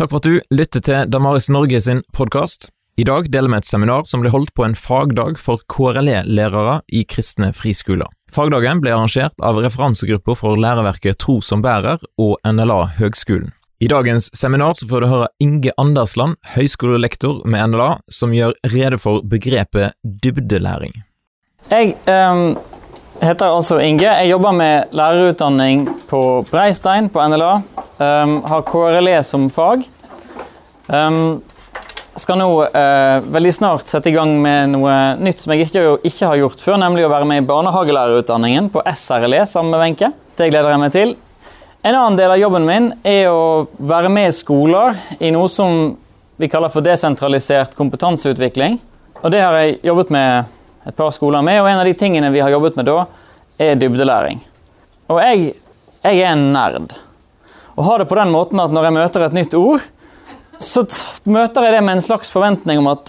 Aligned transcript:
Takk 0.00 0.14
for 0.14 0.22
at 0.22 0.26
du 0.30 0.54
lytter 0.56 0.80
til 0.80 1.10
Damaris 1.12 1.50
Norge 1.52 1.76
sin 1.84 1.98
podkast. 2.16 2.70
I 2.96 3.04
dag 3.04 3.26
deler 3.28 3.52
vi 3.52 3.58
et 3.58 3.66
seminar 3.68 4.06
som 4.08 4.22
ble 4.22 4.30
holdt 4.32 4.54
på 4.56 4.64
en 4.64 4.72
fagdag 4.72 5.36
for 5.36 5.60
KRLE-lærere 5.68 6.78
i 6.88 7.02
kristne 7.04 7.50
friskoler. 7.52 8.08
Fagdagen 8.32 8.80
ble 8.80 8.94
arrangert 8.96 9.36
av 9.44 9.60
referansegrupper 9.60 10.38
for 10.40 10.56
læreverket 10.56 11.20
Tro 11.20 11.42
som 11.44 11.60
bærer 11.60 12.00
og 12.16 12.40
NLA 12.48 12.78
Høgskolen. 12.96 13.52
I 13.84 13.92
dagens 13.92 14.30
seminar 14.32 14.72
så 14.80 14.88
får 14.88 15.04
du 15.04 15.10
høre 15.12 15.28
Inge 15.44 15.76
Andersland, 15.76 16.40
høyskolelektor 16.56 17.44
med 17.44 17.74
NLA, 17.74 17.90
som 18.08 18.32
gjør 18.32 18.56
rede 18.72 18.96
for 19.04 19.20
begrepet 19.20 19.92
dybdelæring. 20.24 20.96
Jeg 21.68 21.98
um, 22.08 22.56
heter 23.20 23.52
altså 23.52 23.78
Inge. 23.84 24.06
Jeg 24.06 24.30
jobber 24.30 24.54
med 24.56 24.96
lærerutdanning 24.96 25.84
på 26.08 26.20
Breistein 26.50 27.10
på 27.12 27.22
NLA. 27.28 27.52
Um, 28.00 28.40
har 28.48 28.66
KRLE 28.68 29.20
som 29.26 29.48
fag. 29.52 29.84
Um, 30.88 31.40
skal 32.18 32.40
nå 32.40 32.48
uh, 32.64 33.28
veldig 33.32 33.52
snart 33.54 33.88
sette 33.88 34.10
i 34.10 34.14
gang 34.14 34.32
med 34.42 34.72
noe 34.72 34.94
nytt 35.20 35.42
som 35.42 35.54
jeg 35.54 35.68
ikke, 35.68 35.84
ikke, 36.00 36.26
har 36.26 36.40
gjort 36.40 36.64
før, 36.64 36.78
nemlig 36.82 37.06
å 37.06 37.12
være 37.12 37.28
med 37.28 37.42
i 37.42 37.48
barnehagelærerutdanningen 37.48 38.70
på 38.72 38.84
SRLE 38.88 39.44
sammen 39.48 39.74
med 39.74 39.84
Wenche. 39.84 40.12
Det 40.36 40.50
gleder 40.50 40.74
jeg 40.74 40.82
meg 40.82 40.94
til. 40.96 41.16
En 41.80 41.96
annen 41.96 42.18
del 42.18 42.32
av 42.34 42.40
jobben 42.40 42.66
min 42.68 42.90
er 43.08 43.30
å 43.32 43.66
være 43.78 44.10
med 44.12 44.28
i 44.28 44.36
skoler 44.36 44.96
i 45.20 45.32
noe 45.32 45.48
som 45.48 45.94
vi 46.40 46.48
kaller 46.48 46.72
for 46.72 46.84
desentralisert 46.84 47.76
kompetanseutvikling. 47.76 48.80
Og 49.20 49.32
det 49.32 49.40
har 49.44 49.56
jeg 49.60 49.78
jobbet 49.84 50.12
med 50.12 50.56
et 50.86 50.96
par 50.96 51.12
skoler 51.14 51.44
med, 51.44 51.60
og 51.62 51.68
en 51.68 51.80
av 51.82 51.88
de 51.88 51.94
tingene 51.98 52.32
vi 52.32 52.40
har 52.40 52.52
jobbet 52.52 52.78
med 52.80 52.88
da, 52.88 53.04
er 53.60 53.78
dybdelæring. 53.80 54.40
Og 55.12 55.20
jeg, 55.20 55.54
jeg 56.04 56.20
er 56.22 56.32
en 56.32 56.46
nerd. 56.54 56.94
Og 57.76 57.84
har 57.84 58.00
det 58.00 58.08
på 58.10 58.18
den 58.18 58.32
måten 58.32 58.60
at 58.62 58.72
når 58.72 58.88
jeg 58.88 58.96
møter 58.96 59.26
et 59.26 59.36
nytt 59.36 59.56
ord, 59.58 59.84
så 60.60 60.84
møter 61.24 61.64
jeg 61.64 61.76
det 61.76 61.84
med 61.84 61.96
en 61.96 62.04
slags 62.04 62.32
forventning 62.32 62.80
om 62.82 62.90
at 62.92 63.08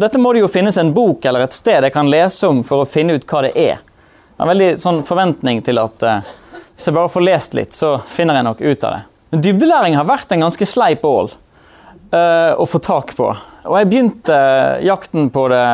dette 0.00 0.20
må 0.20 0.34
det 0.34 0.42
jo 0.42 0.50
finnes 0.52 0.76
en 0.80 0.92
bok 0.92 1.24
eller 1.24 1.46
et 1.46 1.56
sted 1.56 1.86
jeg 1.86 1.94
kan 1.94 2.10
lese 2.12 2.48
om 2.48 2.60
for 2.66 2.82
å 2.82 2.88
finne 2.88 3.16
ut 3.16 3.24
hva 3.28 3.44
det 3.46 3.54
er. 3.56 3.80
Jeg 3.80 4.36
har 4.40 4.44
en 4.44 4.52
veldig 4.52 4.70
sånn 4.80 5.00
forventning 5.08 5.62
til 5.64 5.80
at 5.80 6.04
eh, 6.04 6.28
hvis 6.74 6.88
jeg 6.88 6.96
bare 6.96 7.12
får 7.12 7.24
lest 7.24 7.56
litt, 7.56 7.76
så 7.76 7.94
finner 8.08 8.38
jeg 8.38 8.46
nok 8.46 8.60
ut 8.60 8.84
av 8.88 8.92
det. 8.96 9.00
Men 9.30 9.44
dybdelæring 9.46 9.96
har 9.96 10.08
vært 10.08 10.32
en 10.32 10.44
ganske 10.46 10.68
sleip 10.68 11.04
ål 11.08 11.32
uh, 12.14 12.52
å 12.58 12.66
få 12.68 12.80
tak 12.82 13.14
på. 13.18 13.30
Og 13.68 13.76
jeg 13.76 13.88
begynte 13.90 14.36
jakten 14.86 15.30
på 15.32 15.46
det 15.52 15.64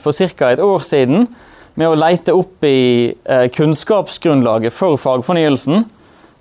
for 0.00 0.16
ca. 0.16 0.50
et 0.50 0.62
år 0.62 0.82
siden 0.84 1.28
med 1.76 1.90
å 1.90 1.98
leite 1.98 2.34
opp 2.34 2.64
i 2.66 3.12
uh, 3.28 3.46
kunnskapsgrunnlaget 3.52 4.74
for 4.74 4.96
fagfornyelsen. 5.00 5.84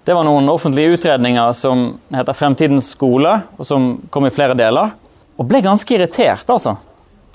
Det 0.05 0.13
var 0.13 0.27
noen 0.27 0.49
offentlige 0.51 0.99
utredninger 0.99 1.53
som 1.57 1.87
heter 2.13 2.37
Fremtidens 2.37 2.91
skole, 2.93 3.39
og 3.57 3.65
som 3.65 3.95
kom 4.13 4.27
i 4.27 4.33
flere 4.33 4.57
deler. 4.57 4.93
Og 5.35 5.47
ble 5.49 5.63
ganske 5.65 5.97
irritert, 5.97 6.45
altså. 6.47 6.77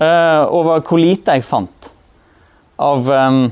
Uh, 0.01 0.47
over 0.49 0.81
hvor 0.81 0.97
lite 0.97 1.35
jeg 1.37 1.45
fant 1.45 1.91
av 2.81 3.05
um, 3.05 3.43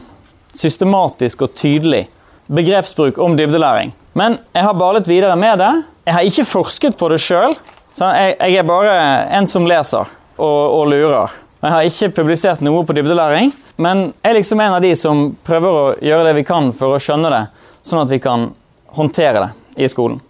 systematisk 0.58 1.44
og 1.46 1.54
tydelig 1.54 2.08
begrepsbruk 2.50 3.20
om 3.22 3.36
dybdelæring. 3.38 3.92
Men 4.18 4.40
jeg 4.56 4.66
har 4.66 4.78
balet 4.78 5.08
videre 5.08 5.36
med 5.38 5.60
det. 5.62 5.74
Jeg 6.08 6.16
har 6.16 6.30
ikke 6.32 6.48
forsket 6.50 6.98
på 6.98 7.12
det 7.12 7.20
sjøl. 7.22 7.54
Jeg, 8.00 8.36
jeg, 8.40 8.56
er 8.62 8.68
bare 8.68 8.96
en 9.36 9.48
som 9.50 9.66
leser 9.68 10.08
og, 10.40 10.46
og, 10.46 10.86
lurer. 10.88 11.34
Jeg 11.60 11.74
har 11.74 11.88
ikke 11.90 12.14
publisert 12.22 12.62
noe 12.64 12.86
på 12.88 12.96
dybdelæring, 12.96 13.52
men 13.84 14.06
jeg 14.22 14.32
er 14.32 14.38
liksom 14.38 14.62
en 14.64 14.78
av 14.78 14.84
de 14.84 14.94
som 14.96 15.26
prøver 15.44 15.80
å 15.80 15.88
gjøre 16.00 16.30
det 16.30 16.38
vi 16.38 16.46
kan 16.48 16.72
for 16.76 16.96
å 16.96 17.02
skjønne 17.04 17.32
det, 17.34 17.42
sånn 17.84 18.06
at 18.06 18.14
vi 18.14 18.22
kan 18.24 18.48
håndtere 18.96 19.42
det 19.44 19.84
i 19.84 19.90
skolen. 19.92 20.22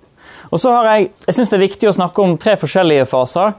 Og 0.49 0.57
så 0.57 0.73
har 0.73 0.89
Jeg 0.95 1.11
jeg 1.27 1.35
synes 1.35 1.51
det 1.51 1.57
er 1.59 1.67
viktig 1.67 1.89
å 1.89 1.93
snakke 1.93 2.23
om 2.23 2.37
tre 2.41 2.55
forskjellige 2.57 3.05
faser 3.05 3.53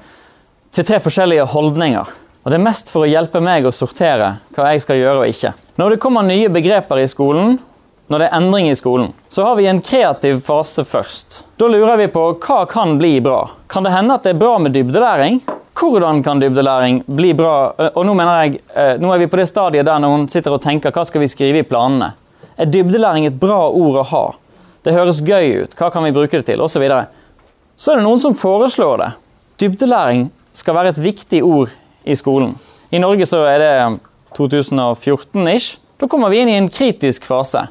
til 0.74 0.86
tre 0.86 0.98
forskjellige 0.98 1.46
holdninger. 1.54 2.10
Og 2.42 2.50
Det 2.50 2.56
er 2.56 2.64
mest 2.64 2.90
for 2.90 3.04
å 3.04 3.10
hjelpe 3.10 3.40
meg 3.44 3.66
å 3.68 3.74
sortere 3.74 4.38
hva 4.56 4.72
jeg 4.72 4.82
skal 4.82 4.98
gjøre 4.98 5.22
og 5.22 5.30
ikke. 5.30 5.52
Når 5.78 5.90
det 5.90 6.00
kommer 6.02 6.26
nye 6.26 6.48
begreper 6.50 6.98
i 7.02 7.08
skolen, 7.10 7.58
når 8.10 8.18
det 8.18 8.26
er 8.26 8.36
endring 8.40 8.66
i 8.70 8.74
skolen, 8.74 9.12
så 9.30 9.44
har 9.46 9.54
vi 9.56 9.68
en 9.70 9.80
kreativ 9.86 10.40
fase 10.42 10.82
først. 10.84 11.44
Da 11.56 11.68
lurer 11.70 11.96
vi 12.00 12.08
på 12.10 12.24
hva 12.42 12.64
kan 12.66 12.96
bli 12.98 13.20
bra. 13.22 13.44
Kan 13.70 13.86
det 13.86 13.92
hende 13.94 14.16
at 14.18 14.26
det 14.26 14.32
er 14.34 14.40
bra 14.40 14.56
med 14.58 14.74
dybdelæring? 14.74 15.38
Hvordan 15.78 16.18
kan 16.26 16.42
dybdelæring 16.42 17.04
bli 17.06 17.30
bra? 17.38 17.70
Og 17.94 18.02
nå 18.06 18.16
mener 18.18 18.42
jeg, 18.42 18.58
nå 18.98 19.14
er 19.14 19.22
vi 19.22 19.30
på 19.30 19.38
det 19.38 19.46
stadiet 19.48 19.86
der 19.86 20.02
noen 20.02 20.26
sitter 20.28 20.58
og 20.58 20.64
tenker 20.64 20.90
hva 20.90 21.06
skal 21.06 21.22
vi 21.22 21.30
skrive 21.30 21.62
i 21.62 21.68
planene. 21.70 22.10
Er 22.58 22.68
dybdelæring 22.68 23.30
et 23.30 23.38
bra 23.40 23.62
ord 23.70 24.02
å 24.02 24.06
ha? 24.10 24.26
Det 24.82 24.96
høres 24.96 25.22
gøy 25.22 25.62
ut. 25.62 25.78
Hva 25.78 25.94
kan 25.94 26.04
vi 26.04 26.12
bruke 26.16 26.40
det 26.40 26.50
til? 26.50 26.60
Og 26.60 26.70
så, 26.72 26.82
videre. 26.82 27.06
så 27.78 27.94
er 27.94 28.00
det 28.00 28.08
noen 28.10 28.20
som 28.20 28.34
foreslår 28.34 29.04
det. 29.04 29.10
Dybdelæring 29.62 30.32
skal 30.52 30.74
være 30.74 30.96
et 30.96 31.04
viktig 31.04 31.44
ord 31.46 31.70
i 32.02 32.18
skolen. 32.18 32.56
I 32.90 32.98
Norge 32.98 33.28
så 33.30 33.46
er 33.46 33.62
det 33.62 33.74
2014-ish. 34.34 35.76
Da 36.00 36.08
kommer 36.10 36.32
vi 36.32 36.42
inn 36.42 36.50
i 36.50 36.58
en 36.58 36.72
kritisk 36.72 37.28
fase. 37.28 37.68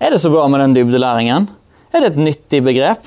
Er 0.00 0.14
det 0.14 0.18
så 0.22 0.30
bra 0.32 0.46
med 0.48 0.62
den 0.62 0.72
dybdelæringen? 0.72 1.44
Er 1.92 2.00
det 2.00 2.14
et 2.14 2.20
nyttig 2.24 2.62
begrep? 2.64 3.04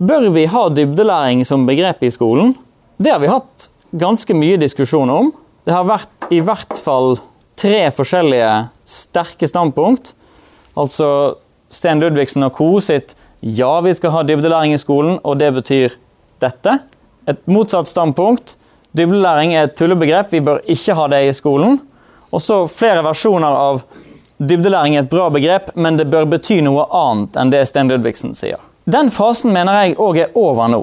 Bør 0.00 0.30
vi 0.32 0.46
ha 0.48 0.62
dybdelæring 0.72 1.42
som 1.44 1.66
begrep 1.68 2.00
i 2.06 2.08
skolen? 2.10 2.54
Det 2.96 3.12
har 3.12 3.20
vi 3.20 3.28
hatt 3.28 3.66
ganske 4.00 4.32
mye 4.32 4.56
diskusjon 4.56 5.12
om. 5.12 5.28
Det 5.68 5.74
har 5.76 5.84
vært 5.84 6.32
i 6.32 6.38
hvert 6.40 6.80
fall 6.80 7.18
tre 7.60 7.82
forskjellige 7.92 8.48
sterke 8.88 9.44
standpunkt. 9.50 10.14
Altså 10.72 11.36
Sten 11.68 12.00
Ludvigsen 12.00 12.48
og 12.48 12.56
co. 12.56 12.80
sitt 12.80 13.14
'ja, 13.42 13.80
vi 13.80 13.92
skal 13.92 14.10
ha 14.10 14.22
dybdelæring 14.22 14.72
i 14.72 14.80
skolen', 14.80 15.20
og 15.24 15.38
det 15.38 15.52
betyr 15.52 15.92
dette. 16.40 16.78
Et 17.28 17.46
motsatt 17.46 17.88
standpunkt. 17.88 18.56
Dybdelæring 18.96 19.52
er 19.52 19.64
et 19.64 19.76
tullebegrep, 19.76 20.32
vi 20.32 20.40
bør 20.40 20.64
ikke 20.64 20.94
ha 20.94 21.08
det 21.08 21.28
i 21.28 21.32
skolen. 21.32 21.80
Og 22.32 22.40
så 22.40 22.66
flere 22.66 23.04
versjoner 23.04 23.52
av 23.52 23.82
Dybdelæring 24.42 24.96
er 24.96 25.04
et 25.04 25.10
bra 25.10 25.28
begrep, 25.30 25.68
men 25.74 25.96
det 26.00 26.08
bør 26.10 26.24
bety 26.26 26.56
noe 26.66 26.88
annet 26.90 27.36
enn 27.38 27.50
det 27.52 27.60
Sten 27.70 27.90
Ludvigsen 27.92 28.32
sier. 28.34 28.58
Den 28.90 29.12
fasen 29.14 29.52
mener 29.54 29.76
jeg 29.78 29.98
òg 30.02 30.18
er 30.18 30.32
over 30.34 30.66
nå. 30.72 30.80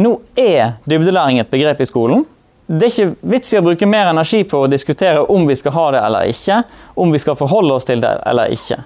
Nå 0.00 0.12
er 0.38 0.78
dybdelæring 0.88 1.42
et 1.42 1.50
begrep 1.52 1.82
i 1.84 1.88
skolen. 1.90 2.22
Det 2.64 2.86
er 2.86 2.92
ikke 2.94 3.28
vits 3.34 3.52
i 3.52 3.58
å 3.58 3.64
bruke 3.66 3.88
mer 3.88 4.08
energi 4.08 4.40
på 4.48 4.62
å 4.64 4.70
diskutere 4.72 5.26
om 5.34 5.44
vi 5.48 5.56
skal 5.58 5.74
ha 5.76 5.84
det 5.92 6.00
eller 6.06 6.32
ikke, 6.32 6.62
om 6.96 7.12
vi 7.12 7.20
skal 7.20 7.36
forholde 7.36 7.76
oss 7.76 7.88
til 7.88 8.00
det 8.00 8.14
eller 8.30 8.54
ikke. 8.56 8.80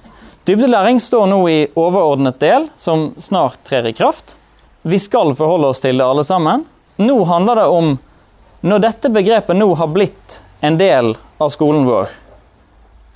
Dybdelæring 0.50 0.98
står 1.02 1.28
nå 1.30 1.38
i 1.50 1.58
overordnet 1.78 2.40
del, 2.42 2.66
som 2.74 3.12
snart 3.22 3.60
trer 3.68 3.86
i 3.86 3.94
kraft. 3.94 4.34
Vi 4.82 4.98
skal 4.98 5.30
forholde 5.38 5.70
oss 5.70 5.84
til 5.84 6.02
det 6.02 6.08
alle 6.08 6.26
sammen. 6.26 6.64
Nå 6.98 7.20
handler 7.30 7.62
det 7.62 7.68
om 7.70 7.94
når 8.66 8.82
dette 8.88 9.14
begrepet 9.14 9.58
nå 9.58 9.70
har 9.78 9.94
blitt 9.94 10.40
en 10.62 10.78
del 10.78 11.14
av 11.38 11.54
skolen 11.54 11.86
vår, 11.86 12.10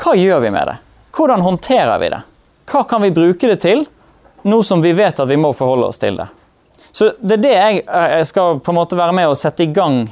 hva 0.03 0.15
gjør 0.17 0.41
vi 0.45 0.51
med 0.53 0.69
det? 0.69 0.77
Hvordan 1.17 1.41
håndterer 1.41 1.99
vi 1.99 2.11
det? 2.13 2.23
Hva 2.71 2.83
kan 2.89 3.03
vi 3.03 3.15
bruke 3.15 3.49
det 3.49 3.61
til, 3.63 3.87
nå 4.43 4.63
som 4.63 4.83
vi 4.83 4.93
vet 4.97 5.21
at 5.21 5.29
vi 5.29 5.39
må 5.41 5.53
forholde 5.57 5.91
oss 5.93 6.03
til 6.03 6.19
det? 6.19 6.27
Så 6.93 7.13
Det 7.21 7.39
er 7.39 7.43
det 7.43 7.55
jeg, 7.55 7.83
jeg 7.87 8.27
skal 8.27 8.61
på 8.61 8.73
en 8.73 8.79
måte 8.81 8.97
være 8.97 9.15
med 9.17 9.29
og 9.29 9.39
sette 9.39 9.65
i 9.65 9.73
gang 9.73 10.07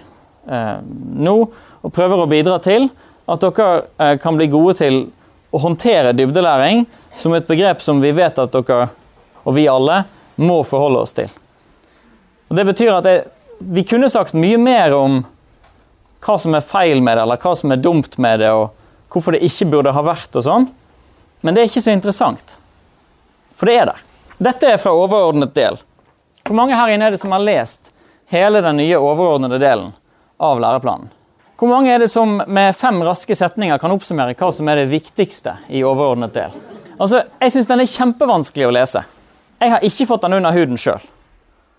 eh, 0.48 0.78
nå, 0.84 1.36
og 1.84 1.92
prøver 1.92 2.24
å 2.24 2.30
bidra 2.30 2.58
til 2.64 2.88
at 3.24 3.44
dere 3.44 3.68
eh, 3.98 4.16
kan 4.20 4.36
bli 4.36 4.48
gode 4.52 4.76
til 4.80 4.98
å 5.54 5.60
håndtere 5.62 6.12
dybdelæring 6.16 6.84
som 7.16 7.34
et 7.36 7.46
begrep 7.48 7.82
som 7.84 8.00
vi 8.02 8.12
vet 8.16 8.40
at 8.40 8.52
dere, 8.52 8.88
og 9.44 9.56
vi 9.56 9.68
alle, 9.70 10.02
må 10.34 10.64
forholde 10.66 11.04
oss 11.04 11.14
til. 11.14 11.28
Og 12.50 12.56
Det 12.58 12.64
betyr 12.66 12.96
at 12.96 13.06
jeg, 13.06 13.20
vi 13.58 13.84
kunne 13.86 14.10
sagt 14.10 14.34
mye 14.34 14.58
mer 14.58 14.96
om 14.96 15.20
hva 16.24 16.34
som 16.40 16.56
er 16.56 16.64
feil 16.64 17.02
med 17.04 17.16
det, 17.16 17.22
eller 17.22 17.38
hva 17.38 17.52
som 17.54 17.70
er 17.70 17.82
dumt 17.84 18.18
med 18.18 18.40
det, 18.42 18.50
og 18.50 18.72
hvorfor 19.14 19.36
det 19.36 19.44
ikke 19.46 19.70
burde 19.70 19.94
ha 19.94 20.02
vært 20.02 20.34
og 20.34 20.44
sånn. 20.44 20.68
Men 21.44 21.54
det 21.54 21.62
er 21.62 21.70
ikke 21.70 21.84
så 21.84 21.94
interessant. 21.94 22.56
For 23.54 23.70
det 23.70 23.76
er 23.78 23.90
det. 23.92 23.98
Dette 24.42 24.70
er 24.74 24.80
fra 24.82 24.94
overordnet 24.96 25.54
del. 25.54 25.76
Hvor 26.44 26.56
mange 26.58 26.76
her 26.76 26.90
inne 26.92 27.06
er 27.06 27.14
det 27.14 27.20
som 27.22 27.32
har 27.34 27.42
lest 27.44 27.92
hele 28.32 28.62
den 28.64 28.80
nye 28.80 28.98
overordnede 28.98 29.60
delen 29.62 29.92
av 30.42 30.60
læreplanen? 30.60 31.10
Hvor 31.60 31.70
mange 31.70 31.92
er 31.94 32.02
det 32.02 32.08
som 32.10 32.40
med 32.50 32.74
fem 32.76 32.98
raske 33.06 33.36
setninger 33.38 33.78
kan 33.78 33.92
oppsummere 33.94 34.34
hva 34.34 34.48
som 34.52 34.68
er 34.68 34.80
det 34.82 34.90
viktigste 34.90 35.54
i 35.70 35.84
overordnet 35.86 36.34
del? 36.34 36.56
Altså, 36.98 37.22
Jeg 37.40 37.54
syns 37.54 37.68
den 37.70 37.84
er 37.84 37.92
kjempevanskelig 37.92 38.66
å 38.66 38.72
lese. 38.74 39.04
Jeg 39.62 39.70
har 39.70 39.86
ikke 39.86 40.08
fått 40.10 40.26
den 40.26 40.34
under 40.40 40.52
huden 40.52 40.80
sjøl. 40.80 41.04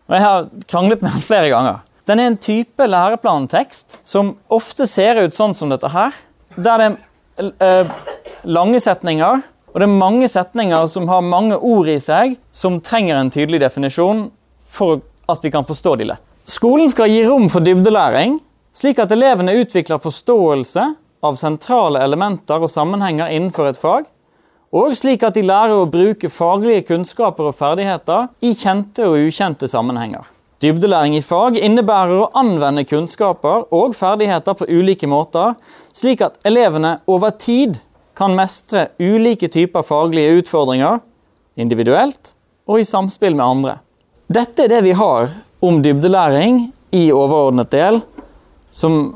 Og 0.08 0.16
jeg 0.16 0.24
har 0.24 0.48
kranglet 0.72 1.04
med 1.04 1.12
den 1.12 1.26
flere 1.26 1.50
ganger. 1.52 1.82
Den 2.06 2.22
er 2.22 2.30
en 2.30 2.38
type 2.38 2.88
læreplantekst 2.88 4.00
som 4.08 4.36
ofte 4.54 4.88
ser 4.88 5.20
ut 5.26 5.36
sånn 5.36 5.58
som 5.58 5.74
dette 5.74 5.90
her. 5.92 6.14
Der 6.56 6.78
det 6.80 6.90
Eh, 6.96 7.15
lange 8.46 8.80
setninger, 8.80 9.42
og 9.76 9.82
det 9.82 9.88
er 9.90 10.00
mange 10.00 10.28
setninger 10.32 10.86
som 10.88 11.10
har 11.12 11.26
mange 11.26 11.58
ord 11.58 11.90
i 11.92 11.98
seg, 12.00 12.38
som 12.56 12.80
trenger 12.80 13.20
en 13.20 13.32
tydelig 13.34 13.60
definisjon 13.66 14.30
for 14.72 15.02
at 15.28 15.44
vi 15.44 15.52
kan 15.52 15.68
forstå 15.68 15.96
de 16.00 16.10
lett. 16.12 16.24
Skolen 16.48 16.92
skal 16.92 17.10
gi 17.10 17.24
rom 17.26 17.50
for 17.50 17.66
dybdelæring, 17.66 18.38
slik 18.76 19.00
at 19.02 19.12
elevene 19.12 19.56
utvikler 19.60 20.00
forståelse 20.00 20.86
av 21.26 21.40
sentrale 21.42 22.04
elementer 22.06 22.62
og 22.62 22.72
sammenhenger 22.72 23.34
innenfor 23.34 23.72
et 23.72 23.80
fag, 23.82 24.06
og 24.76 24.96
slik 24.98 25.24
at 25.24 25.36
de 25.38 25.44
lærer 25.46 25.76
å 25.76 25.90
bruke 25.90 26.30
faglige 26.32 26.86
kunnskaper 26.92 27.50
og 27.50 27.58
ferdigheter 27.58 28.30
i 28.44 28.54
kjente 28.56 29.08
og 29.08 29.28
ukjente 29.28 29.70
sammenhenger. 29.72 30.24
Dybdelæring 30.64 31.18
i 31.18 31.24
fag 31.26 31.58
innebærer 31.60 32.16
å 32.16 32.30
anvende 32.40 32.86
kunnskaper 32.88 33.66
og 33.76 33.96
ferdigheter 33.98 34.56
på 34.56 34.68
ulike 34.72 35.08
måter, 35.12 35.58
slik 35.92 36.24
at 36.24 36.38
elevene 36.48 36.98
over 37.12 37.36
tid 37.36 37.82
kan 38.16 38.38
mestre 38.38 38.88
ulike 39.02 39.50
typer 39.52 39.84
faglige 39.84 40.40
utfordringer, 40.40 41.02
individuelt 41.60 42.32
og 42.72 42.80
i 42.80 42.88
samspill 42.88 43.36
med 43.36 43.46
andre. 43.46 43.76
Dette 44.32 44.64
er 44.64 44.72
det 44.72 44.86
vi 44.88 44.96
har 44.96 45.34
om 45.66 45.82
dybdelæring 45.84 46.70
i 46.96 47.10
overordnet 47.12 47.74
del, 47.76 48.00
som 48.72 49.12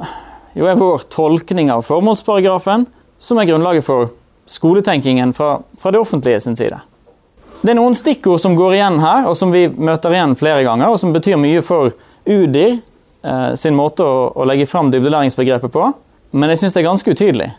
jo 0.60 0.68
er 0.68 0.80
vår 0.80 1.08
tolkning 1.14 1.72
av 1.72 1.86
formålsparagrafen, 1.88 2.84
som 3.20 3.40
er 3.40 3.48
grunnlaget 3.48 3.88
for 3.88 4.12
skoletenkingen 4.50 5.32
fra, 5.38 5.62
fra 5.80 5.96
det 5.96 6.04
offentlige 6.04 6.44
sin 6.44 6.60
side. 6.60 6.82
Det 7.62 7.74
er 7.74 7.76
noen 7.76 7.96
stikkord 7.98 8.40
som 8.40 8.56
går 8.56 8.78
igjen 8.78 9.02
her, 9.04 9.26
og 9.28 9.36
som 9.36 9.52
vi 9.52 9.66
møter 9.68 10.14
igjen 10.16 10.36
flere 10.40 10.64
ganger, 10.64 10.94
og 10.94 11.00
som 11.02 11.12
betyr 11.12 11.40
mye 11.40 11.64
for 11.66 11.92
UDIR 12.24 12.78
eh, 12.78 13.50
sin 13.60 13.76
måte 13.76 14.06
å, 14.06 14.30
å 14.32 14.46
legge 14.48 14.68
fram 14.70 14.92
dybdelæringsbegrepet 14.94 15.74
på, 15.74 15.90
men 16.32 16.54
jeg 16.54 16.62
syns 16.62 16.76
det 16.76 16.84
er 16.84 16.88
ganske 16.88 17.16
utydelig. 17.16 17.50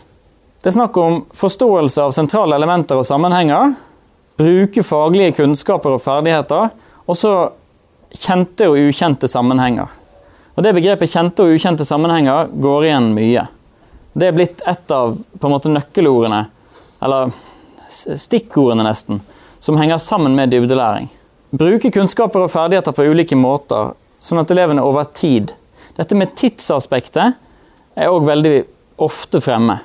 Det 0.61 0.71
er 0.71 0.77
snakk 0.77 0.97
om 0.97 1.19
forståelse 1.37 2.07
av 2.07 2.15
sentrale 2.15 2.57
elementer 2.57 2.97
og 2.97 3.05
sammenhenger, 3.05 3.75
bruke 4.41 4.83
faglige 4.85 5.35
kunnskaper 5.37 5.97
og 5.97 6.01
ferdigheter, 6.01 6.71
og 7.05 7.17
så 7.17 7.33
kjente 8.17 8.69
og 8.71 8.79
ukjente 8.81 9.29
sammenhenger. 9.29 9.89
Og 10.57 10.63
Det 10.65 10.73
begrepet 10.75 11.13
kjente 11.13 11.45
og 11.45 11.53
ukjente 11.55 11.85
sammenhenger 11.87 12.49
går 12.61 12.87
igjen 12.87 13.11
mye. 13.15 13.45
Det 14.13 14.27
er 14.27 14.35
blitt 14.35 14.63
et 14.67 14.91
av 14.91 15.13
på 15.15 15.47
en 15.47 15.53
måte 15.53 15.71
nøkkelordene, 15.71 16.41
eller 17.01 17.31
stikkordene 17.91 18.85
nesten, 18.87 19.21
som 19.61 19.77
henger 19.77 20.01
sammen 20.01 20.35
med 20.35 20.51
dybdelæring. 20.51 21.07
Bruke 21.51 21.91
kunnskaper 21.93 22.45
og 22.45 22.51
ferdigheter 22.51 22.95
på 22.95 23.05
ulike 23.05 23.37
måter, 23.37 23.93
sånn 24.19 24.41
at 24.41 24.51
elevene 24.53 24.83
over 24.85 25.07
tid 25.13 25.53
Dette 25.97 26.15
med 26.15 26.31
tidsaspektet 26.39 27.35
er 27.99 28.09
òg 28.09 28.23
veldig 28.23 28.53
ofte 29.03 29.41
fremme. 29.43 29.75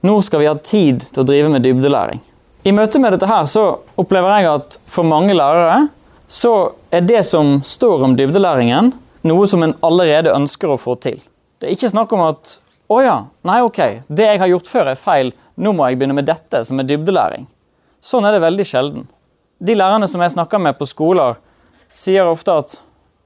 Nå 0.00 0.14
skal 0.24 0.40
vi 0.40 0.46
ha 0.48 0.54
tid 0.56 1.04
til 1.04 1.20
å 1.20 1.26
drive 1.28 1.50
med 1.52 1.66
dybdelæring. 1.66 2.22
I 2.64 2.72
møte 2.72 2.98
med 2.98 3.12
dette 3.14 3.28
her 3.28 3.44
så 3.46 3.64
opplever 4.00 4.38
jeg 4.38 4.48
at 4.50 4.78
for 4.88 5.06
mange 5.06 5.36
lærere 5.36 5.90
så 6.32 6.54
er 6.90 7.04
det 7.04 7.20
som 7.28 7.58
står 7.60 8.06
om 8.08 8.16
dybdelæringen, 8.16 8.94
noe 9.28 9.50
som 9.52 9.62
en 9.66 9.76
allerede 9.84 10.32
ønsker 10.32 10.72
å 10.72 10.80
få 10.80 10.96
til. 11.02 11.20
Det 11.60 11.68
er 11.68 11.76
ikke 11.76 11.92
snakk 11.92 12.16
om 12.16 12.24
at 12.24 12.56
å 12.88 13.02
ja, 13.04 13.18
nei 13.44 13.60
ok, 13.60 13.80
det 14.08 14.30
jeg 14.30 14.40
har 14.40 14.52
gjort 14.54 14.72
før 14.72 14.92
er 14.94 15.00
feil, 15.00 15.32
nå 15.60 15.74
må 15.76 15.88
jeg 15.88 16.00
begynne 16.00 16.16
med 16.16 16.28
dette, 16.28 16.64
som 16.64 16.80
er 16.80 16.88
dybdelæring. 16.88 17.44
Sånn 18.04 18.26
er 18.26 18.36
det 18.36 18.44
veldig 18.44 18.66
sjelden. 18.66 19.06
De 19.58 19.74
lærerne 19.74 20.06
som 20.10 20.22
jeg 20.22 20.34
snakker 20.36 20.62
med 20.62 20.78
på 20.78 20.86
skoler, 20.86 21.38
sier 21.90 22.28
ofte 22.28 22.54
at 22.62 22.76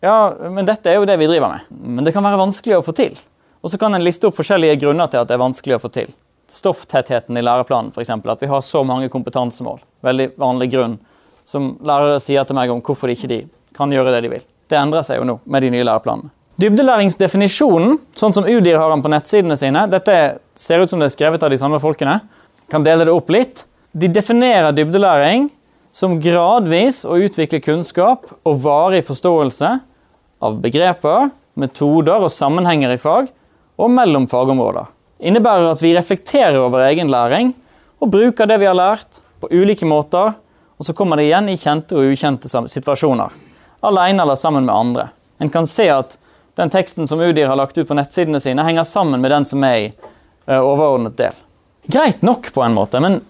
ja, 0.03 0.33
men 0.51 0.67
dette 0.67 0.91
er 0.91 0.99
jo 0.99 1.07
det 1.07 1.15
vi 1.21 1.29
driver 1.31 1.53
med. 1.53 1.69
Men 1.71 2.07
det 2.07 2.15
kan 2.15 2.25
være 2.25 2.41
vanskelig 2.41 2.81
å 2.81 2.85
få 2.85 2.95
til. 2.97 3.15
Og 3.63 3.71
så 3.71 3.79
kan 3.79 3.95
en 3.95 4.03
liste 4.03 4.27
opp 4.27 4.35
forskjellige 4.35 4.81
grunner 4.83 5.11
til 5.11 5.23
at 5.23 5.31
det 5.31 5.37
er 5.37 5.43
vanskelig 5.45 5.77
å 5.77 5.83
få 5.85 5.93
til. 5.95 6.11
Stofftettheten 6.51 7.39
i 7.39 7.45
læreplanen, 7.45 7.93
f.eks. 7.95 8.11
At 8.11 8.43
vi 8.43 8.51
har 8.51 8.65
så 8.67 8.83
mange 8.85 9.13
kompetansemål. 9.13 9.79
Veldig 10.03 10.33
vanlig 10.43 10.73
grunn. 10.73 10.97
Som 11.47 11.77
lærere 11.87 12.19
sier 12.23 12.47
til 12.49 12.59
meg 12.59 12.73
om 12.75 12.83
hvorfor 12.83 13.11
de 13.11 13.15
ikke 13.15 13.31
de 13.31 13.41
kan 13.77 13.93
gjøre 13.95 14.17
det 14.17 14.25
de 14.25 14.33
vil. 14.35 14.47
Det 14.69 14.79
endrer 14.81 15.07
seg 15.07 15.21
jo 15.21 15.29
nå 15.29 15.39
med 15.47 15.63
de 15.63 15.71
nye 15.75 15.87
læreplanene. 15.87 16.33
Dybdelæringsdefinisjonen, 16.63 17.97
sånn 18.19 18.35
som 18.35 18.47
UDIR 18.47 18.77
har 18.79 18.91
den 18.93 19.03
på 19.05 19.11
nettsidene 19.11 19.57
sine, 19.59 19.87
dette 19.91 20.17
ser 20.59 20.83
ut 20.83 20.91
som 20.91 21.01
det 21.01 21.09
er 21.09 21.15
skrevet 21.15 21.43
av 21.43 21.51
de 21.51 21.59
samme 21.61 21.81
folkene. 21.83 22.19
Kan 22.71 22.85
dele 22.87 23.07
det 23.07 23.15
opp 23.15 23.31
litt. 23.33 23.65
De 23.93 24.09
definerer 24.09 24.73
dybdelæring 24.73 25.51
som 25.93 26.15
gradvis 26.21 27.03
å 27.05 27.19
utvikle 27.21 27.61
kunnskap 27.61 28.25
og 28.49 28.63
varig 28.65 29.03
forståelse 29.05 29.73
av 30.43 30.55
begreper, 30.65 31.29
metoder 31.61 32.25
og 32.25 32.33
sammenhenger 32.33 32.95
i 32.95 33.01
fag 33.01 33.29
og 33.77 33.91
mellom 33.93 34.25
fagområder. 34.33 34.87
Innebærer 35.21 35.75
at 35.75 35.83
vi 35.85 35.93
reflekterer 35.93 36.57
over 36.63 36.87
egen 36.87 37.13
læring 37.13 37.53
og 38.01 38.15
bruker 38.15 38.49
det 38.49 38.57
vi 38.63 38.69
har 38.71 38.79
lært, 38.79 39.21
på 39.43 39.51
ulike 39.51 39.87
måter, 39.87 40.33
og 40.79 40.87
så 40.87 40.95
kommer 40.97 41.19
det 41.19 41.27
igjen 41.27 41.51
i 41.51 41.59
kjente 41.59 41.99
og 41.99 42.15
ukjente 42.15 42.49
situasjoner. 42.49 43.35
Alene 43.85 44.25
eller 44.25 44.39
sammen 44.41 44.65
med 44.65 44.75
andre. 44.75 45.09
En 45.43 45.51
kan 45.53 45.67
se 45.69 45.89
at 45.93 46.17
den 46.57 46.73
teksten 46.73 47.11
som 47.11 47.21
UDIR 47.21 47.51
har 47.51 47.59
lagt 47.59 47.77
ut 47.77 47.89
på 47.89 47.97
nettsidene 47.99 48.41
sine, 48.41 48.65
henger 48.65 48.87
sammen 48.89 49.21
med 49.21 49.35
den 49.35 49.47
som 49.49 49.65
er 49.67 49.77
i 49.77 49.87
uh, 49.93 50.63
overordnet 50.63 51.19
del. 51.19 51.37
Greit 51.91 52.23
nok, 52.23 52.53
på 52.55 52.63
en 52.63 52.77
måte, 52.79 53.03
men 53.03 53.21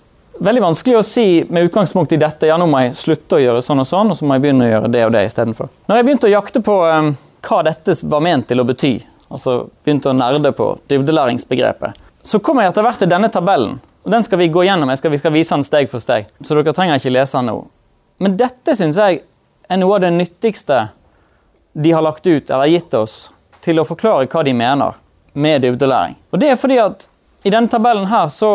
veldig 0.43 0.63
vanskelig 0.63 0.99
å 0.99 1.05
si 1.07 1.27
med 1.49 1.69
utgangspunkt 1.69 2.13
i 2.13 2.19
dette 2.21 2.49
ja, 2.51 2.57
nå 2.59 2.67
må 2.71 2.83
jeg 2.83 2.97
slutte 2.99 3.39
å 3.39 3.43
gjøre 3.43 3.63
sånn 3.65 3.83
og 3.83 3.89
sånn, 3.89 4.13
og 4.13 4.19
så 4.19 4.27
må 4.27 4.37
jeg 4.37 4.45
begynne 4.47 4.67
å 4.67 4.73
gjøre 4.73 4.91
det 4.93 5.05
og 5.07 5.13
det 5.15 5.25
istedenfor. 5.29 5.71
Når 5.91 6.01
jeg 6.01 6.09
begynte 6.09 6.29
å 6.29 6.33
jakte 6.33 6.63
på 6.65 6.79
um, 6.83 7.13
hva 7.47 7.61
dette 7.67 7.97
var 8.03 8.25
ment 8.25 8.49
til 8.51 8.63
å 8.63 8.67
bety, 8.67 8.95
altså 9.33 9.57
begynte 9.85 10.11
å 10.11 10.17
nerde 10.17 10.53
på 10.57 10.69
dybdelæringsbegrepet, 10.91 12.01
så 12.23 12.41
kom 12.43 12.63
jeg 12.63 12.71
etter 12.71 12.87
hvert 12.87 13.03
til 13.03 13.11
denne 13.11 13.31
tabellen. 13.33 13.79
og 14.03 14.11
Den 14.15 14.27
skal 14.27 14.39
vi 14.39 14.51
gå 14.55 14.65
gjennom. 14.67 14.91
Skal, 14.97 15.11
vi 15.11 15.19
skal 15.19 15.35
vise 15.35 15.55
den 15.55 15.67
steg 15.67 15.91
for 15.91 16.03
steg, 16.03 16.29
så 16.43 16.59
dere 16.59 16.75
trenger 16.75 16.99
ikke 16.99 17.15
lese 17.15 17.39
den 17.39 17.51
nå. 17.51 17.57
Men 18.23 18.37
dette 18.39 18.77
syns 18.79 18.99
jeg 18.99 19.23
er 19.67 19.81
noe 19.81 19.97
av 19.97 20.05
det 20.05 20.13
nyttigste 20.15 20.89
de 21.73 21.95
har 21.95 22.05
lagt 22.05 22.27
ut 22.27 22.51
eller 22.51 22.71
gitt 22.71 22.95
oss 22.95 23.31
til 23.65 23.81
å 23.81 23.87
forklare 23.87 24.29
hva 24.31 24.43
de 24.45 24.53
mener 24.55 24.99
med 25.33 25.63
dybdelæring. 25.65 26.19
Og 26.31 26.43
det 26.43 26.53
er 26.53 26.61
fordi 26.61 26.79
at 26.83 27.09
i 27.43 27.51
denne 27.51 27.71
tabellen 27.73 28.07
her 28.11 28.29
så 28.31 28.53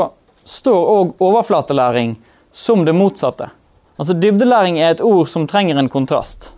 står 0.48 0.92
òg 0.94 1.24
overflatelæring 1.24 2.16
som 2.52 2.86
det 2.88 2.96
motsatte. 2.96 3.50
Altså 3.98 4.16
Dybdelæring 4.16 4.80
er 4.80 4.96
et 4.96 5.04
ord 5.04 5.28
som 5.30 5.48
trenger 5.50 5.78
en 5.78 5.90
kontrast. 5.90 6.52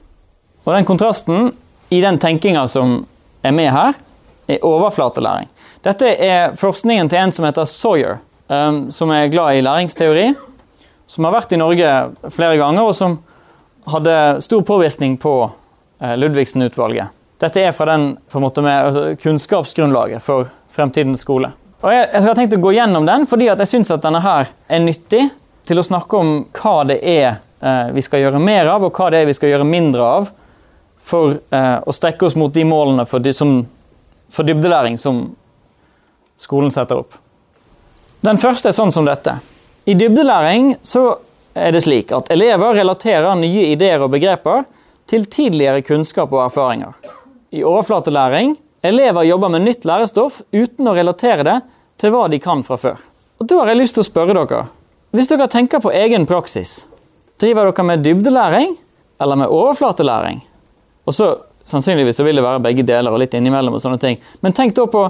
Og 0.65 0.74
den 0.75 0.86
kontrasten 0.86 1.53
i 1.89 2.01
den 2.03 2.19
tenkinga 2.19 2.68
som 2.69 3.01
er 3.44 3.56
med 3.56 3.71
her, 3.74 3.95
er 4.50 4.65
overflatelæring. 4.65 5.47
Dette 5.83 6.12
er 6.15 6.56
forskningen 6.59 7.09
til 7.09 7.19
en 7.19 7.31
som 7.31 7.47
heter 7.47 7.65
Sawyer, 7.65 8.19
um, 8.47 8.89
som 8.91 9.12
er 9.15 9.31
glad 9.31 9.57
i 9.57 9.63
læringsteori. 9.63 10.27
Som 11.09 11.25
har 11.25 11.33
vært 11.39 11.56
i 11.56 11.62
Norge 11.62 11.94
flere 12.36 12.59
ganger, 12.59 12.83
og 12.83 12.95
som 12.95 13.18
hadde 13.89 14.41
stor 14.45 14.62
påvirkning 14.68 15.18
på 15.18 15.38
Eh, 16.00 16.18
Ludvigsen-utvalget. 16.18 17.07
Dette 17.38 17.62
er 17.62 17.71
fra 17.71 17.86
den 17.86 18.18
måte, 18.33 18.62
med, 18.62 18.86
altså, 18.86 19.15
kunnskapsgrunnlaget 19.19 20.24
for 20.24 20.47
fremtidens 20.71 21.25
skole. 21.25 21.51
Og 21.79 21.93
jeg, 21.93 22.07
jeg 22.11 22.25
har 22.25 22.35
tenkt 22.35 22.55
å 22.57 22.63
gå 22.63 22.73
gjennom 22.75 23.05
den 23.07 23.25
fordi 23.29 23.47
jeg 23.47 23.69
syns 23.71 23.93
denne 24.03 24.19
her 24.23 24.51
er 24.67 24.81
nyttig 24.83 25.29
til 25.69 25.79
å 25.79 25.85
snakke 25.85 26.19
om 26.19 26.31
hva 26.57 26.75
det 26.89 26.99
er 27.05 27.27
eh, 27.61 27.91
vi 27.95 28.03
skal 28.03 28.25
gjøre 28.25 28.41
mer 28.43 28.67
av, 28.73 28.83
og 28.83 28.95
hva 28.95 29.09
det 29.13 29.21
er 29.21 29.29
vi 29.29 29.35
skal 29.37 29.53
gjøre 29.53 29.67
mindre 29.67 30.03
av 30.17 30.29
for 31.09 31.37
eh, 31.37 31.77
å 31.79 31.95
strekke 31.95 32.27
oss 32.27 32.35
mot 32.39 32.53
de 32.53 32.65
målene 32.67 33.05
for, 33.07 33.23
de, 33.23 33.31
som, 33.35 33.61
for 34.33 34.48
dybdelæring 34.48 34.98
som 35.00 35.24
skolen 36.39 36.74
setter 36.74 37.00
opp. 37.03 37.15
Den 38.25 38.39
første 38.41 38.71
er 38.71 38.75
sånn 38.75 38.91
som 38.91 39.07
dette. 39.07 39.38
I 39.88 39.95
dybdelæring 39.95 40.74
så 40.83 41.13
er 41.55 41.71
det 41.74 41.86
slik 41.86 42.12
at 42.15 42.31
elever 42.33 42.75
relaterer 42.75 43.39
nye 43.39 43.69
ideer 43.71 44.03
og 44.03 44.12
begreper 44.13 44.65
til 45.09 45.25
tidligere 45.31 45.83
kunnskap 45.88 46.33
og 46.36 46.43
erfaringer. 46.50 46.91
I 47.55 47.63
overflatelæring 47.65 48.57
elever 48.81 49.24
jobber 49.27 49.50
med 49.50 49.65
nytt 49.65 49.86
lærestoff 49.86 50.41
uten 50.51 50.88
å 50.88 50.95
relatere 50.95 51.45
det 51.48 51.57
til 52.00 52.13
hva 52.13 52.27
de 52.31 52.39
kan 52.39 52.63
fra 52.63 52.77
før. 52.79 53.00
Og 53.39 53.48
Da 53.48 53.59
har 53.59 53.71
jeg 53.71 53.81
lyst 53.81 53.98
til 53.98 54.03
å 54.03 54.09
spørre 54.09 54.36
dere. 54.36 54.67
Hvis 55.15 55.29
dere 55.31 55.48
tenker 55.48 55.81
på 55.81 55.91
egen 55.91 56.25
praksis, 56.29 56.86
driver 57.39 57.71
dere 57.71 57.86
med 57.86 58.03
dybdelæring 58.03 58.75
eller 59.19 59.36
med 59.36 59.48
overflatelæring? 59.50 60.41
Og 61.05 61.13
så 61.13 61.38
Sannsynligvis 61.69 62.17
så 62.17 62.24
vil 62.25 62.39
det 62.39 62.41
være 62.41 62.63
begge 62.65 62.81
deler 62.81 63.13
og 63.13 63.19
litt 63.21 63.36
innimellom. 63.38 63.75
og 63.77 63.81
sånne 63.83 64.00
ting. 64.01 64.17
Men 64.41 64.55
tenk 64.57 64.74
da 64.74 64.88
på 64.89 65.03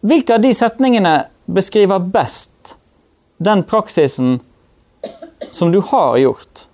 hvilke 0.00 0.38
av 0.38 0.40
de 0.40 0.52
setningene 0.56 1.26
beskriver 1.44 1.98
best 1.98 2.76
den 3.36 3.62
praksisen 3.68 4.38
som 5.52 5.72
du 5.72 5.80
har 5.80 6.16
gjort 6.16 6.64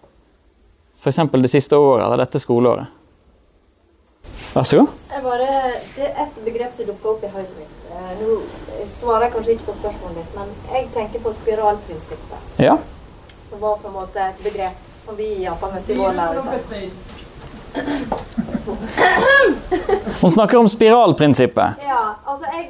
F.eks. 1.00 1.16
det 1.32 1.50
siste 1.50 1.76
året 1.76 2.04
eller 2.04 2.22
dette 2.22 2.38
skoleåret? 2.38 2.86
Vær 4.54 4.62
så 4.66 4.76
god. 4.76 4.88
Bare, 5.23 5.47
det 5.97 6.07
er 6.09 6.23
et 6.25 6.38
begrep 6.45 6.73
som 6.76 6.87
dukker 6.88 7.11
opp 7.12 7.25
i 7.25 7.30
hodet 7.30 7.54
mitt. 7.59 7.75
Eh, 7.90 8.12
nå 8.19 8.38
svarer 8.99 9.28
jeg 9.28 9.35
kanskje 9.37 9.52
ikke 9.54 9.69
på 9.69 9.75
spørsmålet 9.78 10.16
ditt, 10.19 10.33
men 10.38 10.49
jeg 10.73 10.88
tenker 10.95 11.23
på 11.23 11.33
spiralprinsippet. 11.37 12.40
Ja. 12.59 12.76
Som 13.50 13.62
var 13.62 13.78
på 13.83 13.87
en 13.90 13.97
måte 14.00 14.19
et 14.25 14.42
begrep 14.42 14.76
som 15.04 15.19
vi 15.19 15.28
iallfall 15.45 15.73
møtte 15.76 15.95
i 15.95 15.99
vår 16.00 16.12
lærer. 16.19 16.42
Hun 20.21 20.30
snakker 20.30 20.59
om 20.59 20.69
spiralprinsippet. 20.69 21.87
Ja, 21.87 22.02
altså 22.26 22.50
jeg, 22.57 22.64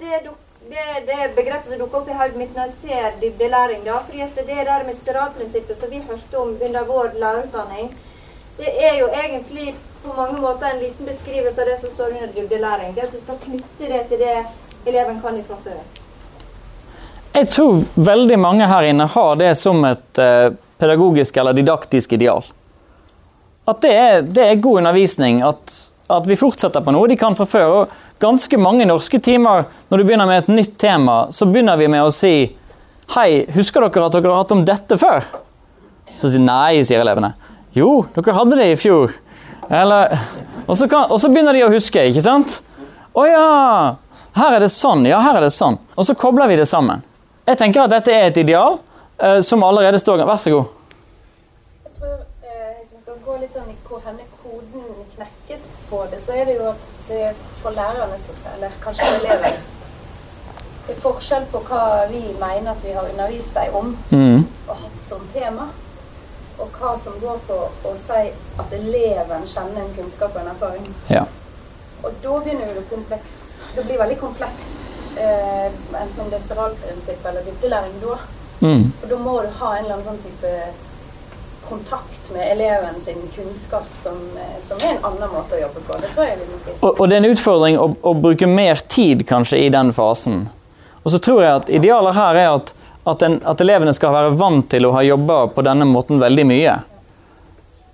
det, 0.00 0.22
det, 0.70 0.84
det 1.08 1.18
begrepet 1.36 1.68
som 1.68 1.82
dukker 1.82 2.00
opp 2.00 2.08
i 2.08 2.16
hodet 2.22 2.40
mitt 2.40 2.56
når 2.56 2.70
jeg 2.70 2.76
ser 2.80 3.18
dybdelæring. 3.20 3.84
da, 3.84 4.00
fordi 4.06 4.24
at 4.24 4.36
det 4.40 4.46
der 4.70 4.86
med 4.88 4.96
spiralprinsippet 5.04 5.76
som 5.80 5.92
vi 5.92 6.00
hørte 6.08 6.38
om 6.38 6.56
under 6.68 6.82
vår 6.88 7.12
lærerutdanning, 7.20 7.92
det 8.60 8.72
er 8.84 8.98
jo 9.00 9.08
egentlig 9.08 9.74
på 10.04 10.12
mange 10.16 10.40
måter 10.40 10.66
en 10.70 10.82
liten 10.82 11.06
beskrivelse 11.06 11.60
av 11.60 11.68
det 11.68 11.78
som 11.80 11.92
står 11.94 12.12
under 12.16 12.32
dybdelæring. 12.34 12.92
Det 12.94 13.06
at 13.06 13.14
du 13.14 13.20
skal 13.22 13.38
knytte 13.40 13.88
det 13.88 14.02
til 14.10 14.20
det 14.20 14.36
eleven 14.90 15.20
kan 15.22 15.36
ifra 15.40 15.56
før. 15.64 15.80
Jeg 17.34 17.48
tror 17.48 17.84
veldig 17.94 18.38
mange 18.42 18.66
her 18.66 18.88
inne 18.90 19.06
har 19.06 19.36
det 19.40 19.52
som 19.56 19.84
et 19.86 20.20
eh, 20.20 20.50
pedagogisk 20.80 21.36
eller 21.36 21.56
didaktisk 21.56 22.12
ideal. 22.12 22.44
at 23.70 23.82
det, 23.82 23.90
er, 23.94 24.22
det 24.22 24.44
er 24.44 24.54
god 24.60 24.78
undervisning. 24.78 25.42
At, 25.46 25.76
at 26.10 26.26
vi 26.26 26.36
fortsetter 26.36 26.82
på 26.84 26.92
noe 26.92 27.08
de 27.08 27.16
kan 27.16 27.36
fra 27.38 27.46
før. 27.46 27.74
Og 27.80 28.20
ganske 28.20 28.56
mange 28.58 28.88
norske 28.88 29.20
timer 29.22 29.68
når 29.88 29.98
du 29.98 30.04
begynner 30.04 30.26
med 30.26 30.42
et 30.42 30.48
nytt 30.52 30.74
tema, 30.78 31.28
så 31.30 31.46
begynner 31.46 31.78
vi 31.80 31.88
med 31.88 32.04
å 32.04 32.14
si 32.14 32.34
Hei, 33.10 33.44
husker 33.50 33.82
dere 33.82 34.06
at 34.06 34.14
dere 34.14 34.30
har 34.30 34.44
hatt 34.44 34.52
om 34.54 34.60
dette 34.62 34.94
før? 34.94 35.24
Så 36.14 36.28
sier 36.30 36.44
nei, 36.44 36.78
sier 36.86 37.02
elevene. 37.02 37.32
Jo, 37.76 38.06
dere 38.14 38.34
hadde 38.34 38.56
det 38.58 38.70
i 38.72 38.76
fjor. 38.80 39.12
Eller, 39.70 40.16
og, 40.66 40.76
så 40.76 41.28
begynner 41.30 41.54
de 41.54 41.62
å 41.66 41.70
huske, 41.70 42.02
ikke 42.10 42.24
sant? 42.24 42.58
Å 43.14 43.26
ja! 43.28 43.46
Her 44.34 44.56
er 44.56 44.62
det 44.62 44.70
sånn, 44.74 45.04
ja, 45.06 45.18
her 45.22 45.38
er 45.38 45.46
det 45.46 45.52
sånn. 45.54 45.78
Og 45.98 46.06
så 46.06 46.14
kobler 46.18 46.50
vi 46.50 46.58
det 46.58 46.66
sammen. 46.70 47.02
Jeg 47.46 47.58
tenker 47.58 47.84
at 47.84 47.90
dette 47.94 48.12
er 48.14 48.28
et 48.28 48.38
ideal 48.38 48.78
eh, 49.18 49.40
som 49.42 49.62
allerede 49.66 49.98
står 49.98 50.22
Vær 50.22 50.38
så 50.38 50.52
god. 50.54 50.68
Jeg 51.86 51.96
tror 51.98 52.12
eh, 52.46 52.68
Hvis 52.78 52.92
en 52.94 53.02
skal 53.02 53.18
gå 53.26 53.38
litt 53.40 53.56
sånn 53.56 53.72
i 53.72 53.74
hvor 53.88 54.02
henne 54.06 54.26
koden 54.42 54.84
knekkes 55.16 55.64
på 55.90 56.04
det, 56.12 56.20
så 56.22 56.36
er 56.38 56.46
det 56.46 56.54
jo 56.60 56.68
at 56.70 56.84
det 57.08 57.20
er 57.32 57.40
for 57.58 57.74
lærerne, 57.74 58.18
eller 58.54 58.76
kanskje 58.84 59.08
for 59.08 59.24
elevene 59.24 59.56
Det 60.86 60.94
er 60.94 61.00
forskjell 61.02 61.48
på 61.50 61.62
hva 61.66 61.82
vi 62.10 62.22
mener 62.38 62.70
at 62.70 62.84
vi 62.86 62.94
har 62.94 63.08
undervist 63.10 63.54
dem 63.58 63.74
om 63.80 63.90
Mm. 64.10 64.44
og 64.68 64.76
hatt 64.84 65.02
som 65.02 65.26
tema, 65.34 65.66
og 66.60 66.76
hva 66.76 66.94
som 66.98 67.16
går 67.22 67.38
på 67.48 67.58
å 67.88 67.94
si 67.98 68.22
at 68.60 68.74
eleven 68.76 69.46
kjenner 69.48 69.84
en 69.84 69.94
kunnskap 69.96 70.34
og 70.34 70.42
en 70.42 70.52
erfaring. 70.52 70.90
Ja. 71.08 71.24
Og 72.02 72.12
da 72.22 72.36
begynner 72.40 72.74
det 72.76 72.88
kompleks 72.90 73.38
Det 73.70 73.84
blir 73.86 73.98
veldig 74.00 74.16
komplekst, 74.18 74.78
eh, 75.20 75.66
enten 75.70 76.20
om 76.24 76.30
det 76.30 76.40
er 76.40 76.42
spiralprinsipp 76.42 77.26
eller 77.30 77.44
dybdelæring 77.46 77.92
da. 78.02 78.16
Mm. 78.60 78.88
Og 79.02 79.04
da 79.10 79.18
må 79.20 79.34
du 79.44 79.52
ha 79.60 79.68
en 79.76 79.84
eller 79.84 79.94
annen 79.94 80.08
sånn 80.08 80.18
type 80.24 80.50
kontakt 81.68 82.32
med 82.34 82.48
eleven 82.52 82.98
sin 83.04 83.20
kunnskap 83.36 83.86
som, 84.02 84.18
eh, 84.34 84.56
som 84.60 84.80
er 84.82 84.96
en 84.96 85.04
annen 85.04 85.30
måte 85.30 85.54
å 85.54 85.60
jobbe 85.60 85.84
på. 85.86 86.00
Det 86.00 86.10
tror 86.14 86.26
jeg 86.26 86.40
vi 86.40 86.48
må 86.50 86.58
si. 86.64 86.74
Og, 86.80 87.00
og 87.00 87.08
det 87.08 87.16
er 87.16 87.22
en 87.22 87.30
utfordring 87.30 87.78
å, 87.78 87.86
å 88.02 88.14
bruke 88.26 88.48
mer 88.50 88.82
tid 88.90 89.22
kanskje 89.28 89.62
i 89.66 89.68
den 89.70 89.92
fasen. 89.94 90.48
Og 91.04 91.14
så 91.14 91.20
tror 91.22 91.42
jeg 91.44 91.60
at 91.62 91.70
idealet 91.78 92.18
her 92.18 92.40
er 92.42 92.50
at, 92.56 92.74
at, 93.04 93.22
en, 93.22 93.40
at 93.44 93.60
elevene 93.60 93.92
skal 93.96 94.12
være 94.14 94.36
vant 94.38 94.68
til 94.70 94.86
å 94.86 94.94
ha 94.96 95.02
jobba 95.04 95.46
på 95.54 95.64
denne 95.64 95.86
måten 95.88 96.20
veldig 96.20 96.46
mye. 96.48 96.76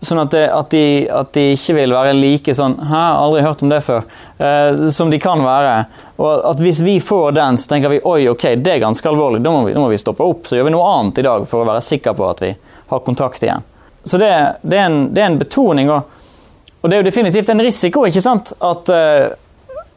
Sånn 0.03 0.21
at, 0.21 0.31
det, 0.35 0.43
at, 0.53 0.69
de, 0.71 1.07
at 1.09 1.31
de 1.33 1.45
ikke 1.55 1.75
vil 1.79 1.95
være 1.97 2.13
like 2.15 2.53
sånn 2.55 2.75
Hæ, 2.85 3.03
aldri 3.17 3.45
hørt 3.47 3.63
om 3.65 3.71
det 3.73 3.79
før. 3.87 4.03
Eh, 4.39 4.83
som 4.93 5.11
de 5.11 5.19
kan 5.23 5.41
være. 5.43 5.77
Og 6.21 6.45
at 6.51 6.61
hvis 6.63 6.83
vi 6.85 6.99
får 7.01 7.33
den, 7.39 7.57
så 7.59 7.71
tenker 7.71 7.95
vi 7.95 8.03
oi, 8.05 8.27
ok, 8.29 8.45
det 8.61 8.75
er 8.75 8.83
ganske 8.85 9.09
alvorlig. 9.09 9.41
Da 9.45 9.55
må, 9.55 9.65
vi, 9.67 9.73
da 9.77 9.83
må 9.83 9.89
vi 9.93 10.01
stoppe 10.01 10.27
opp. 10.27 10.45
Så 10.47 10.59
gjør 10.59 10.69
vi 10.69 10.75
noe 10.77 10.91
annet 10.99 11.23
i 11.23 11.27
dag 11.27 11.49
for 11.49 11.65
å 11.65 11.71
være 11.71 11.85
sikker 11.87 12.19
på 12.19 12.29
at 12.29 12.45
vi 12.45 12.53
har 12.93 13.03
kontakt 13.07 13.43
igjen. 13.43 13.65
Så 14.05 14.21
det, 14.21 14.31
det, 14.63 14.77
er, 14.77 14.91
en, 14.91 15.01
det 15.15 15.25
er 15.25 15.31
en 15.33 15.41
betoning. 15.41 15.91
Og, 15.91 16.77
og 16.83 16.91
det 16.91 16.99
er 16.99 17.03
jo 17.03 17.09
definitivt 17.09 17.51
en 17.51 17.65
risiko, 17.65 18.05
ikke 18.07 18.23
sant? 18.23 18.53
At 18.63 18.93
eh, 18.93 19.33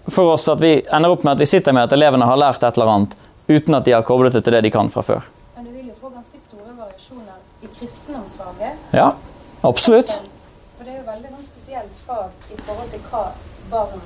for 0.09 0.33
oss 0.33 0.47
at 0.49 0.63
vi 0.63 0.79
ender 0.95 1.11
opp 1.13 1.27
med 1.27 1.35
at 1.35 1.43
vi 1.43 1.49
sitter 1.49 1.75
med 1.75 1.89
at 1.89 1.93
elevene 1.93 2.25
har 2.25 2.39
lært 2.39 2.63
et 2.63 2.79
eller 2.79 2.95
annet 2.95 3.19
uten 3.49 3.75
at 3.75 3.85
de 3.85 3.91
har 3.97 4.05
koblet 4.07 4.33
det 4.37 4.43
til 4.45 4.53
det 4.55 4.63
de 4.67 4.71
kan 4.71 4.89
fra 4.93 5.01
før. 5.05 5.25
Men 5.57 5.65
du 5.65 5.71
vil 5.75 5.87
jo 5.89 5.95
få 5.99 6.11
ganske 6.13 6.39
store 6.45 6.73
variasjoner 6.77 7.37
i 7.65 7.69
kristendomsfaget. 7.79 8.87
Ja, 8.93 9.11
absolutt. 9.67 10.15
For 10.77 10.85
det 10.87 10.93
er 10.93 10.99
jo 11.01 11.05
veldig 11.09 11.31
sånn 11.35 11.47
spesielt 11.49 12.03
fag 12.07 12.51
i 12.53 12.59
forhold 12.63 12.89
til 12.93 13.01
hva 13.11 13.23
barn 13.71 14.01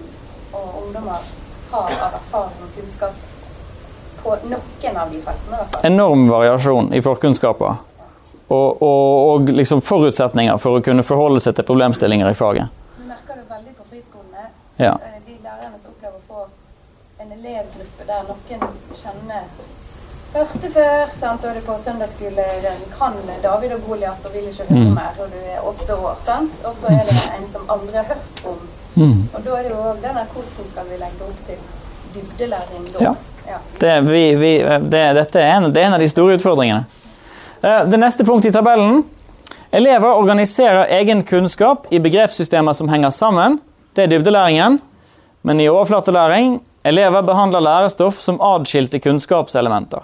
og 0.54 0.82
ungdommer 0.84 1.22
har 1.74 1.96
av 2.08 2.18
erfaring 2.20 2.66
og 2.66 2.76
kunnskap 2.78 3.22
på 4.24 4.36
noen 4.48 4.98
av 5.04 5.12
de 5.12 5.20
feltene. 5.26 5.56
i 5.56 5.58
hvert 5.58 5.74
fall. 5.76 5.86
Enorm 5.92 6.28
variasjon 6.32 6.94
i 6.94 7.02
forkunnskaper. 7.04 7.82
Og, 8.54 8.82
og, 8.86 9.12
og 9.34 9.50
liksom 9.50 9.82
forutsetninger 9.82 10.58
for 10.62 10.78
å 10.78 10.82
kunne 10.86 11.04
forholde 11.08 11.40
seg 11.42 11.56
til 11.58 11.66
problemstillinger 11.68 12.30
i 12.30 12.36
faget. 12.38 12.70
Du 12.98 13.06
merker 13.10 13.40
det 13.40 13.46
veldig 13.50 13.74
på 13.80 13.88
friskolene. 13.90 14.50
Ja. 14.78 14.94
Eh, 15.00 15.22
De 15.26 15.38
lærerne 15.42 15.80
som 15.82 15.92
opplever 15.96 16.20
å 16.20 16.28
få 16.28 16.46
en 17.24 17.32
elevgruppe 17.38 18.04
der 18.08 18.26
noen 18.28 18.68
kjenner 19.00 19.48
Hørte 20.34 20.70
før, 20.74 21.12
sant? 21.14 21.44
og 21.46 21.50
er 21.52 21.60
du 21.60 21.66
på 21.68 21.74
søndagsskole, 21.78 22.44
den 22.64 22.80
kan 22.98 23.14
David 23.44 23.76
og 23.76 23.84
Goliat 23.88 24.24
og 24.26 24.32
vil 24.34 24.48
ikke 24.50 24.66
høre 24.70 24.80
Mm. 24.88 24.96
mer, 24.98 25.12
og 25.22 25.28
du 25.30 25.38
er 25.38 25.60
åtte 25.70 25.94
år. 25.96 26.16
sant? 26.26 26.52
Og 26.66 26.74
så 26.74 26.88
er 26.90 27.04
det 27.06 27.18
en 27.38 27.46
som 27.52 27.62
aldri 27.70 27.96
har 27.98 28.04
hørt 28.04 28.42
om. 28.46 28.58
Mm. 28.96 29.30
Og 29.36 29.46
da 29.46 29.50
er 29.60 29.64
det 29.64 29.72
jo 29.72 29.78
òg 29.78 30.02
der 30.02 30.14
hvordan 30.34 30.66
skal 30.72 30.84
vi 30.90 30.98
legge 31.04 31.22
opp 31.28 31.46
til 31.46 31.56
dybdelæring 32.16 32.88
da? 32.94 33.00
Ja. 33.04 33.14
Ja. 33.48 33.58
Det, 33.80 33.94
vi, 34.12 34.36
vi, 34.36 34.58
det, 34.90 35.04
dette 35.16 35.40
er 35.40 35.58
en, 35.58 35.74
det 35.74 35.82
er 35.84 35.88
en 35.88 35.94
av 35.94 36.00
de 36.00 36.08
store 36.10 36.36
utfordringene. 36.38 36.86
Eh, 37.64 37.86
Det 37.92 38.00
neste 38.00 38.26
punktet 38.26 38.50
i 38.50 38.58
tabellen. 38.58 39.04
Elever 39.72 40.08
organiserer 40.18 40.86
egen 40.90 41.24
kunnskap 41.24 41.88
i 41.92 42.00
begrepssystemer 42.00 42.74
som 42.74 42.90
henger 42.90 43.10
sammen. 43.10 43.60
Det 43.96 44.04
er 44.04 44.08
dybdelæringen. 44.18 44.82
Men 45.44 45.60
i 45.60 45.68
overflatelæring 45.70 46.62
elever 46.84 47.24
behandler 47.26 47.64
lærestoff 47.64 48.20
som 48.22 48.42
adskilte 48.44 49.00
kunnskapselementer. 49.04 50.04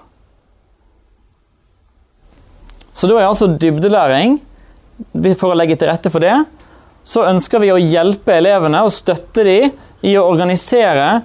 Så 2.93 3.07
da 3.07 3.19
er 3.19 3.29
altså 3.29 3.48
dybdelæring 3.48 4.39
For 5.24 5.53
å 5.53 5.55
legge 5.55 5.77
til 5.79 5.88
rette 5.88 6.09
for 6.12 6.19
det, 6.19 6.33
så 7.07 7.21
ønsker 7.29 7.62
vi 7.63 7.69
å 7.71 7.77
hjelpe 7.79 8.33
elevene 8.36 8.81
og 8.83 8.91
støtte 8.91 9.45
dem 9.48 9.69
i 10.03 10.12
å 10.19 10.25
organisere 10.27 11.21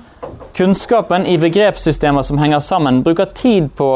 kunnskapen 0.55 1.27
i 1.27 1.35
begrepssystemer 1.43 2.23
som 2.23 2.39
henger 2.39 2.63
sammen. 2.63 3.03
Bruker 3.03 3.27
tid 3.35 3.73
på 3.75 3.89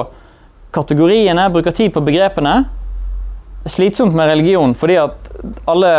kategoriene, 0.74 1.46
bruker 1.54 1.70
tid 1.78 1.94
på 1.94 2.02
begrepene. 2.02 2.56
Det 3.62 3.70
er 3.70 3.76
slitsomt 3.76 4.18
med 4.18 4.26
religion 4.32 4.74
fordi 4.74 4.98
at 4.98 5.30
alle 5.70 5.92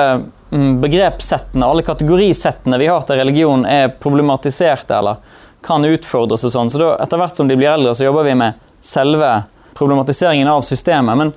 mm, 0.51 0.81
begrepssettene, 0.83 1.71
alle 1.71 1.87
kategorisettene 1.87 2.83
vi 2.83 2.91
har 2.91 3.07
til 3.07 3.23
religion, 3.23 3.63
er 3.63 3.95
problematiserte 4.03 4.99
eller 4.99 5.23
kan 5.65 5.85
utfordres 5.85 6.45
og 6.47 6.53
sånn. 6.53 6.71
Så 6.71 6.81
da, 6.81 6.93
etter 7.03 7.19
hvert 7.19 7.37
som 7.37 7.49
de 7.49 7.57
blir 7.59 7.71
eldre, 7.71 7.93
så 7.95 8.07
jobber 8.07 8.27
vi 8.27 8.35
med 8.39 8.59
selve 8.85 9.31
problematiseringen 9.77 10.47
av 10.47 10.63
systemet. 10.67 11.19
Men 11.19 11.33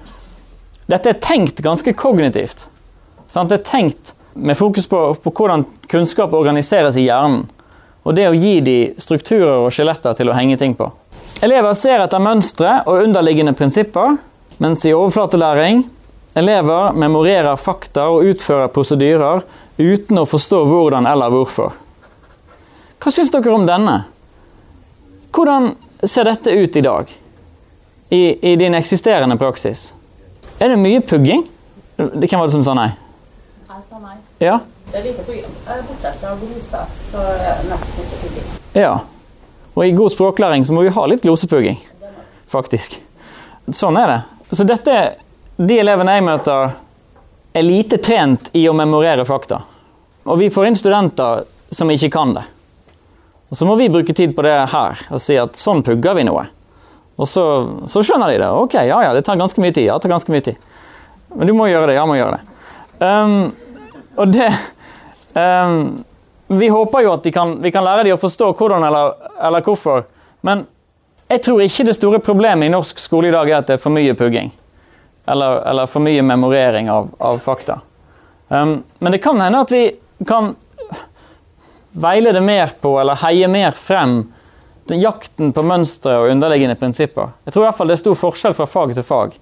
dette 0.90 1.12
er 1.12 1.22
tenkt 1.22 1.62
ganske 1.64 1.94
kognitivt. 1.98 2.66
Sant? 3.32 3.50
Det 3.50 3.60
er 3.60 3.66
tenkt 3.66 4.14
med 4.34 4.58
fokus 4.58 4.88
på, 4.88 5.00
på 5.14 5.32
hvordan 5.36 5.64
kunnskap 5.90 6.32
organiseres 6.36 6.96
i 6.96 7.06
hjernen. 7.06 7.46
Og 8.02 8.16
det 8.18 8.26
å 8.28 8.34
gi 8.34 8.56
de 8.64 8.76
strukturer 8.98 9.62
og 9.62 9.70
skjeletter 9.74 10.16
til 10.18 10.32
å 10.32 10.36
henge 10.36 10.58
ting 10.58 10.74
på. 10.74 10.88
Elever 11.42 11.74
ser 11.78 12.02
etter 12.02 12.22
mønstre 12.22 12.80
og 12.86 13.04
underliggende 13.04 13.54
prinsipper, 13.58 14.16
mens 14.62 14.84
i 14.86 14.94
overflatelæring 14.94 15.84
elever 16.38 16.96
memorerer 16.98 17.60
fakta 17.60 18.08
og 18.10 18.26
utfører 18.32 18.72
prosedyrer 18.74 19.42
uten 19.78 20.18
å 20.20 20.26
forstå 20.28 20.64
hvordan 20.68 21.06
eller 21.08 21.32
hvorfor. 21.32 21.72
Hva 23.02 23.10
syns 23.10 23.32
dere 23.34 23.54
om 23.54 23.66
denne? 23.66 24.02
Hvordan 25.42 25.76
ser 26.02 26.24
dette 26.24 26.50
ut 26.50 26.76
i 26.76 26.80
dag? 26.80 27.08
I, 28.08 28.50
i 28.52 28.56
din 28.56 28.74
eksisterende 28.74 29.34
praksis? 29.36 29.88
Er 30.58 30.68
det 30.70 30.76
mye 30.78 31.00
pugging? 31.02 31.42
Det 31.96 32.28
Hvem 32.30 32.38
var 32.38 32.46
det 32.46 32.52
som 32.54 32.62
sa 32.62 32.74
nei? 32.78 32.92
Jeg 33.66 33.82
sa 33.88 33.98
nei. 33.98 34.14
Ja? 34.38 34.60
Det 34.92 35.00
er 35.00 35.08
lite 35.08 35.24
pugging. 35.26 35.56
Bortsett 35.88 36.20
fra 36.20 36.36
glosa, 36.38 36.84
så 37.08 37.24
nesten 37.72 38.04
ikke 38.04 38.20
pugging. 38.20 38.54
Ja. 38.78 38.92
Og 39.74 39.82
i 39.88 39.90
god 39.98 40.14
språklæring 40.14 40.68
så 40.68 40.78
må 40.78 40.86
vi 40.86 40.94
ha 40.94 41.08
litt 41.10 41.26
glosepugging, 41.26 41.82
faktisk. 42.54 43.00
Sånn 43.66 43.98
er 43.98 44.14
det. 44.14 44.22
Så 44.54 44.70
dette, 44.70 44.96
de 45.58 45.82
elevene 45.82 46.18
jeg 46.20 46.28
møter, 46.30 46.78
er 47.50 47.66
lite 47.66 47.98
trent 47.98 48.54
i 48.54 48.68
å 48.70 48.78
memorere 48.78 49.26
fakta. 49.26 49.64
Og 50.22 50.38
vi 50.38 50.54
får 50.54 50.70
inn 50.70 50.82
studenter 50.84 51.42
som 51.74 51.90
ikke 51.90 52.14
kan 52.14 52.38
det. 52.38 52.46
Og 53.52 53.58
så 53.58 53.66
må 53.68 53.74
vi 53.76 53.90
bruke 53.92 54.14
tid 54.16 54.32
på 54.32 54.42
det 54.46 54.54
her 54.72 55.00
og 55.12 55.20
si 55.20 55.36
at 55.36 55.58
sånn 55.60 55.82
pugger 55.84 56.16
vi 56.16 56.24
noe. 56.24 56.46
Og 57.20 57.28
så, 57.28 57.42
så 57.84 58.00
skjønner 58.00 58.32
de 58.32 58.38
det. 58.40 58.48
Ok, 58.48 58.78
ja 58.80 59.02
ja, 59.04 59.10
det 59.12 59.26
tar 59.26 59.36
ganske 59.36 59.60
mye 59.60 59.74
tid. 59.76 59.90
Ja, 59.90 59.98
det 59.98 60.06
tar 60.06 60.14
ganske 60.14 60.32
mye 60.32 60.44
tid. 60.46 60.62
Men 61.36 61.50
du 61.50 61.52
må 61.56 61.66
gjøre 61.68 61.90
det. 61.90 61.98
Ja, 61.98 62.06
må 62.08 62.16
gjøre 62.16 62.38
det. 62.38 62.46
Um, 63.02 63.52
og 64.16 64.32
det 64.32 64.46
um, 65.34 66.04
Vi 66.46 66.68
håper 66.68 67.02
jo 67.02 67.12
at 67.16 67.28
kan, 67.34 67.54
vi 67.60 67.72
kan 67.74 67.84
lære 67.84 68.06
dem 68.06 68.16
å 68.16 68.20
forstå 68.20 68.54
hvordan 68.56 68.88
eller, 68.88 69.20
eller 69.36 69.68
hvorfor. 69.68 70.06
Men 70.48 70.64
jeg 71.28 71.44
tror 71.44 71.60
ikke 71.64 71.86
det 71.90 71.96
store 71.96 72.24
problemet 72.24 72.70
i 72.70 72.72
norsk 72.72 73.04
skole 73.04 73.28
i 73.28 73.36
dag 73.36 73.52
er 73.52 73.60
at 73.60 73.68
det 73.68 73.76
er 73.76 73.84
for 73.84 73.92
mye 73.92 74.16
pugging. 74.16 74.48
Eller, 75.28 75.60
eller 75.68 75.92
for 75.92 76.04
mye 76.04 76.24
memorering 76.24 76.88
av, 76.92 77.12
av 77.20 77.44
fakta. 77.44 77.82
Um, 78.48 78.78
men 78.98 79.12
det 79.12 79.20
kan 79.24 79.40
hende 79.44 79.60
at 79.60 79.76
vi 79.76 79.90
kan 80.28 80.54
veilede 81.92 82.40
mer 82.40 82.72
på, 82.80 82.96
eller 83.00 83.20
heie 83.22 83.48
mer 83.48 83.70
frem, 83.76 84.32
den 84.88 85.00
jakten 85.00 85.52
på 85.54 85.62
mønstre 85.62 86.16
og 86.18 86.30
underliggende 86.32 86.76
prinsipper. 86.78 87.34
Jeg 87.44 87.54
tror 87.54 87.64
i 87.64 87.66
hvert 87.68 87.78
fall 87.78 87.92
det 87.92 87.98
er 87.98 88.02
stor 88.02 88.18
forskjell 88.18 88.56
fra 88.56 88.66
fag 88.66 88.94
til 88.96 89.06
fag. 89.06 89.36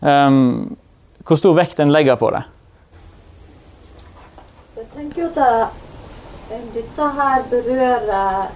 Um, 0.00 0.76
hvor 1.22 1.38
stor 1.38 1.54
vekt 1.54 1.80
en 1.80 1.92
legger 1.94 2.18
på 2.18 2.32
det. 2.34 2.42
Jeg 4.76 4.88
tenker 4.96 5.30
at 5.30 5.38
eh, 6.50 6.64
dette 6.74 7.08
her 7.16 7.44
berører 7.50 8.50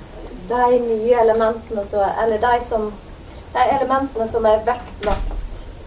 de 0.49 0.79
nye 0.83 1.15
elementene 1.23 1.85
som 1.87 2.03
Eller 2.23 2.43
de, 2.43 2.59
som, 2.69 2.91
de 3.55 3.65
elementene 3.79 4.27
som 4.29 4.47
er 4.47 4.65
vektlagt 4.67 5.37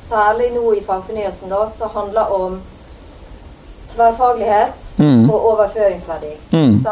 særlig 0.09 0.49
nå 0.55 0.73
i 0.73 0.81
fagfornyelsen, 0.81 1.51
som 1.77 1.91
handler 1.93 2.33
om 2.33 2.61
tverrfaglighet 3.95 4.85
Mm. 4.99 5.29
og 5.29 5.45
overføringsverdi. 5.51 6.31
Mm. 6.51 6.85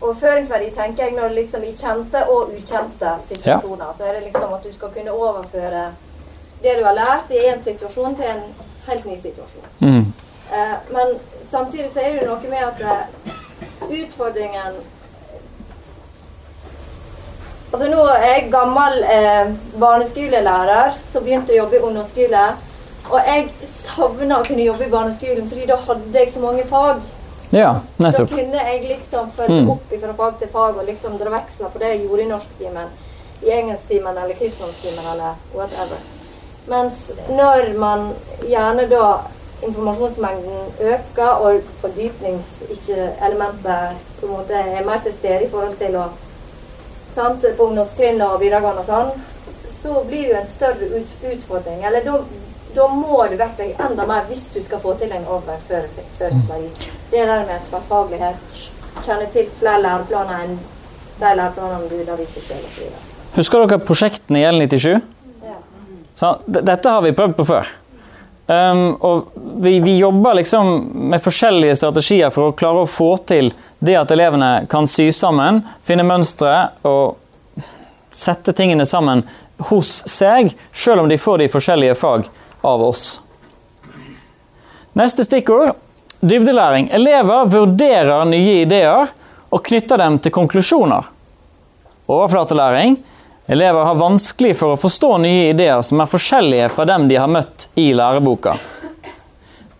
Overføringsverdi 0.00 0.70
tenker 0.70 1.04
jeg 1.04 1.12
når 1.16 1.28
det 1.28 1.34
liksom 1.34 1.62
i 1.64 1.72
kjente 1.76 2.22
og 2.30 2.52
ukjente 2.54 3.10
situasjoner. 3.26 3.94
Så 3.98 4.04
er 4.04 4.12
det 4.12 4.22
liksom 4.24 4.52
at 4.54 4.62
du 4.64 4.72
skal 4.74 4.88
kunne 4.94 5.12
overføre 5.12 5.82
det 6.62 6.76
du 6.78 6.84
har 6.84 6.94
lært 6.94 7.30
i 7.30 7.42
én 7.50 7.62
situasjon, 7.64 8.14
til 8.16 8.24
en 8.24 8.42
helt 8.86 9.04
ny 9.06 9.16
situasjon. 9.22 9.66
Mm. 9.80 10.12
Eh, 10.52 10.76
men 10.92 11.18
samtidig 11.50 11.90
så 11.92 12.00
er 12.00 12.12
det 12.12 12.28
noe 12.28 12.40
med 12.48 12.58
at 12.58 12.80
eh, 12.80 14.04
utfordringen 14.04 14.78
Altså 17.72 17.90
nå 17.90 18.04
er 18.08 18.22
jeg 18.24 18.46
gammel 18.52 19.02
eh, 19.04 19.50
barneskolelærer 19.80 20.94
som 21.12 21.24
begynte 21.24 21.52
å 21.52 21.56
jobbe 21.58 21.76
i 21.76 21.82
ungdomsskole. 21.84 22.44
Og 23.10 23.20
jeg 23.26 23.48
savna 23.84 24.40
å 24.40 24.44
kunne 24.44 24.64
jobbe 24.66 24.84
i 24.86 24.90
barneskolen, 24.92 25.48
fordi 25.48 25.66
da 25.66 25.76
hadde 25.76 26.18
jeg 26.18 26.32
så 26.32 26.40
mange 26.40 26.64
fag. 26.68 26.96
Ja, 27.52 27.74
Da 27.98 28.10
kunne 28.26 28.60
jeg 28.64 28.82
liksom 28.88 29.30
følge 29.32 29.62
Mm. 29.62 29.70
opp 29.70 29.82
fra 30.00 30.12
fag 30.12 30.38
til 30.38 30.48
fag 30.48 30.76
og 30.76 30.84
liksom 30.86 31.18
dra 31.18 31.30
veksler 31.30 31.68
på 31.72 31.78
det 31.78 31.88
jeg 31.88 32.02
gjorde 32.04 32.22
i 32.22 32.28
norsktimen, 32.28 32.88
i 33.42 33.50
engelsktimen 33.50 34.18
eller 34.18 34.34
kristendomstimen 34.34 35.06
eller 35.12 35.34
whatever. 35.54 35.96
Mens 36.66 37.10
når 37.30 37.78
man 37.78 38.12
gjerne 38.48 38.88
da 38.90 39.16
informasjonsmengden 39.62 40.60
øker 40.80 41.28
og 41.40 41.60
fordypningselementet 41.80 43.96
på 44.20 44.26
en 44.26 44.32
måte 44.32 44.54
er 44.54 44.84
mer 44.84 44.98
til 45.02 45.12
stede 45.12 45.44
i 45.44 45.48
forhold 45.50 45.76
til 45.78 45.96
å 45.96 46.04
sant, 47.14 47.44
På 47.56 47.62
ungdomstrinnet 47.66 48.28
og 48.28 48.40
videregående 48.40 48.80
og 48.80 48.86
sånn, 48.86 49.10
så 49.82 50.02
blir 50.06 50.22
det 50.22 50.28
jo 50.30 50.36
en 50.36 50.46
større 50.46 51.04
utfordring. 51.32 51.84
Eller 51.86 52.00
da, 52.04 52.12
da 52.74 52.88
må 52.92 53.20
du 53.30 53.36
vektlegge 53.38 53.86
enda 53.88 54.06
mer 54.08 54.26
hvis 54.28 54.48
du 54.54 54.60
skal 54.62 54.80
få 54.82 54.94
til 55.00 55.12
en 55.14 55.26
overføringsverdi. 55.36 56.70
Det 57.10 57.24
der 57.24 57.46
med 57.48 57.64
tverrfaglighet, 57.70 58.62
kjenne 59.04 59.28
til 59.32 59.48
flere 59.58 59.82
læreplaner 59.82 60.44
enn 60.44 60.56
de 61.18 61.34
læreplanene 61.40 61.90
du 61.90 61.96
underviser 62.02 62.58
osv. 62.58 62.88
Husker 63.36 63.64
dere 63.64 63.80
prosjektene 63.82 64.42
i 64.42 64.46
L97? 64.48 64.98
Ja. 65.46 66.32
Dette 66.46 66.94
har 66.94 67.04
vi 67.04 67.14
prøvd 67.16 67.36
på 67.38 67.46
før. 67.48 67.70
Um, 68.48 68.94
og 69.04 69.32
vi, 69.60 69.74
vi 69.84 69.98
jobber 69.98 70.38
liksom 70.38 70.70
med 71.12 71.20
forskjellige 71.20 71.76
strategier 71.76 72.32
for 72.32 72.48
å 72.48 72.56
klare 72.56 72.86
å 72.86 72.88
få 72.88 73.10
til 73.28 73.50
det 73.84 73.98
at 74.00 74.12
elevene 74.14 74.64
kan 74.72 74.88
sy 74.88 75.10
sammen, 75.12 75.60
finne 75.84 76.06
mønstre 76.08 76.54
og 76.88 77.18
sette 78.14 78.54
tingene 78.56 78.86
sammen 78.88 79.22
hos 79.68 79.90
seg, 80.08 80.54
selv 80.72 81.02
om 81.02 81.10
de 81.10 81.18
får 81.20 81.42
de 81.42 81.50
forskjellige 81.52 81.98
fag 81.98 82.28
av 82.60 82.82
oss. 82.82 83.20
Neste 84.98 85.24
stikkord 85.24 85.76
dybdelæring. 86.20 86.88
Elever 86.92 87.44
vurderer 87.46 88.24
nye 88.26 88.62
ideer 88.64 89.12
og 89.48 89.62
knytter 89.64 90.00
dem 90.00 90.18
til 90.18 90.34
konklusjoner. 90.34 91.06
Overflatelæring. 92.08 92.96
Elever 93.46 93.84
har 93.84 93.94
vanskelig 93.94 94.56
for 94.60 94.74
å 94.74 94.80
forstå 94.80 95.12
nye 95.24 95.52
ideer 95.52 95.80
som 95.86 96.02
er 96.02 96.10
forskjellige 96.10 96.72
fra 96.74 96.84
dem 96.88 97.06
de 97.08 97.16
har 97.16 97.30
møtt 97.32 97.68
i 97.80 97.92
læreboka. 97.96 98.56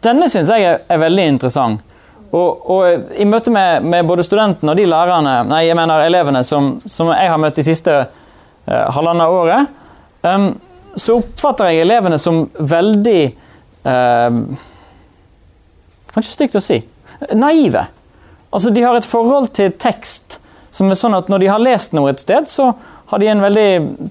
Denne 0.05 0.29
syns 0.31 0.49
jeg 0.53 0.65
er, 0.65 1.01
veldig 1.03 1.27
interessant. 1.35 1.83
Og, 2.29 2.71
og 2.71 3.13
I 3.17 3.27
møte 3.29 3.51
med, 3.53 3.85
med 3.89 4.07
både 4.09 4.25
studentene 4.25 4.73
og 4.73 4.79
de 4.79 4.87
lærerne, 4.89 5.35
nei, 5.49 5.63
jeg 5.67 5.77
mener 5.77 6.05
elevene 6.05 6.43
som, 6.45 6.75
som 6.87 7.11
jeg 7.13 7.29
har 7.33 7.41
møtt 7.41 7.57
de 7.57 7.65
siste 7.65 7.95
eh, 7.99 8.87
halvannet 8.95 9.33
året, 9.33 9.79
em, 10.29 10.51
så 10.99 11.19
oppfatter 11.21 11.73
jeg 11.73 11.85
elevene 11.85 12.19
som 12.21 12.47
veldig 12.59 13.23
eh, 13.29 14.43
Kanskje 16.09 16.33
stygt 16.33 16.57
å 16.57 16.63
si. 16.65 16.79
Naive. 17.37 17.85
Altså, 18.51 18.71
De 18.75 18.83
har 18.83 18.97
et 18.97 19.07
forhold 19.07 19.51
til 19.55 19.75
tekst 19.79 20.39
som 20.75 20.91
er 20.91 20.99
sånn 20.99 21.17
at 21.17 21.29
når 21.31 21.43
de 21.43 21.51
har 21.53 21.63
lest 21.63 21.95
noe 21.97 22.11
et 22.13 22.23
sted, 22.23 22.49
så 22.49 22.73
har 23.09 23.21
de 23.21 23.29
en 23.29 23.43
veldig 23.43 23.69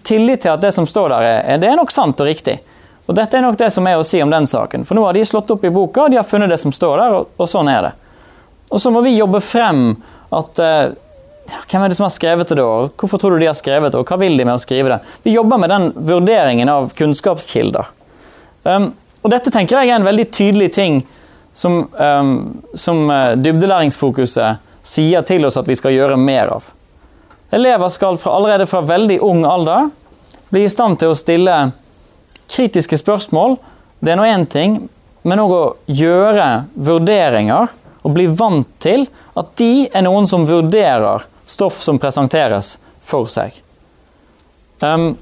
tillit 0.07 0.43
til 0.45 0.53
at 0.53 0.61
det 0.61 0.71
som 0.75 0.87
står 0.89 1.11
der, 1.13 1.27
er, 1.41 1.59
det 1.61 1.69
er 1.69 1.77
nok 1.77 1.93
sant 1.93 2.21
og 2.21 2.29
riktig. 2.29 2.57
Og 3.07 3.15
Dette 3.15 3.37
er 3.37 3.45
nok 3.45 3.57
det 3.59 3.69
som 3.71 3.85
er 3.87 3.99
å 3.99 4.05
si 4.05 4.19
om 4.23 4.31
den 4.33 4.47
saken. 4.49 4.83
For 4.87 4.97
nå 4.97 5.05
har 5.05 5.15
de 5.15 5.25
slått 5.25 5.51
opp 5.53 5.63
i 5.63 5.71
boka, 5.73 6.05
og 6.05 6.11
de 6.11 6.19
har 6.19 6.27
funnet 6.27 6.51
det 6.51 6.59
som 6.59 6.73
står 6.75 6.97
der, 6.99 7.17
og, 7.19 7.29
og 7.37 7.49
sånn 7.49 7.69
er 7.71 7.87
det. 7.87 7.93
Og 8.73 8.81
så 8.83 8.91
må 8.91 9.03
vi 9.05 9.15
jobbe 9.15 9.39
frem 9.43 9.83
at 10.35 10.59
eh, 10.59 10.95
ja, 11.47 11.63
Hvem 11.71 11.83
er 11.83 11.91
det 11.91 11.97
som 11.97 12.07
har 12.07 12.13
skrevet 12.15 12.51
det, 12.51 12.63
og 12.63 12.93
Hvorfor 12.99 13.21
tror 13.21 13.35
du 13.35 13.43
de 13.43 13.49
har 13.49 13.57
skrevet 13.57 13.93
det, 13.93 13.99
og 13.99 14.07
hva 14.07 14.19
vil 14.21 14.37
de 14.37 14.45
med 14.45 14.57
å 14.57 14.61
skrive 14.61 14.91
det? 14.91 14.99
Vi 15.23 15.35
jobber 15.35 15.61
med 15.61 15.71
den 15.71 15.91
vurderingen 15.95 16.71
av 16.71 16.91
kunnskapskilder. 16.97 17.91
Um, 18.67 18.91
og 19.23 19.31
dette 19.31 19.51
tenker 19.53 19.79
jeg 19.79 19.91
er 19.91 19.99
en 19.99 20.07
veldig 20.07 20.27
tydelig 20.31 20.71
ting 20.75 21.01
som, 21.57 21.85
um, 21.95 22.33
som 22.75 23.05
uh, 23.09 23.35
dybdelæringsfokuset 23.39 24.63
sier 24.87 25.23
til 25.27 25.47
oss 25.47 25.59
at 25.59 25.67
vi 25.67 25.75
skal 25.79 25.95
gjøre 25.95 26.19
mer 26.19 26.51
av. 26.57 26.67
Elever 27.55 27.89
skal 27.91 28.19
fra, 28.19 28.35
allerede 28.35 28.67
fra 28.67 28.83
veldig 28.83 29.21
ung 29.23 29.45
alder 29.47 29.89
bli 30.49 30.65
i 30.67 30.71
stand 30.71 30.99
til 30.99 31.11
å 31.11 31.17
stille 31.17 31.55
kritiske 32.51 32.99
spørsmål. 32.99 33.57
Det 33.99 34.13
er 34.13 34.19
nå 34.19 34.27
én 34.27 34.45
ting, 34.51 34.77
men 35.27 35.41
òg 35.43 35.53
å 35.55 35.63
gjøre 35.91 36.47
vurderinger 36.75 37.71
og 38.03 38.13
bli 38.15 38.27
vant 38.31 38.69
til 38.83 39.07
at 39.37 39.51
de 39.59 39.87
er 39.91 40.05
noen 40.05 40.27
som 40.29 40.47
vurderer 40.47 41.25
stoff 41.47 41.79
som 41.83 41.99
presenteres 42.01 42.75
for 43.07 43.29
seg. 43.31 43.55
Um, 44.83 45.15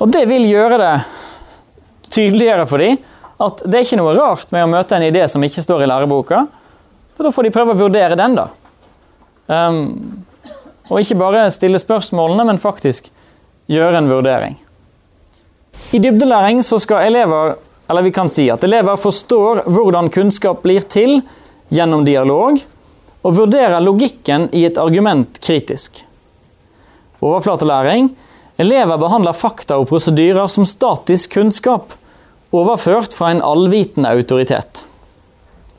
og 0.00 0.08
det 0.10 0.24
vil 0.30 0.48
gjøre 0.48 0.80
det 0.80 0.94
tydeligere 2.10 2.64
for 2.66 2.82
dem 2.82 2.96
at 3.40 3.62
det 3.64 3.76
er 3.78 3.86
ikke 3.86 4.00
noe 4.00 4.16
rart 4.16 4.50
med 4.52 4.64
å 4.64 4.70
møte 4.72 4.96
en 4.96 5.06
idé 5.06 5.22
som 5.30 5.44
ikke 5.44 5.62
står 5.64 5.84
i 5.84 5.88
læreboka. 5.88 6.42
For 7.16 7.24
da 7.24 7.32
får 7.32 7.46
de 7.46 7.52
prøve 7.54 7.72
å 7.72 7.78
vurdere 7.78 8.18
den, 8.18 8.36
da. 8.36 8.48
Um, 9.50 10.24
og 10.90 11.00
ikke 11.00 11.18
bare 11.20 11.46
stille 11.54 11.80
spørsmålene, 11.80 12.44
men 12.48 12.60
faktisk 12.60 13.08
gjøre 13.70 14.00
en 14.00 14.10
vurdering. 14.10 14.58
I 15.96 16.00
dybdelæring 16.02 16.60
så 16.66 16.78
skal 16.82 17.06
elever, 17.08 17.54
eller 17.88 18.04
vi 18.04 18.12
kan 18.14 18.28
si 18.30 18.48
at 18.52 18.64
elever 18.66 18.98
forstår 19.00 19.64
hvordan 19.70 20.10
kunnskap 20.12 20.60
blir 20.64 20.84
til 20.90 21.20
gjennom 21.72 22.04
dialog, 22.06 22.60
og 23.22 23.36
vurderer 23.36 23.80
logikken 23.84 24.48
i 24.56 24.64
et 24.64 24.78
argument 24.80 25.40
kritisk. 25.44 26.04
Overflatelæring. 27.20 28.14
Elever 28.60 29.00
behandler 29.00 29.36
fakta 29.36 29.78
og 29.80 29.88
prosedyrer 29.88 30.48
som 30.48 30.66
statisk 30.68 31.34
kunnskap, 31.36 31.92
overført 32.52 33.14
fra 33.16 33.30
en 33.32 33.42
allvitende 33.44 34.10
autoritet. 34.12 34.82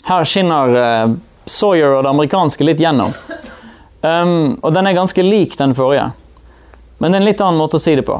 Her 0.07 0.25
skinner 0.25 0.73
uh, 0.73 1.13
Sawyer 1.45 1.97
og 1.97 2.05
det 2.05 2.13
amerikanske 2.13 2.65
litt 2.65 2.81
gjennom. 2.81 3.13
Um, 4.01 4.57
og 4.61 4.73
den 4.73 4.89
er 4.89 4.97
ganske 4.97 5.25
lik 5.25 5.57
den 5.59 5.75
forrige, 5.77 6.07
men 6.97 7.11
det 7.11 7.19
er 7.19 7.21
en 7.21 7.29
litt 7.29 7.41
annen 7.43 7.61
måte 7.61 7.77
å 7.77 7.83
si 7.83 7.93
det 7.97 8.05
på. 8.07 8.15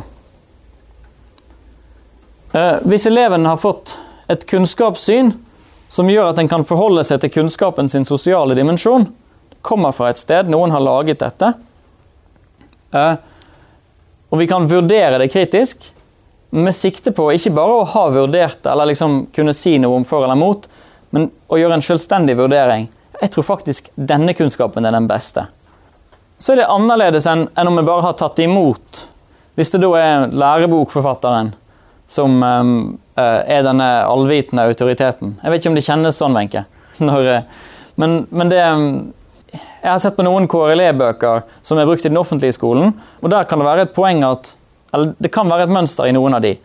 Uh, 2.54 2.78
hvis 2.86 3.08
eleven 3.10 3.48
har 3.50 3.62
fått 3.62 3.96
et 4.30 4.46
kunnskapssyn 4.50 5.34
som 5.92 6.10
gjør 6.10 6.32
at 6.32 6.40
en 6.40 6.50
kan 6.52 6.64
forholde 6.68 7.04
seg 7.08 7.20
til 7.22 7.34
kunnskapen 7.36 7.90
sin 7.92 8.08
sosiale 8.08 8.56
dimensjon, 8.56 9.10
kommer 9.62 9.94
fra 9.94 10.10
et 10.10 10.22
sted, 10.22 10.48
noen 10.50 10.72
har 10.74 10.84
laget 10.84 11.20
dette, 11.22 11.52
eh, 12.96 13.16
og 14.32 14.40
vi 14.40 14.48
kan 14.48 14.70
vurdere 14.72 15.20
det 15.20 15.32
kritisk, 15.34 15.84
med 16.52 16.76
sikte 16.76 17.14
på 17.16 17.30
ikke 17.36 17.54
bare 17.56 17.80
å 17.80 17.88
ha 17.94 18.06
vurdert 18.12 18.60
det, 18.64 18.72
eller 18.72 18.92
liksom 18.92 19.26
kunne 19.36 19.56
si 19.56 19.78
noe 19.80 20.00
om 20.00 20.08
for 20.08 20.24
eller 20.24 20.40
mot, 20.40 20.68
men 21.12 21.30
å 21.52 21.60
gjøre 21.60 21.80
en 21.80 21.86
selvstendig 21.86 22.38
vurdering. 22.40 22.88
Jeg 23.22 23.32
tror 23.36 23.48
faktisk 23.48 23.92
denne 23.96 24.34
kunnskapen 24.36 24.88
er 24.88 24.96
den 24.96 25.08
beste. 25.08 25.46
Så 26.42 26.54
er 26.54 26.64
det 26.64 26.72
annerledes 26.74 27.28
enn, 27.30 27.46
om 27.54 27.78
vi 27.78 27.86
bare 27.86 28.08
har 28.08 28.16
tatt 28.20 28.40
imot. 28.42 29.04
Hvis 29.60 29.72
det 29.76 29.84
da 29.84 29.92
er 30.00 30.32
lærebokforfatteren 30.32 31.52
som 32.12 32.44
um, 32.44 32.76
er 33.16 33.64
denne 33.64 33.88
allvitende 34.04 34.68
autoriteten. 34.68 35.38
Jeg 35.40 35.52
vet 35.54 35.64
ikke 35.64 35.72
om 35.72 35.78
det 35.80 35.88
kjennes 35.88 36.22
sånn, 36.22 36.38
Wenche. 36.38 36.66
Eh, 37.02 37.44
Men, 37.96 38.28
men 38.30 38.50
det 38.50 38.60
Jeg 38.62 39.90
har 39.90 39.98
sett 40.00 40.16
på 40.16 40.24
noen 40.24 40.46
KRLE-bøker 40.48 41.42
som 41.66 41.80
er 41.80 41.88
brukt 41.90 42.06
i 42.06 42.10
den 42.10 42.20
offentlige 42.20 42.56
skolen, 42.56 42.94
og 43.20 43.32
der 43.34 43.48
kan 43.50 43.60
det 43.60 43.66
være 43.66 43.88
et 43.88 43.96
poeng 43.96 44.22
at 44.24 44.54
eller 44.94 45.14
det 45.18 45.32
kan 45.32 45.50
være 45.50 45.66
et 45.66 45.74
mønster 45.74 46.08
i 46.08 46.14
noen 46.16 46.36
av 46.36 46.44
de. 46.44 46.56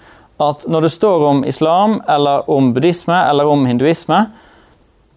At 0.42 0.66
når 0.68 0.86
det 0.86 0.92
står 0.92 1.24
om 1.30 1.44
islam, 1.48 2.00
eller 2.10 2.48
om 2.50 2.72
buddhisme, 2.74 3.16
eller 3.30 3.48
om 3.48 3.64
hinduisme, 3.66 4.26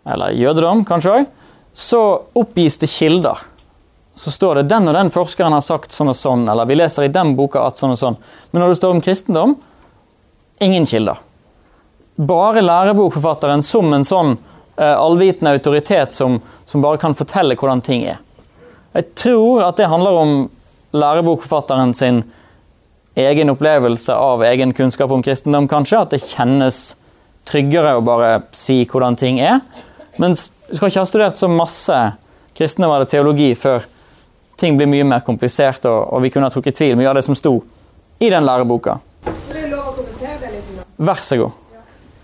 eller 0.08 0.36
jødedom 0.38 0.86
kanskje 0.88 1.16
òg, 1.18 1.32
så 1.74 2.02
oppgis 2.38 2.80
det 2.82 2.90
kilder. 2.94 3.42
Så 4.16 4.32
står 4.32 4.56
det 4.56 4.70
'den 4.70 4.88
og 4.88 4.94
den 4.94 5.12
forskeren 5.12 5.54
har 5.54 5.62
sagt 5.62 5.92
sånn 5.92 6.10
og 6.10 6.16
sånn', 6.16 6.50
eller 6.52 6.66
'vi 6.66 6.76
leser 6.76 7.04
i 7.04 7.08
den 7.08 7.36
boka 7.36 7.66
at 7.66 7.78
sånn 7.78 7.92
og 7.92 7.98
sånn'. 7.98 8.18
Men 8.52 8.62
når 8.62 8.70
det 8.70 8.78
står 8.78 8.92
om 8.92 9.02
kristendom, 9.02 9.58
ingen 10.60 10.86
kilder. 10.86 11.18
Bare 12.16 12.62
lærebokforfatteren 12.62 13.64
som 13.64 13.94
en 13.96 14.06
sånn 14.08 14.34
eh, 14.36 14.96
allvitende 14.96 15.54
autoritet 15.56 16.16
som, 16.16 16.40
som 16.66 16.84
bare 16.84 17.00
kan 17.00 17.16
fortelle 17.16 17.56
hvordan 17.60 17.84
ting 17.86 18.04
er. 18.04 18.20
Jeg 18.94 19.14
tror 19.16 19.64
at 19.68 19.78
det 19.80 19.88
handler 19.92 20.18
om 20.18 20.34
lærebokforfatteren 20.92 21.94
sin 21.94 22.24
egen 23.20 23.50
opplevelse 23.50 24.16
av 24.16 24.44
egen 24.44 24.74
kunnskap 24.74 25.12
om 25.12 25.24
kristendom, 25.24 25.68
kanskje. 25.68 26.02
At 26.02 26.16
det 26.16 26.24
kjennes 26.24 26.82
tryggere 27.50 27.98
å 27.98 28.04
bare 28.06 28.42
si 28.56 28.82
hvordan 28.90 29.18
ting 29.20 29.40
er. 29.44 29.62
Mens 30.20 30.50
du 30.68 30.76
skal 30.76 30.92
ikke 30.92 31.04
ha 31.06 31.10
studert 31.10 31.40
så 31.40 31.50
masse 31.52 32.00
kristendom 32.58 32.96
eller 32.96 33.10
teologi 33.10 33.54
før 33.56 33.86
ting 34.60 34.76
blir 34.78 34.90
mye 34.92 35.08
mer 35.08 35.24
komplisert, 35.24 35.86
og, 35.88 36.14
og 36.14 36.26
vi 36.26 36.34
kunne 36.34 36.50
ha 36.50 36.54
trukket 36.54 36.76
tvil 36.82 36.98
mye 37.00 37.08
av 37.08 37.20
det 37.20 37.24
som 37.28 37.38
sto 37.38 37.56
i 38.20 38.30
den 38.30 38.44
læreboka. 38.44 39.00
Det 39.24 39.64
er 39.64 39.72
lov 39.72 39.94
å 39.94 39.98
kommentere 40.02 40.42
det 40.44 40.56
litt. 40.58 40.76
nå. 40.76 40.89
Vær 41.00 41.22
så 41.24 41.38
god. 41.40 41.52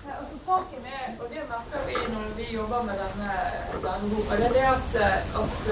Nei, 0.05 0.13
altså 0.19 0.37
saken 0.45 0.87
er, 0.91 1.13
og 1.19 1.29
det 1.31 1.43
merker 1.49 1.85
vi 1.87 1.95
når 2.13 2.25
vi 2.37 2.47
jobber 2.55 2.81
med 2.83 2.99
denne, 3.03 3.35
denne 3.85 4.09
boka, 4.11 4.35
det 4.41 4.49
er 4.49 4.55
det 4.57 4.65
at, 4.71 4.97
eh, 5.01 5.39
at 5.43 5.69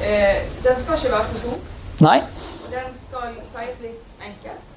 eh, 0.00 0.38
den 0.64 0.80
skal 0.80 0.96
ikke 0.96 1.12
være 1.12 1.28
for 1.32 1.38
stor, 1.42 1.58
Nei? 2.00 2.18
og 2.64 2.72
den 2.72 2.94
skal 2.96 3.36
sies 3.50 3.80
litt 3.84 4.24
enkelt. 4.24 4.74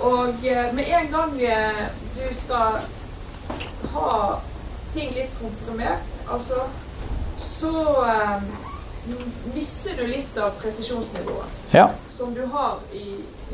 Og 0.00 0.46
eh, 0.52 0.70
med 0.78 0.92
en 1.00 1.10
gang 1.16 1.34
eh, 1.42 1.82
du 2.14 2.22
skal 2.38 2.78
ha 3.96 4.14
ting 4.94 5.10
litt 5.18 5.34
komprimert, 5.42 6.06
altså, 6.30 6.62
så 7.42 7.74
eh, 8.06 8.46
misser 9.56 9.98
du 9.98 10.06
litt 10.06 10.38
av 10.38 10.54
presisjonsnivået 10.62 11.74
Ja. 11.74 11.88
som 12.16 12.34
du 12.34 12.44
har 12.54 12.78
i 12.92 13.06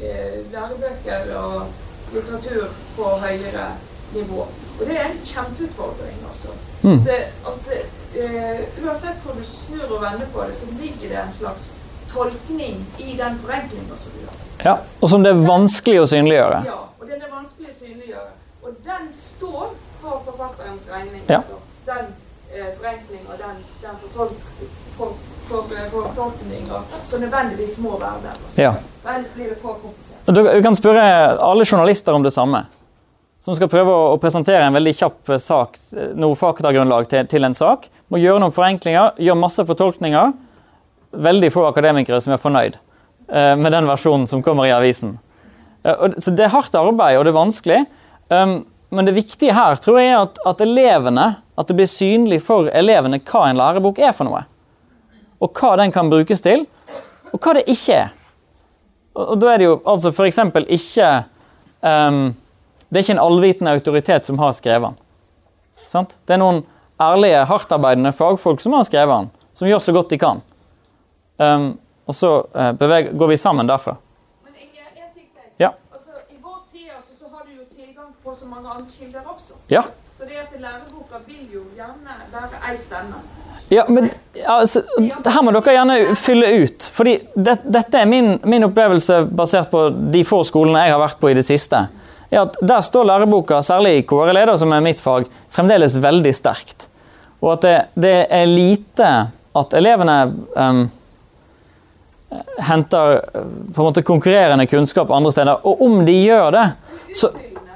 eh, 0.03 0.45
lærebøker 0.53 1.33
og 1.41 1.67
litteratur 2.15 2.69
på 2.97 3.05
høyere 3.25 3.67
nivå. 4.15 4.47
Og 4.81 4.83
det 4.87 4.97
er 5.01 5.07
en 5.11 5.21
kjempeutfordring, 5.25 6.19
altså. 6.29 6.49
Mm. 6.83 7.01
Det, 7.05 7.17
at 7.51 7.71
eh, 8.21 8.61
uansett 8.85 9.23
hvor 9.25 9.33
du 9.39 9.45
snur 9.45 9.97
og 9.97 10.03
vender 10.03 10.27
på 10.35 10.45
det, 10.49 10.55
så 10.55 10.67
ligger 10.81 11.09
det 11.09 11.19
en 11.23 11.33
slags 11.33 11.71
tolkning 12.13 12.85
i 12.99 13.17
den 13.17 13.39
forenklinga 13.39 13.97
som 13.97 14.13
du 14.15 14.19
gjør. 14.25 14.37
ja. 14.65 14.77
Og 15.01 15.11
som 15.11 15.23
det 15.25 15.33
er 15.33 15.41
vanskelig 15.49 16.01
å 16.01 16.07
synliggjøre. 16.13 16.61
Ja, 16.69 16.79
og 17.01 17.09
den 17.09 17.23
er 17.23 17.33
vanskelig 17.33 17.73
å 17.73 17.79
synliggjøre. 17.79 18.31
Og 18.63 18.77
den 18.85 19.09
står 19.15 19.75
for 20.01 20.23
forfatterens 20.29 20.87
regning. 20.93 21.23
Ja. 21.29 21.41
Altså. 21.41 21.59
Den 21.87 22.13
eh, 22.55 22.71
forenklinga, 22.79 23.41
den, 23.43 23.65
den 23.83 23.99
fortolk, 24.05 24.39
for, 25.49 25.67
for, 25.91 26.33
eh, 26.53 27.03
som 27.05 27.21
nødvendigvis 27.21 27.79
må 27.83 27.99
være 28.01 28.23
der. 28.25 28.41
Ja. 28.63 28.73
Ellers 29.07 29.31
blir 29.35 29.53
det 29.53 29.61
for 29.63 29.79
komplisert. 29.83 30.27
Du 30.27 30.43
du 30.43 30.63
kan 30.63 30.75
spørre 30.75 31.05
alle 31.43 31.65
journalister 31.65 32.13
om 32.13 32.23
det 32.23 32.33
samme. 32.33 32.65
Som 33.47 33.55
skal 33.55 33.69
prøve 33.71 33.93
å 33.95 34.07
å 34.17 34.19
presentere 34.19 34.65
en 34.67 34.75
veldig 34.75 34.95
kjapp 34.99 35.31
eh, 35.31 35.39
sak, 35.43 35.79
eh, 35.95 36.11
noe 36.19 36.35
faktagrunnlag 36.39 37.07
til, 37.11 37.27
til 37.31 37.47
en 37.47 37.55
sak. 37.55 37.87
Må 38.11 38.19
gjøre 38.19 38.43
noen 38.43 38.55
forenklinger, 38.55 39.15
gjøre 39.23 39.39
masse 39.39 39.63
fortolkninger. 39.69 40.33
Veldig 41.27 41.53
få 41.55 41.69
akademikere 41.69 42.19
som 42.21 42.35
er 42.35 42.43
fornøyd 42.43 42.81
eh, 43.31 43.55
med 43.55 43.71
den 43.73 43.87
versjonen 43.87 44.27
som 44.27 44.43
kommer 44.43 44.67
i 44.67 44.75
avisen. 44.75 45.19
Eh, 45.87 46.19
så 46.19 46.35
det 46.35 46.49
er 46.49 46.55
hardt 46.57 46.75
arbeid, 46.75 47.21
og 47.21 47.27
det 47.27 47.33
er 47.35 47.39
vanskelig. 47.39 47.85
Um, 48.29 48.59
men 48.91 49.07
det 49.07 49.15
viktige 49.15 49.55
her 49.55 49.79
tror 49.79 50.01
jeg 50.01 50.11
er 50.11 50.25
at, 50.25 50.39
at 50.47 50.63
elevene, 50.65 51.29
at 51.55 51.71
det 51.71 51.77
blir 51.79 51.91
synlig 51.91 52.41
for 52.47 52.67
elevene 52.75 53.21
hva 53.23 53.47
en 53.47 53.59
lærebok 53.61 54.03
er 54.03 54.15
for 54.17 54.27
noe. 54.27 54.43
Og 55.41 55.53
hva 55.53 55.75
den 55.81 55.93
kan 55.93 56.11
brukes 56.11 56.41
til, 56.45 56.65
og 57.33 57.41
hva 57.43 57.57
det 57.59 57.67
ikke 57.69 57.99
er. 58.07 58.15
Og, 59.17 59.25
og 59.33 59.41
da 59.41 59.53
er 59.53 59.61
det 59.61 59.69
jo 59.69 59.81
altså 59.89 60.13
eksempel 60.25 60.67
ikke 60.69 61.09
um, 61.81 62.35
Det 62.87 62.99
er 62.99 63.05
ikke 63.05 63.17
en 63.17 63.25
allvitende 63.25 63.73
autoritet 63.73 64.29
som 64.29 64.39
har 64.39 64.53
skrevet 64.55 64.93
den. 64.93 64.99
Sant? 65.91 66.17
Det 66.27 66.37
er 66.37 66.41
noen 66.43 66.63
ærlige, 67.03 67.45
hardtarbeidende 67.51 68.13
fagfolk 68.15 68.63
som 68.63 68.77
har 68.77 68.85
skrevet 68.87 69.13
den, 69.13 69.31
som 69.59 69.69
gjør 69.69 69.83
så 69.83 69.95
godt 69.97 70.13
de 70.13 70.19
kan. 70.23 70.43
Um, 71.43 71.73
og 72.07 72.15
så 72.15 72.31
uh, 72.47 72.73
beveger, 72.79 73.13
går 73.19 73.33
vi 73.33 73.37
sammen 73.37 73.69
derfra. 73.69 73.97
Men 74.47 74.55
Inge, 74.55 74.87
en 74.95 75.11
ting 75.15 75.27
til. 75.27 75.51
Ja. 75.59 75.73
Altså, 75.93 76.15
I 76.31 76.39
vår 76.41 76.63
tid 76.71 76.87
altså, 76.95 77.19
så 77.19 77.33
har 77.33 77.43
du 77.45 77.53
jo 77.59 77.67
tilgang 77.75 78.15
på 78.25 78.35
så 78.35 78.47
mange 78.47 78.71
andre 78.71 78.87
kilder 78.91 79.27
også. 79.35 79.59
Ja. 79.71 79.83
Så 80.17 80.25
det 80.25 80.39
at 80.41 80.55
læreboka 80.61 81.19
vil 81.27 81.51
jo 81.53 81.67
gjerne 81.77 82.21
være 82.33 82.63
ei 82.71 82.77
stemme. 82.81 83.21
Ja, 83.69 83.85
men 83.89 84.11
altså, 84.47 84.83
Her 85.27 85.43
må 85.43 85.53
dere 85.55 85.75
gjerne 85.75 86.17
fylle 86.19 86.51
ut. 86.63 86.89
fordi 86.93 87.17
det, 87.35 87.59
Dette 87.65 88.03
er 88.03 88.11
min, 88.11 88.37
min 88.45 88.67
opplevelse 88.69 89.25
basert 89.27 89.71
på 89.71 89.89
de 90.13 90.25
få 90.25 90.43
skolene 90.47 90.85
jeg 90.87 90.95
har 90.95 91.03
vært 91.03 91.21
på 91.21 91.31
i 91.31 91.39
det 91.39 91.47
siste. 91.47 91.87
er 92.31 92.45
at 92.45 92.59
Der 92.63 92.81
står 92.81 93.09
læreboka, 93.09 93.63
særlig 93.63 93.97
i 93.99 94.05
KRLE, 94.07 94.47
da, 94.47 94.57
som 94.57 94.73
er 94.73 94.85
mitt 94.85 95.01
fag, 95.01 95.27
fremdeles 95.51 95.97
veldig 96.03 96.35
sterkt. 96.35 96.89
Og 97.41 97.57
at 97.57 97.67
det, 97.67 97.77
det 97.95 98.17
er 98.31 98.47
lite 98.47 99.11
at 99.57 99.75
elevene 99.75 100.17
um, 100.55 100.87
henter 102.59 103.21
på 103.75 103.83
en 103.83 103.87
måte 103.87 104.03
konkurrerende 104.03 104.67
kunnskap 104.67 105.11
andre 105.11 105.33
steder. 105.33 105.67
Og 105.67 105.83
om 105.83 106.05
de 106.07 106.13
gjør 106.13 106.51
det, 106.53 106.67
så, 107.15 107.31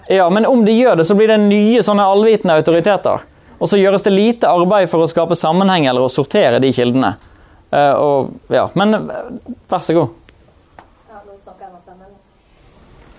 ja, 0.09 0.27
men 0.31 0.47
om 0.47 0.65
de 0.67 0.75
gjør 0.75 1.01
det, 1.01 1.07
så 1.07 1.15
blir 1.15 1.31
det 1.31 1.41
nye 1.45 1.83
sånne 1.87 2.07
allvitende 2.13 2.57
autoriteter. 2.61 3.27
Og 3.61 3.69
så 3.69 3.77
gjøres 3.77 4.03
det 4.07 4.13
lite 4.15 4.49
arbeid 4.49 4.89
for 4.91 5.05
å 5.05 5.11
skape 5.11 5.37
sammenheng 5.37 5.87
eller 5.87 6.07
å 6.07 6.13
sortere 6.13 6.63
de 6.63 6.73
kildene. 6.73 7.13
Uh, 7.71 7.95
og, 7.95 8.31
ja, 8.51 8.65
men 8.75 8.97
eh, 8.97 9.29
vær 9.71 9.85
så 9.85 9.95
god. 9.95 10.17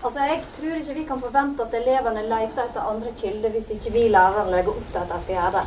Altså, 0.01 0.19
Jeg 0.19 0.39
tror 0.55 0.79
ikke 0.79 0.93
vi 0.97 1.03
kan 1.05 1.21
forvente 1.21 1.63
at 1.63 1.75
elevene 1.77 2.23
leter 2.25 2.65
etter 2.65 2.89
andre 2.89 3.13
kilder 3.19 3.53
hvis 3.53 3.69
ikke 3.75 3.93
vi 3.93 4.07
lærere 4.09 4.49
legger 4.49 4.73
opp 4.73 4.87
til 4.89 5.01
at 5.03 5.11
de 5.13 5.19
skal 5.21 5.35
gjøre 5.35 5.51
det. 5.59 5.65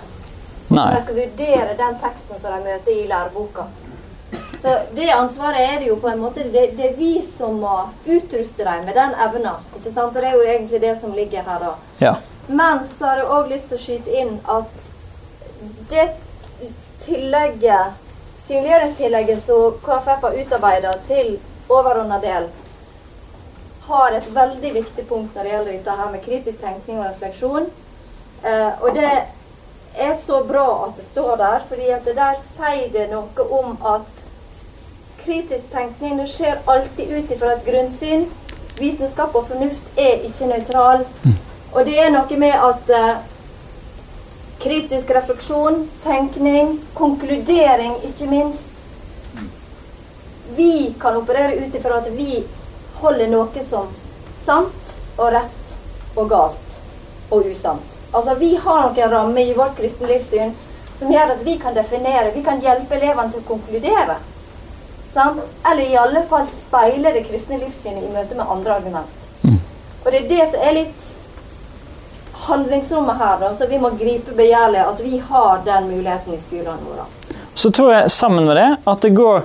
Nei. 0.75 0.87
De 0.91 1.03
skal 1.05 1.19
vurdere 1.21 1.77
den 1.79 1.99
teksten 2.03 2.41
som 2.43 2.57
de 2.57 2.67
møter 2.67 2.93
i 2.97 3.07
læreboka. 3.13 3.69
Så 4.65 4.75
det 4.97 5.11
ansvaret 5.15 5.61
er 5.61 5.79
det 5.79 5.91
jo 5.91 5.99
på 6.01 6.09
en 6.09 6.23
måte 6.25 6.47
Det, 6.51 6.71
det 6.77 6.87
er 6.89 6.95
vi 6.99 7.13
som 7.23 7.61
må 7.61 7.75
utruste 8.09 8.65
dem 8.65 8.87
med 8.89 8.97
den 8.99 9.15
evna. 9.27 9.59
Ikke 9.77 9.93
sant? 9.93 10.17
Og 10.17 10.19
det 10.19 10.31
er 10.31 10.39
jo 10.39 10.47
egentlig 10.49 10.81
det 10.83 10.95
som 10.99 11.13
ligger 11.15 11.45
her, 11.47 11.67
da. 11.69 11.75
Ja. 12.01 12.15
Men 12.47 12.79
så 12.99 13.07
har 13.07 13.23
jeg 13.23 13.31
òg 13.33 13.53
lyst 13.53 13.71
til 13.71 13.79
å 13.79 13.85
skyte 13.85 14.17
inn 14.21 14.35
at 14.53 14.89
det 15.91 16.09
tillegget, 17.05 17.95
synliggjøringstillegget 18.45 19.41
som 19.45 19.79
KFF 19.85 20.27
har 20.27 20.37
utarbeida 20.43 20.93
til 21.09 21.39
overordna 21.73 22.19
del, 22.21 22.51
har 23.87 24.17
et 24.17 24.29
veldig 24.35 24.75
viktig 24.75 25.07
punkt 25.09 25.37
når 25.37 25.45
det 25.45 25.55
gjelder 25.55 25.73
dette 25.73 25.97
her 26.01 26.13
med 26.13 26.25
kritisk 26.25 26.61
tenkning 26.61 27.01
og 27.01 27.09
refleksjon. 27.09 27.67
Eh, 28.45 28.85
og 28.85 28.95
det 28.97 29.11
er 29.95 30.15
så 30.27 30.43
bra 30.45 30.67
at 30.87 30.97
det 31.01 31.07
står 31.07 31.37
der, 31.41 31.67
fordi 31.69 31.91
at 31.97 32.05
det 32.05 32.17
der 32.17 32.39
sier 32.45 32.89
det 32.93 33.09
noe 33.13 33.49
om 33.61 33.77
at 33.95 34.25
kritisk 35.25 35.71
tenkning 35.73 36.19
det 36.21 36.29
skjer 36.33 36.61
alltid 36.69 37.13
ut 37.13 37.35
ifra 37.37 37.55
et 37.57 37.65
grunnsyn. 37.69 38.29
Vitenskap 38.79 39.37
og 39.37 39.49
fornuft 39.49 40.01
er 40.01 40.25
ikke 40.29 40.49
nøytral. 40.51 41.05
Og 41.75 41.87
det 41.87 41.97
er 41.99 42.13
noe 42.15 42.37
med 42.39 42.55
at 42.55 42.91
eh, 42.95 43.15
kritisk 44.63 45.11
refleksjon, 45.11 45.89
tenkning, 46.05 46.77
konkludering 46.95 47.97
ikke 48.07 48.29
minst 48.31 48.71
Vi 50.55 50.95
kan 51.01 51.17
operere 51.19 51.57
ut 51.59 51.75
ifra 51.75 51.99
at 51.99 52.13
vi 52.15 52.45
holder 53.01 53.31
noe 53.33 53.65
som 53.67 53.89
sant 54.45 54.93
og 55.17 55.33
rett 55.35 55.73
og 56.15 56.29
galt 56.31 56.77
og 57.35 57.49
usant. 57.51 57.97
Altså 58.15 58.37
Vi 58.39 58.53
har 58.55 58.85
noen 58.85 59.11
rammer 59.11 59.43
i 59.43 59.57
vårt 59.57 59.75
kristne 59.81 60.13
livssyn 60.13 60.55
som 60.99 61.11
gjør 61.11 61.33
at 61.35 61.43
vi 61.43 61.57
kan 61.59 61.75
definere, 61.75 62.31
vi 62.37 62.45
kan 62.47 62.63
hjelpe 62.63 62.95
elevene 62.95 63.33
til 63.33 63.43
å 63.43 63.49
konkludere. 63.49 64.21
Sant? 65.15 65.43
Eller 65.67 65.91
i 65.91 65.99
alle 65.99 66.23
fall 66.31 66.47
speile 66.55 67.11
det 67.17 67.25
kristne 67.27 67.59
livssynet 67.59 68.07
i 68.07 68.15
møte 68.15 68.39
med 68.39 68.47
andre 68.47 68.79
argument. 68.79 69.21
Og 70.05 70.13
det 70.13 70.21
er 70.21 70.31
det 70.31 70.47
som 70.53 70.63
er 70.63 70.79
litt 70.79 71.11
handlingsrommet 72.49 73.19
her, 73.19 73.37
da, 73.41 73.51
så 73.57 73.67
vi 73.71 73.81
må 73.81 73.91
gripe 73.99 74.37
begjærlig 74.37 74.81
at 74.85 75.03
vi 75.05 75.19
har 75.29 75.65
den 75.67 75.91
muligheten 75.91 76.37
i 76.37 76.41
skolene 76.41 76.81
våre. 76.85 77.07
Så 77.55 77.71
tror 77.71 77.93
jeg 77.95 78.11
sammen 78.11 78.49
med 78.49 78.59
det 78.59 78.71
at 78.85 79.05
det 79.05 79.15
går 79.17 79.45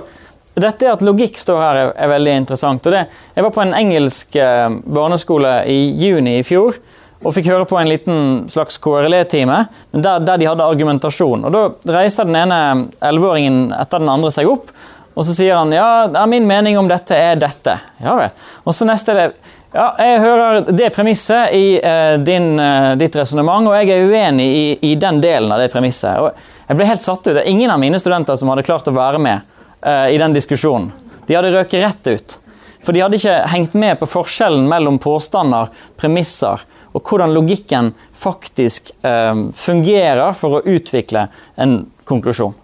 Dette 0.60 0.88
at 0.90 1.00
logikk 1.06 1.38
står 1.38 1.60
her, 1.62 1.76
er, 1.78 1.90
er 1.94 2.08
veldig 2.10 2.32
interessant. 2.40 2.84
Det, 2.92 3.04
jeg 3.36 3.44
var 3.46 3.52
på 3.54 3.62
en 3.62 3.70
engelsk 3.78 4.34
eh, 4.36 4.66
barneskole 4.82 5.52
i 5.70 5.76
juni 5.96 6.34
i 6.40 6.42
fjor 6.44 6.74
og 7.20 7.34
fikk 7.36 7.50
høre 7.52 7.68
på 7.68 7.78
en 7.78 7.88
liten 7.88 8.18
slags 8.50 8.80
KRLE-time 8.82 9.60
der, 9.92 10.24
der 10.24 10.40
de 10.40 10.48
hadde 10.48 10.66
argumentasjon. 10.66 11.46
Og 11.46 11.54
Da 11.54 11.94
reiser 12.00 12.28
den 12.28 12.38
ene 12.40 12.60
elleveåringen 12.98 13.70
etter 13.78 14.02
den 14.02 14.10
andre 14.12 14.32
seg 14.34 14.50
opp, 14.50 14.72
og 15.14 15.26
så 15.26 15.34
sier 15.36 15.58
han 15.58 15.72
ja, 15.74 16.08
min 16.30 16.46
mening 16.48 16.78
om 16.80 16.88
dette 16.90 17.16
er 17.16 17.40
dette. 17.40 17.76
Ja 18.02 18.16
vel. 18.18 18.30
Og 18.64 18.76
så 18.76 18.88
neste 18.88 19.14
elev 19.14 19.36
ja, 19.72 19.86
jeg 19.98 20.20
hører 20.24 20.70
det 20.74 20.90
premisset 20.94 21.54
i 21.54 21.66
eh, 21.78 22.16
din, 22.18 22.52
eh, 22.58 22.92
ditt 22.98 23.16
resonnement, 23.16 23.68
og 23.70 23.76
jeg 23.78 23.92
er 23.94 24.08
uenig 24.10 24.46
i, 24.46 24.64
i 24.90 24.94
den 24.98 25.20
delen 25.22 25.52
av 25.52 25.62
det 25.62 25.70
premisset. 25.72 26.18
Og 26.18 26.66
jeg 26.66 26.78
ble 26.78 26.88
helt 26.88 27.04
satt 27.04 27.22
ut. 27.22 27.34
Det 27.36 27.44
er 27.44 27.50
ingen 27.50 27.70
av 27.70 27.78
mine 27.82 28.00
studenter 28.02 28.38
som 28.38 28.50
hadde 28.50 28.66
klart 28.66 28.88
å 28.90 28.96
være 28.96 29.20
med 29.22 29.46
eh, 29.86 30.08
i 30.16 30.18
den 30.18 30.34
diskusjonen. 30.34 30.90
De 31.28 31.36
hadde 31.38 31.52
røket 31.54 31.84
rett 31.84 32.10
ut. 32.10 32.36
For 32.82 32.96
de 32.96 33.04
hadde 33.04 33.20
ikke 33.20 33.36
hengt 33.52 33.74
med 33.78 33.98
på 34.00 34.08
forskjellen 34.08 34.66
mellom 34.68 34.98
påstander, 35.02 35.70
premisser, 36.00 36.64
og 36.90 37.06
hvordan 37.06 37.34
logikken 37.36 37.92
faktisk 38.18 38.90
eh, 39.06 39.46
fungerer 39.54 40.34
for 40.34 40.58
å 40.58 40.64
utvikle 40.66 41.28
en 41.60 41.84
konklusjon. 42.08 42.56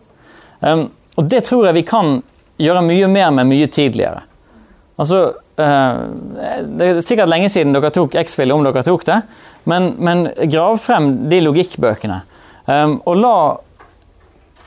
Um, 0.61 0.89
og 1.15 1.29
det 1.31 1.45
tror 1.47 1.69
jeg 1.69 1.77
vi 1.79 1.87
kan 1.87 2.17
gjøre 2.59 2.83
mye 2.83 3.09
mer 3.13 3.31
med 3.37 3.51
mye 3.53 3.69
tidligere. 3.71 4.25
Altså, 4.97 5.37
det 5.57 6.87
er 6.87 6.99
sikkert 7.01 7.31
lenge 7.33 7.49
siden 7.53 7.73
dere 7.73 7.89
tok 7.95 8.17
X-Fill, 8.21 8.53
om 8.53 8.65
dere 8.67 8.83
tok 8.85 9.07
det. 9.09 9.21
Men, 9.65 9.95
men 9.99 10.27
grav 10.53 10.79
frem 10.85 11.29
de 11.31 11.41
logikkbøkene. 11.43 12.21
Um, 12.67 12.99
og 13.07 13.17
la 13.19 13.37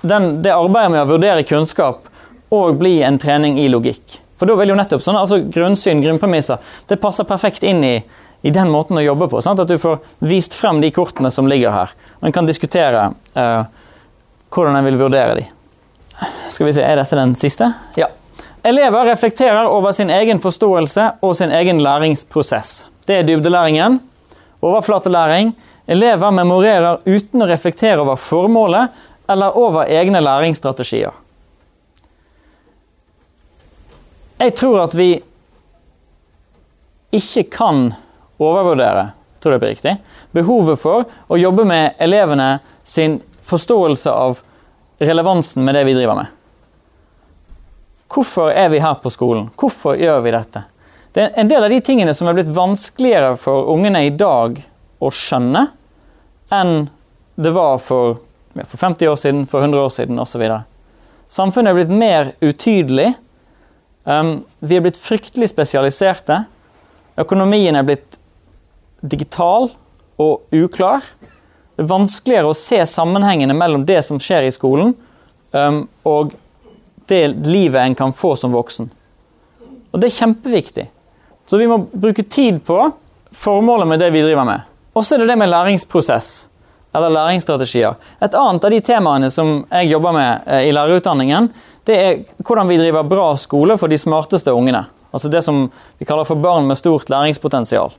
den, 0.02 0.40
det 0.44 0.56
arbeidet 0.56 0.94
med 0.96 1.04
å 1.04 1.10
vurdere 1.10 1.46
kunnskap 1.48 2.08
og 2.56 2.80
bli 2.80 3.00
en 3.06 3.20
trening 3.22 3.60
i 3.62 3.68
logikk. 3.72 4.18
For 4.40 4.48
da 4.48 4.56
vil 4.60 4.72
jo 4.72 4.78
nettopp 4.80 5.04
sånn, 5.04 5.20
altså 5.20 5.42
grunnsyn, 5.52 6.02
grunnpremisser, 6.04 6.62
det 6.88 7.00
passer 7.04 7.28
perfekt 7.28 7.66
inn 7.68 7.84
i, 7.84 7.96
i 8.42 8.54
den 8.56 8.72
måten 8.72 8.98
å 8.98 9.04
jobbe 9.04 9.28
på. 9.32 9.42
Sant? 9.44 9.60
At 9.60 9.70
du 9.70 9.76
får 9.80 10.00
vist 10.24 10.56
frem 10.56 10.80
de 10.84 10.94
kortene 10.96 11.32
som 11.32 11.48
ligger 11.52 11.76
her. 11.76 11.96
Og 12.22 12.30
en 12.30 12.36
kan 12.36 12.48
diskutere 12.48 13.10
uh, 13.36 13.68
hvordan 14.50 14.80
en 14.80 14.88
vil 14.88 15.00
vurdere 15.00 15.42
de. 15.42 15.48
Skal 16.50 16.70
vi 16.70 16.76
se, 16.76 16.84
Er 16.84 17.00
dette 17.00 17.20
den 17.20 17.36
siste? 17.40 17.72
Ja. 18.00 18.10
Elever 18.64 19.06
reflekterer 19.06 19.68
over 19.68 19.92
sin 19.92 20.10
egen 20.10 20.40
forståelse 20.40 21.12
og 21.22 21.36
sin 21.38 21.52
egen 21.52 21.80
læringsprosess. 21.84 22.86
Det 23.08 23.20
er 23.20 23.28
dybdelæringen. 23.28 24.00
Overflatelæring. 24.62 25.54
Elever 25.88 26.32
memorerer 26.32 27.00
uten 27.06 27.42
å 27.42 27.48
reflektere 27.50 28.02
over 28.04 28.20
formålet 28.20 28.92
eller 29.30 29.58
over 29.58 29.88
egne 29.90 30.22
læringsstrategier. 30.22 31.16
Jeg 34.40 34.56
tror 34.56 34.84
at 34.84 34.94
vi 34.96 35.14
ikke 37.16 37.48
kan 37.52 37.90
overvurdere 38.40 39.10
tror 39.40 39.56
jeg 39.56 39.62
på 39.62 39.70
riktig, 39.72 39.94
behovet 40.36 40.80
for 40.82 41.08
å 41.32 41.40
jobbe 41.40 41.66
med 41.68 41.96
elevene 42.04 42.60
sin 42.84 43.20
forståelse 43.48 44.12
av 44.12 44.42
relevansen 45.00 45.64
med 45.64 45.78
det 45.78 45.86
vi 45.88 45.96
driver 45.96 46.20
med. 46.20 46.39
Hvorfor 48.10 48.50
er 48.50 48.70
vi 48.74 48.82
her 48.82 48.98
på 49.04 49.12
skolen? 49.14 49.50
Hvorfor 49.60 49.98
gjør 50.00 50.24
vi 50.26 50.34
dette? 50.34 50.64
Det 51.14 51.24
er 51.24 51.36
en 51.42 51.50
del 51.50 51.66
av 51.66 51.70
de 51.74 51.80
tingene 51.86 52.14
som 52.18 52.30
er 52.30 52.38
blitt 52.38 52.52
vanskeligere 52.54 53.36
for 53.42 53.70
ungene 53.74 54.06
i 54.08 54.14
dag 54.14 54.58
å 55.00 55.12
skjønne 55.14 55.68
enn 56.54 56.90
det 57.40 57.54
var 57.56 57.78
for, 57.82 58.20
for 58.66 58.78
50 58.82 59.12
år 59.12 59.18
siden, 59.22 59.46
for 59.50 59.62
100 59.62 59.82
år 59.86 59.94
siden 59.94 60.22
osv. 60.22 60.44
Samfunnet 61.30 61.72
er 61.72 61.78
blitt 61.78 61.94
mer 61.94 62.32
utydelig. 62.42 63.14
Um, 64.04 64.40
vi 64.60 64.80
er 64.80 64.84
blitt 64.84 64.98
fryktelig 65.00 65.52
spesialiserte. 65.54 66.44
Økonomien 67.22 67.78
er 67.78 67.86
blitt 67.86 68.18
digital 69.06 69.70
og 70.20 70.50
uklar. 70.56 71.06
Det 71.78 71.86
er 71.86 71.94
vanskeligere 71.94 72.50
å 72.52 72.58
se 72.58 72.82
sammenhengene 72.90 73.56
mellom 73.56 73.86
det 73.88 74.02
som 74.08 74.20
skjer 74.20 74.50
i 74.50 74.54
skolen, 74.54 74.96
um, 75.54 75.84
og 76.10 76.34
det 77.10 77.48
livet 77.48 77.82
en 77.82 77.98
kan 77.98 78.14
få 78.14 78.36
som 78.40 78.54
voksen. 78.56 78.90
Og 79.92 80.02
det 80.02 80.10
er 80.10 80.18
kjempeviktig. 80.20 80.86
Så 81.50 81.58
vi 81.58 81.68
må 81.70 81.80
bruke 81.92 82.24
tid 82.24 82.62
på 82.66 82.78
formålet 83.32 83.90
med 83.90 84.00
det 84.00 84.12
vi 84.14 84.22
driver 84.22 84.46
med. 84.46 84.68
Og 84.94 85.06
så 85.06 85.16
er 85.16 85.24
det 85.24 85.32
det 85.32 85.40
med 85.42 85.50
læringsprosess, 85.50 86.48
eller 86.94 87.14
læringsstrategier. 87.14 87.98
Et 88.22 88.36
annet 88.38 88.66
av 88.66 88.74
de 88.74 88.82
temaene 88.86 89.30
som 89.34 89.64
jeg 89.70 89.90
jobber 89.90 90.14
med 90.14 90.48
eh, 90.50 90.68
i 90.70 90.74
lærerutdanningen, 90.76 91.50
det 91.90 91.98
er 91.98 92.22
hvordan 92.46 92.70
vi 92.70 92.78
driver 92.78 93.08
bra 93.08 93.28
skole 93.38 93.78
for 93.82 93.90
de 93.90 93.98
smarteste 93.98 94.54
ungene. 94.54 94.84
Altså 95.14 95.30
det 95.34 95.42
som 95.46 95.68
vi 95.98 96.06
kaller 96.06 96.28
for 96.28 96.38
barn 96.42 96.68
med 96.70 96.78
stort 96.78 97.10
læringspotensial 97.10 97.94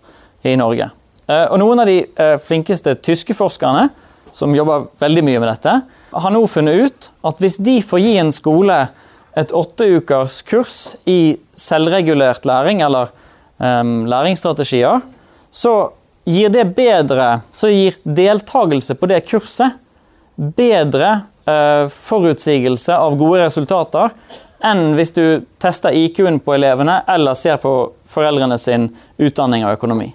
i 0.46 0.54
Norge. 0.58 0.90
Eh, 1.26 1.46
og 1.46 1.58
Noen 1.62 1.82
av 1.82 1.90
de 1.90 2.02
eh, 2.04 2.36
flinkeste 2.42 2.94
tyske 3.02 3.34
forskerne 3.38 3.88
som 4.34 4.54
jobber 4.54 4.86
veldig 5.02 5.24
mye 5.26 5.42
med 5.42 5.50
dette, 5.50 5.80
har 6.12 6.34
nå 6.34 6.42
funnet 6.50 6.86
ut 6.86 7.10
at 7.26 7.40
hvis 7.42 7.58
de 7.62 7.78
får 7.86 8.02
gi 8.02 8.16
en 8.18 8.32
skole 8.34 8.80
et 9.38 9.52
åtteukers 9.54 10.40
kurs 10.42 10.78
i 11.08 11.38
selvregulert 11.54 12.44
læring, 12.48 12.80
eller 12.82 13.12
um, 13.58 14.06
læringsstrategier, 14.10 15.00
så 15.50 15.92
gir 16.24 16.50
det 16.52 16.64
bedre 16.76 17.40
Så 17.52 17.70
gir 17.72 17.96
deltakelse 18.04 18.94
på 18.94 19.08
det 19.10 19.24
kurset 19.26 19.78
bedre 20.36 21.22
uh, 21.48 21.88
forutsigelse 21.90 22.94
av 22.94 23.16
gode 23.18 23.44
resultater 23.44 24.14
enn 24.64 24.94
hvis 24.96 25.14
du 25.16 25.24
tester 25.62 25.94
IQ-en 25.96 26.38
på 26.44 26.54
elevene 26.54 27.00
eller 27.08 27.38
ser 27.38 27.56
på 27.62 27.72
foreldrene 28.10 28.58
sin 28.60 28.90
utdanning 29.18 29.64
og 29.64 29.78
økonomi. 29.78 30.10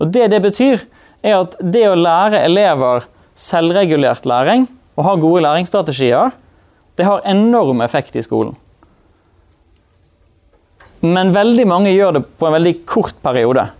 Og 0.00 0.12
Det 0.14 0.28
det 0.30 0.40
betyr, 0.42 0.84
er 1.22 1.42
at 1.42 1.56
det 1.60 1.88
å 1.90 1.98
lære 1.98 2.44
elever 2.46 3.04
selvregulert 3.40 4.28
læring 4.28 4.66
og 4.98 5.06
ha 5.06 5.16
gode 5.20 5.42
læringsstrategier, 5.46 6.32
det 6.96 7.06
har 7.06 7.24
enorm 7.28 7.80
effekt 7.80 8.16
i 8.16 8.24
skolen. 8.24 8.56
Men 11.00 11.32
veldig 11.32 11.64
mange 11.68 11.92
gjør 11.94 12.18
det 12.18 12.24
på 12.36 12.48
en 12.48 12.56
veldig 12.58 12.74
kort 12.84 13.16
periode. 13.24 13.70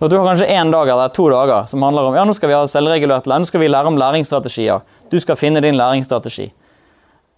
Du 0.00 0.16
har 0.16 0.26
kanskje 0.26 0.48
én 0.48 0.72
dag 0.72 0.88
eller 0.88 1.12
to 1.12 1.26
dager 1.32 1.68
som 1.68 1.82
handler 1.84 2.08
om 2.08 2.16
ja, 2.16 2.24
nå 2.24 2.34
skal 2.36 2.50
vi 2.50 2.56
ha 2.56 2.66
selvregulert 2.68 3.28
læring, 3.28 3.44
nå 3.44 3.48
skal 3.48 3.62
vi 3.62 3.68
lære 3.68 3.88
om 3.88 4.00
læringsstrategier. 4.00 4.84
Du 5.12 5.16
skal 5.20 5.38
finne 5.40 5.62
din 5.64 5.76
læringsstrategi. 5.80 6.50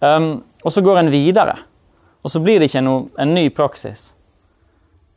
Um, 0.03 0.43
og 0.63 0.71
så 0.71 0.83
går 0.83 0.99
en 0.99 1.11
videre. 1.11 1.55
Og 2.23 2.31
så 2.31 2.39
blir 2.43 2.59
det 2.59 2.69
ikke 2.71 2.83
noe, 2.83 3.07
en 3.19 3.33
ny 3.35 3.47
praksis. 3.55 4.11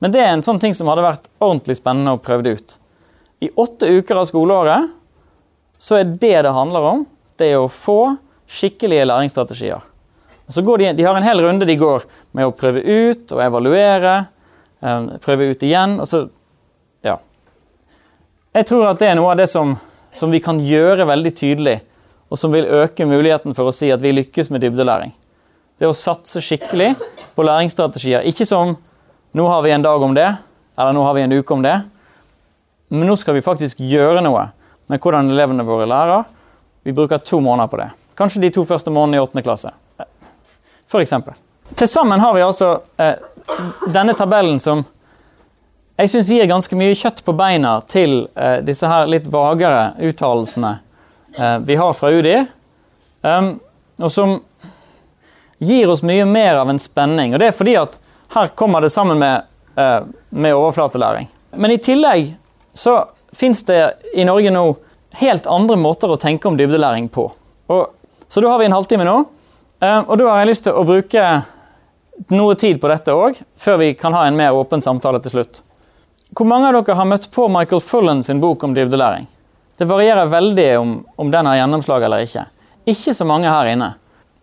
Men 0.02 0.12
det 0.14 0.22
er 0.22 0.32
en 0.34 0.44
sånn 0.44 0.60
ting 0.62 0.74
som 0.74 0.90
hadde 0.90 1.06
vært 1.06 1.28
ordentlig 1.40 1.78
spennende 1.78 2.14
å 2.16 2.22
prøve 2.22 2.56
ut. 2.58 2.76
I 3.42 3.50
åtte 3.58 3.88
uker 3.98 4.20
av 4.20 4.26
skoleåret 4.30 4.90
så 5.78 6.00
er 6.00 6.04
det 6.08 6.36
det 6.46 6.54
handler 6.54 6.88
om, 6.92 7.04
det 7.36 7.52
er 7.52 7.60
å 7.60 7.68
få 7.72 8.16
skikkelige 8.46 9.06
læringsstrategier. 9.08 9.82
Så 10.48 10.62
de, 10.62 10.92
de 10.92 11.02
har 11.02 11.16
en 11.16 11.26
hel 11.26 11.40
runde 11.42 11.66
de 11.66 11.76
går 11.76 12.06
med 12.36 12.46
å 12.46 12.54
prøve 12.54 12.80
ut 12.80 13.32
og 13.34 13.42
evaluere. 13.42 14.14
Eh, 14.80 15.08
prøve 15.24 15.50
ut 15.50 15.62
igjen. 15.66 15.98
og 16.00 16.08
så, 16.08 16.26
ja. 17.02 17.18
Jeg 18.54 18.68
tror 18.70 18.86
at 18.92 19.02
det 19.02 19.10
er 19.10 19.18
noe 19.18 19.32
av 19.34 19.40
det 19.40 19.48
som, 19.50 19.74
som 20.14 20.30
vi 20.30 20.40
kan 20.40 20.60
gjøre 20.62 21.08
veldig 21.08 21.34
tydelig, 21.36 21.80
og 22.30 22.38
som 22.38 22.54
vil 22.54 22.68
øke 22.82 23.06
muligheten 23.06 23.54
for 23.58 23.68
å 23.68 23.74
si 23.74 23.90
at 23.94 24.02
vi 24.02 24.14
lykkes 24.14 24.50
med 24.54 24.62
dybdelæring. 24.62 25.12
Det 25.76 25.90
å 25.90 25.96
satse 25.96 26.40
skikkelig 26.40 26.94
på 27.36 27.44
læringsstrategier. 27.44 28.24
Ikke 28.24 28.46
som 28.48 28.76
'nå 29.36 29.48
har 29.48 29.62
vi 29.62 29.70
en 29.70 29.82
dag 29.82 30.02
om 30.02 30.14
det', 30.14 30.38
eller 30.78 30.92
'nå 30.92 31.04
har 31.04 31.14
vi 31.14 31.20
en 31.22 31.32
uke 31.32 31.54
om 31.54 31.62
det'. 31.62 31.84
Men 32.88 33.08
nå 33.08 33.16
skal 33.16 33.34
vi 33.34 33.42
faktisk 33.42 33.78
gjøre 33.78 34.22
noe 34.22 34.50
med 34.86 35.00
hvordan 35.02 35.30
elevene 35.30 35.66
våre 35.66 35.86
lærer. 35.88 36.26
Vi 36.86 36.94
bruker 36.94 37.18
to 37.18 37.40
måneder 37.40 37.70
på 37.70 37.80
det. 37.80 37.90
Kanskje 38.16 38.42
de 38.42 38.50
to 38.54 38.64
første 38.64 38.90
månedene 38.90 39.20
i 39.20 39.24
åttende 39.24 39.44
klasse. 39.46 39.72
For 40.88 41.02
eksempel. 41.02 41.34
Til 41.74 41.88
sammen 41.90 42.20
har 42.22 42.34
vi 42.34 42.44
altså 42.46 42.76
eh, 43.02 43.16
denne 43.90 44.14
tabellen 44.14 44.60
som 44.62 44.84
jeg 45.96 46.10
syns 46.12 46.28
gir 46.28 46.48
ganske 46.48 46.76
mye 46.76 46.94
kjøtt 46.94 47.22
på 47.24 47.32
beina 47.36 47.78
til 47.88 48.26
eh, 48.36 48.58
disse 48.64 48.88
her 48.88 49.08
litt 49.08 49.26
vagere 49.32 49.94
uttalelsene 50.04 50.72
eh, 51.38 51.58
vi 51.64 51.78
har 51.80 51.94
fra 51.96 52.10
UDI, 52.12 52.42
um, 53.24 53.54
og 53.96 54.12
som 54.12 54.34
gir 55.58 55.88
oss 55.88 56.04
mye 56.04 56.26
mer 56.28 56.60
av 56.60 56.70
en 56.70 56.80
spenning. 56.80 57.32
Og 57.32 57.40
det 57.40 57.48
er 57.48 57.56
fordi 57.56 57.78
at 57.80 57.96
her 58.36 58.52
kommer 58.52 58.84
det 58.84 58.92
sammen 58.92 59.18
med, 59.18 59.48
eh, 59.80 60.00
med 60.28 60.54
overflatelæring. 60.54 61.30
Men 61.56 61.72
i 61.72 61.80
tillegg 61.80 62.34
så 62.76 62.98
fins 63.36 63.62
det 63.68 63.80
i 64.14 64.24
Norge 64.24 64.52
nå 64.54 64.64
helt 65.20 65.46
andre 65.48 65.76
måter 65.80 66.12
å 66.12 66.18
tenke 66.20 66.48
om 66.48 66.56
dybdelæring 66.58 67.08
på. 67.12 67.28
Og, 67.72 67.92
så 68.28 68.42
da 68.42 68.52
har 68.52 68.60
vi 68.60 68.68
en 68.68 68.76
halvtime 68.76 69.06
nå, 69.06 69.18
eh, 69.80 70.00
og 70.00 70.16
da 70.18 70.30
har 70.30 70.42
jeg 70.42 70.50
lyst 70.52 70.66
til 70.66 70.76
å 70.76 70.84
bruke 70.88 71.26
noe 72.32 72.56
tid 72.58 72.80
på 72.80 72.90
dette 72.90 73.14
òg, 73.14 73.38
før 73.60 73.80
vi 73.82 73.92
kan 73.98 74.16
ha 74.16 74.26
en 74.26 74.36
mer 74.38 74.56
åpen 74.56 74.82
samtale 74.84 75.20
til 75.24 75.36
slutt. 75.36 75.62
Hvor 76.36 76.48
mange 76.48 76.68
av 76.70 76.78
dere 76.78 76.98
har 76.98 77.08
møtt 77.08 77.30
på 77.32 77.46
Michael 77.52 77.82
Fullen 77.84 78.22
sin 78.24 78.40
bok 78.42 78.64
om 78.66 78.74
dybdelæring? 78.76 79.28
Det 79.76 79.88
varierer 79.88 80.32
veldig 80.32 80.68
om, 80.80 80.92
om 81.20 81.30
den 81.30 81.46
har 81.46 81.60
gjennomslag 81.60 82.06
eller 82.06 82.24
ikke. 82.24 82.46
Ikke 82.88 83.14
så 83.14 83.26
mange 83.28 83.52
her 83.52 83.68
inne. 83.68 83.92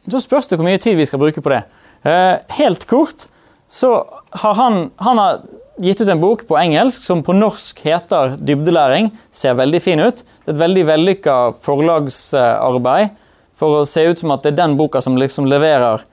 Da 0.06 0.20
spørs 0.22 0.50
det 0.50 0.60
hvor 0.60 0.68
mye 0.68 0.82
tid 0.82 0.98
vi 1.00 1.08
skal 1.10 1.22
bruke 1.22 1.42
på 1.42 1.52
det. 1.54 1.64
Eh, 2.06 2.36
helt 2.60 2.86
kort 2.90 3.28
så 3.74 3.96
har 4.44 4.54
han, 4.60 4.92
han 5.02 5.18
har 5.18 5.42
gitt 5.82 6.02
ut 6.02 6.10
en 6.10 6.22
bok 6.22 6.46
på 6.48 6.58
engelsk 6.60 7.04
som 7.04 7.24
på 7.24 7.34
norsk 7.34 7.80
heter 7.86 8.38
'Dybdelæring'. 8.38 9.12
Ser 9.32 9.54
veldig 9.54 9.82
fin 9.82 10.00
ut. 10.00 10.24
Det 10.46 10.52
er 10.52 10.56
et 10.56 10.60
veldig 10.60 10.86
vellykka 10.86 11.36
forlagsarbeid 11.62 13.10
for 13.56 13.82
å 13.82 13.88
se 13.88 14.04
ut 14.06 14.20
som 14.20 14.32
at 14.32 14.44
det 14.44 14.54
er 14.54 14.64
den 14.64 14.78
boka 14.78 15.02
som 15.02 15.18
liksom 15.18 15.48
leverer 15.50 16.04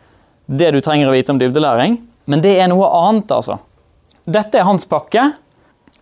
det 0.47 0.71
du 0.75 0.81
trenger 0.81 1.09
å 1.09 1.15
vite 1.15 1.33
om 1.33 1.39
dybdelæring. 1.39 1.99
Men 2.27 2.43
det 2.43 2.57
er 2.59 2.69
noe 2.71 2.89
annet, 3.09 3.31
altså. 3.31 3.59
Dette 4.27 4.59
er 4.59 4.67
hans 4.67 4.87
pakke. 4.89 5.33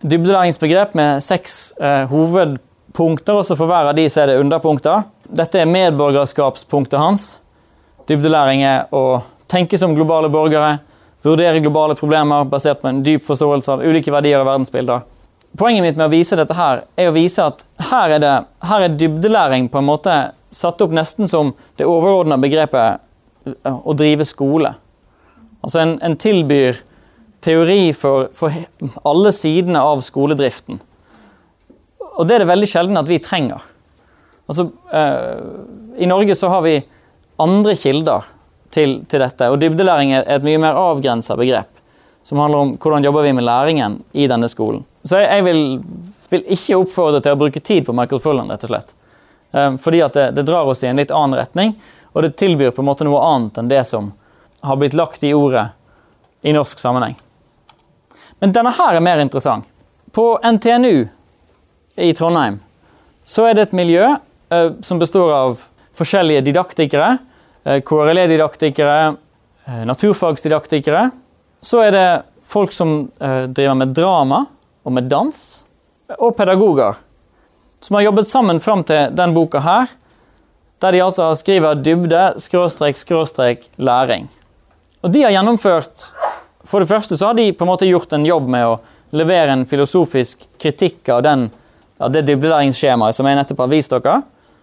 Dybdelæringsbegrep 0.01 0.95
med 0.99 1.23
seks 1.25 1.73
eh, 1.81 2.05
hovedpunkter, 2.11 3.41
og 3.41 3.47
så 3.47 3.57
for 3.59 3.71
hver 3.71 3.91
av 3.91 3.97
de 3.99 4.07
så 4.09 4.23
er 4.23 4.33
det 4.33 4.41
underpunkter. 4.43 5.07
Dette 5.29 5.61
er 5.61 5.71
medborgerskapspunktet 5.71 7.01
hans. 7.01 7.39
Dybdelæring 8.09 8.65
er 8.65 8.87
å 8.95 9.21
tenke 9.51 9.79
som 9.81 9.97
globale 9.97 10.31
borgere, 10.33 10.79
vurdere 11.27 11.61
globale 11.61 11.97
problemer 11.99 12.45
basert 12.49 12.83
på 12.83 12.91
en 12.91 13.03
dyp 13.07 13.25
forståelse 13.27 13.73
av 13.75 13.85
ulike 13.85 14.13
verdier 14.15 14.41
og 14.41 14.49
verdensbilder. 14.49 15.07
Poenget 15.59 15.85
mitt 15.85 15.97
med 15.99 16.07
å 16.07 16.13
vise 16.13 16.37
dette 16.39 16.55
her, 16.55 16.85
er 16.97 17.09
å 17.09 17.17
vise 17.17 17.45
at 17.51 17.65
her 17.89 18.17
er, 18.17 18.23
det, 18.23 18.35
her 18.69 18.85
er 18.85 18.99
dybdelæring 19.01 19.71
på 19.73 19.81
en 19.81 19.89
måte 19.89 20.17
satt 20.55 20.81
opp 20.85 20.93
nesten 20.95 21.29
som 21.29 21.55
det 21.81 21.89
overordna 21.89 22.39
begrepet 22.41 23.01
å 23.65 23.95
drive 23.97 24.27
skole. 24.29 24.75
Altså 25.65 25.83
en, 25.83 25.97
en 26.05 26.17
tilbyr 26.21 26.83
teori 27.45 27.93
for, 27.97 28.29
for, 28.37 28.55
alle 29.09 29.33
sidene 29.35 29.81
av 29.83 30.03
skoledriften. 30.05 30.81
og 32.19 32.27
det 32.27 32.35
er 32.35 32.43
det 32.43 32.51
veldig 32.51 32.69
sjelden 32.69 33.01
at 33.01 33.09
vi 33.09 33.21
trenger. 33.23 33.63
Altså, 34.49 34.69
eh, 34.93 36.03
I 36.03 36.09
Norge 36.09 36.35
så 36.35 36.51
har 36.51 36.65
vi 36.65 36.81
andre 37.39 37.77
kilder 37.79 38.27
til, 38.75 39.01
til 39.09 39.23
dette, 39.23 39.49
og 39.49 39.61
dybdelæring 39.63 40.13
er 40.13 40.29
et 40.37 40.45
mye 40.45 40.61
mer 40.61 40.79
avgrensa 40.79 41.37
begrep. 41.39 41.71
Som 42.23 42.43
handler 42.43 42.59
om 42.59 42.73
hvordan 42.77 43.05
jobber 43.05 43.25
vi 43.25 43.33
med 43.33 43.47
læringen 43.47 44.03
i 44.13 44.27
denne 44.29 44.49
skolen. 44.49 44.85
Så 45.05 45.23
jeg, 45.23 45.31
jeg 45.33 45.45
vil, 45.47 45.63
vil, 46.29 46.45
ikke 46.53 46.81
oppfordre 46.83 47.23
til 47.25 47.33
å 47.33 47.41
bruke 47.41 47.63
tid 47.65 47.87
på 47.87 47.95
Michael 47.97 48.21
Fullan, 48.21 48.51
rett 48.53 48.67
og 48.67 48.73
slett. 48.73 48.93
Um, 49.51 49.79
fordi 49.81 50.03
at 50.05 50.17
det, 50.17 50.27
det, 50.37 50.45
drar 50.45 50.69
oss 50.69 50.85
i 50.85 50.91
en 50.91 51.01
litt 51.01 51.15
annen 51.15 51.39
retning, 51.39 51.73
og 52.13 52.25
det 52.25 52.35
tilbyr 52.41 52.75
på 52.77 52.83
en 52.85 52.89
måte 52.91 53.07
noe 53.09 53.23
annet 53.25 53.61
enn 53.61 53.71
det 53.71 53.81
som 53.89 54.11
har 54.67 54.77
blitt 54.77 54.97
lagt 54.99 55.25
i 55.25 55.33
ordet 55.33 55.71
i 56.45 56.53
norsk 56.53 56.81
sammenheng. 56.83 57.17
Men 58.43 58.53
denne 58.53 58.75
her 58.77 58.99
er 58.99 59.05
mer 59.05 59.23
interessant. 59.23 59.65
På 60.13 60.37
NTNU 60.45 61.09
i 61.97 62.13
Trondheim 62.17 62.61
så 63.29 63.47
er 63.49 63.57
det 63.57 63.69
et 63.69 63.77
miljø 63.77 64.05
uh, 64.13 64.71
som 64.85 65.01
består 65.01 65.33
av 65.33 65.65
forskjellige 65.99 66.45
didaktikere. 66.51 67.17
Eh, 67.69 67.81
KRLE-didaktikere, 67.81 69.17
eh, 69.67 69.85
naturfagsdidaktikere. 69.85 71.11
Så 71.61 71.83
er 71.85 71.93
det 71.93 72.23
folk 72.45 72.73
som 72.73 73.11
eh, 73.21 73.43
driver 73.43 73.75
med 73.75 73.89
drama 73.89 74.47
og 74.85 74.93
med 74.93 75.05
dans, 75.05 75.65
og 76.19 76.37
pedagoger. 76.37 76.97
Som 77.81 77.99
har 77.99 78.07
jobbet 78.07 78.29
sammen 78.29 78.61
fram 78.61 78.85
til 78.89 79.13
den 79.13 79.35
boka 79.37 79.61
her, 79.61 79.93
der 80.81 80.97
de 80.97 81.05
altså 81.05 81.29
skriver 81.37 81.77
dybde, 81.77 82.41
skråstrek, 82.41 82.97
skråstrek, 82.97 83.69
læring. 83.77 84.31
Og 85.03 85.13
de 85.13 85.23
har 85.27 85.37
gjennomført 85.37 86.13
For 86.69 86.81
det 86.81 86.89
første 86.91 87.17
så 87.17 87.31
har 87.31 87.35
de 87.35 87.53
på 87.53 87.65
en 87.65 87.71
måte 87.71 87.87
gjort 87.89 88.13
en 88.13 88.27
jobb 88.27 88.49
med 88.53 88.67
å 88.67 88.75
levere 89.17 89.55
en 89.55 89.63
filosofisk 89.65 90.43
kritikk 90.61 91.09
av 91.09 91.23
den, 91.25 91.47
ja, 91.97 92.11
det 92.13 92.27
dybdelæringsskjemaet 92.29 93.17
som 93.17 93.25
jeg 93.25 93.39
nettopp 93.39 93.63
har 93.63 93.71
vist 93.73 93.95
dere, 93.95 94.19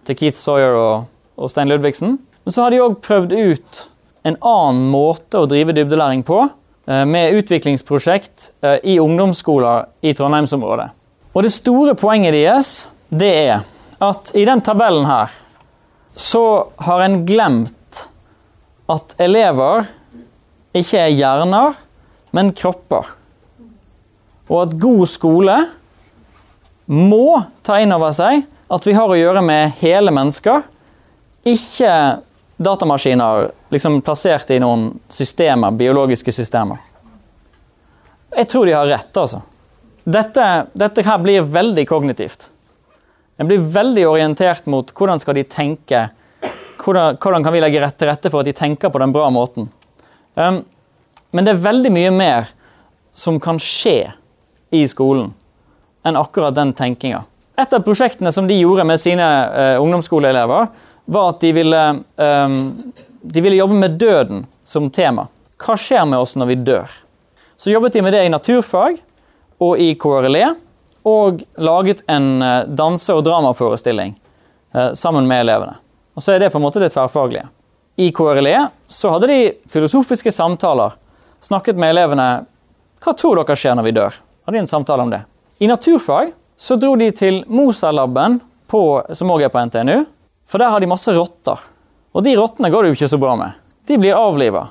til 0.06 0.18
Keith 0.20 0.38
Sawyer 0.38 0.76
og, 0.78 1.08
og 1.34 1.50
Stein 1.50 1.72
Ludvigsen. 1.72 2.14
Men 2.46 2.54
så 2.54 2.62
har 2.62 2.70
de 2.70 2.78
òg 2.78 3.00
prøvd 3.02 3.32
ut 3.34 3.78
en 4.22 4.36
annen 4.38 4.84
måte 4.92 5.40
å 5.42 5.48
drive 5.50 5.74
dybdelæring 5.74 6.20
på, 6.22 6.44
eh, 6.86 7.02
med 7.02 7.34
utviklingsprosjekt 7.40 8.50
eh, 8.62 8.76
i 8.86 9.00
ungdomsskoler 9.02 9.88
i 10.06 10.12
Trondheimsområdet. 10.14 10.92
Og 11.34 11.42
det 11.42 11.50
store 11.50 11.96
poenget 11.98 12.36
deres, 12.36 12.86
det 13.10 13.32
er 13.34 13.64
at 13.98 14.30
i 14.38 14.44
den 14.46 14.62
tabellen 14.62 15.08
her 15.10 15.34
så 16.14 16.70
har 16.86 17.02
en 17.02 17.24
glemt 17.26 18.04
at 18.94 19.16
elever 19.18 19.88
ikke 20.70 21.02
er 21.02 21.16
hjerner, 21.16 21.74
men 22.30 22.52
kropper. 22.54 23.10
Og 24.46 24.60
at 24.68 24.78
god 24.78 25.10
skole 25.10 25.58
må 26.86 27.42
ta 27.66 27.80
inn 27.82 27.90
over 27.98 28.14
seg 28.14 28.46
at 28.70 28.86
vi 28.86 28.94
har 28.94 29.10
å 29.10 29.18
gjøre 29.18 29.42
med 29.42 29.74
hele 29.82 30.14
mennesker, 30.14 30.62
ikke 31.42 31.90
datamaskiner 32.56 33.50
liksom 33.70 34.00
plassert 34.02 34.50
i 34.50 34.60
noen 34.62 34.88
systemer, 35.12 35.74
biologiske 35.76 36.32
systemer. 36.32 36.80
Jeg 38.36 38.48
tror 38.48 38.66
de 38.66 38.74
har 38.76 38.88
rett, 38.88 39.16
altså. 39.16 39.42
Dette, 40.04 40.44
dette 40.72 41.02
her 41.02 41.18
blir 41.18 41.46
veldig 41.50 41.86
kognitivt. 41.88 42.48
En 43.36 43.48
blir 43.48 43.60
veldig 43.60 44.06
orientert 44.08 44.68
mot 44.70 44.92
hvordan 44.96 45.20
skal 45.20 45.36
de 45.36 45.44
tenke. 45.50 46.06
Hvordan, 46.80 47.18
hvordan 47.20 47.44
kan 47.44 47.52
vi 47.52 47.62
legge 47.64 47.80
rett 47.82 47.96
til 47.98 48.08
rette 48.08 48.30
for 48.32 48.40
at 48.40 48.48
de 48.48 48.54
tenker 48.56 48.92
på 48.92 49.00
den 49.02 49.12
bra 49.12 49.28
måten. 49.34 49.68
Um, 50.36 50.62
men 51.32 51.44
det 51.44 51.56
er 51.56 51.64
veldig 51.64 51.92
mye 51.92 52.12
mer 52.14 52.52
som 53.16 53.40
kan 53.42 53.58
skje 53.60 54.12
i 54.76 54.84
skolen 54.88 55.32
enn 56.06 56.18
akkurat 56.20 56.54
den 56.54 56.72
tenkinga. 56.76 57.24
Et 57.58 57.72
av 57.72 57.82
prosjektene 57.84 58.30
som 58.32 58.46
de 58.48 58.56
gjorde 58.60 58.84
med 58.86 59.00
sine 59.00 59.26
uh, 59.26 59.82
ungdomsskoleelever, 59.82 60.68
var 61.06 61.32
at 61.32 61.40
de 61.40 61.52
ville, 61.52 61.82
um, 62.16 62.92
de 63.22 63.40
ville 63.40 63.56
jobbe 63.56 63.74
med 63.74 63.98
døden 64.00 64.44
som 64.64 64.90
tema. 64.90 65.26
Hva 65.62 65.76
skjer 65.78 66.04
med 66.06 66.18
oss 66.18 66.36
når 66.36 66.50
vi 66.50 66.58
dør? 66.66 66.94
Så 67.56 67.70
jobbet 67.72 67.96
de 67.96 68.02
med 68.04 68.12
det 68.12 68.24
i 68.26 68.32
naturfag 68.32 68.98
og 69.62 69.78
i 69.80 69.94
KRLE, 69.96 70.54
og 71.06 71.42
laget 71.62 72.02
en 72.10 72.42
uh, 72.42 72.64
danse- 72.66 73.14
og 73.14 73.22
dramaforestilling 73.24 74.16
uh, 74.74 74.90
sammen 74.92 75.28
med 75.30 75.46
elevene. 75.46 75.78
Og 76.16 76.22
Så 76.22 76.32
er 76.32 76.42
det 76.42 76.50
på 76.52 76.58
en 76.58 76.66
måte 76.66 76.82
det 76.82 76.90
tverrfaglige. 76.92 77.46
I 77.96 78.10
KRLE 78.12 78.66
så 78.88 79.14
hadde 79.14 79.30
de 79.30 79.40
filosofiske 79.72 80.32
samtaler 80.32 80.98
snakket 81.40 81.78
med 81.78 81.94
elevene 81.94 82.28
hva 83.04 83.14
tror 83.14 83.38
dere 83.38 83.56
skjer 83.56 83.76
når 83.78 83.86
vi 83.86 83.94
dør. 83.96 84.18
Hadde 84.44 84.56
de 84.58 84.64
en 84.64 84.68
samtale 84.70 85.04
om 85.04 85.12
det. 85.12 85.22
I 85.58 85.68
naturfag 85.70 86.32
så 86.56 86.76
dro 86.80 86.96
de 86.96 87.10
til 87.12 87.42
Mosa-laben, 87.48 88.40
som 88.68 89.32
òg 89.32 89.44
er 89.46 89.52
på 89.52 89.62
NTNU. 89.68 90.04
For 90.46 90.62
der 90.62 90.72
har 90.72 90.82
de 90.82 90.88
masse 90.90 91.12
rotter. 91.14 91.60
Og 92.16 92.24
de 92.24 92.36
rottene 92.38 92.70
går 92.72 92.84
det 92.84 92.92
jo 92.92 92.98
ikke 92.98 93.12
så 93.12 93.20
bra 93.20 93.34
med. 93.38 93.56
De 93.86 93.98
blir 94.00 94.16
avliva. 94.18 94.68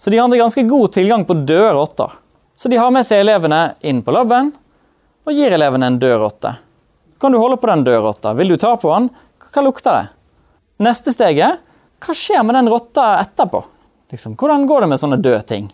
Så 0.00 0.12
de 0.12 0.18
hadde 0.20 0.40
ganske 0.40 0.64
god 0.68 0.92
tilgang 0.96 1.26
på 1.28 1.36
døde 1.44 1.72
rotter. 1.76 2.12
Så 2.56 2.68
de 2.72 2.78
har 2.80 2.92
med 2.92 3.06
seg 3.06 3.22
elevene 3.22 3.60
inn 3.80 4.02
på 4.04 4.12
laben 4.14 4.52
og 5.28 5.36
gir 5.36 5.52
elevene 5.52 5.90
en 5.90 5.98
død 6.00 6.16
rotte. 6.20 6.54
Kan 7.20 7.32
du 7.32 7.40
holde 7.40 7.60
på 7.60 7.68
den 7.68 7.84
døde 7.84 8.00
rotta? 8.04 8.32
Vil 8.36 8.52
du 8.52 8.56
ta 8.60 8.74
på 8.80 8.92
den? 8.94 9.10
Hva 9.50 9.64
lukter 9.64 9.96
det? 9.96 10.06
Neste 10.80 11.12
steget 11.12 11.60
hva 12.00 12.16
skjer 12.16 12.40
med 12.48 12.56
den 12.56 12.70
rotta 12.72 13.18
etterpå? 13.20 13.60
Liksom, 14.10 14.34
hvordan 14.40 14.64
går 14.66 14.84
det 14.84 14.88
med 14.90 15.00
sånne 15.02 15.20
døde 15.20 15.42
ting? 15.44 15.68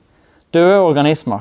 døde 0.57 0.79
organismer. 0.81 1.41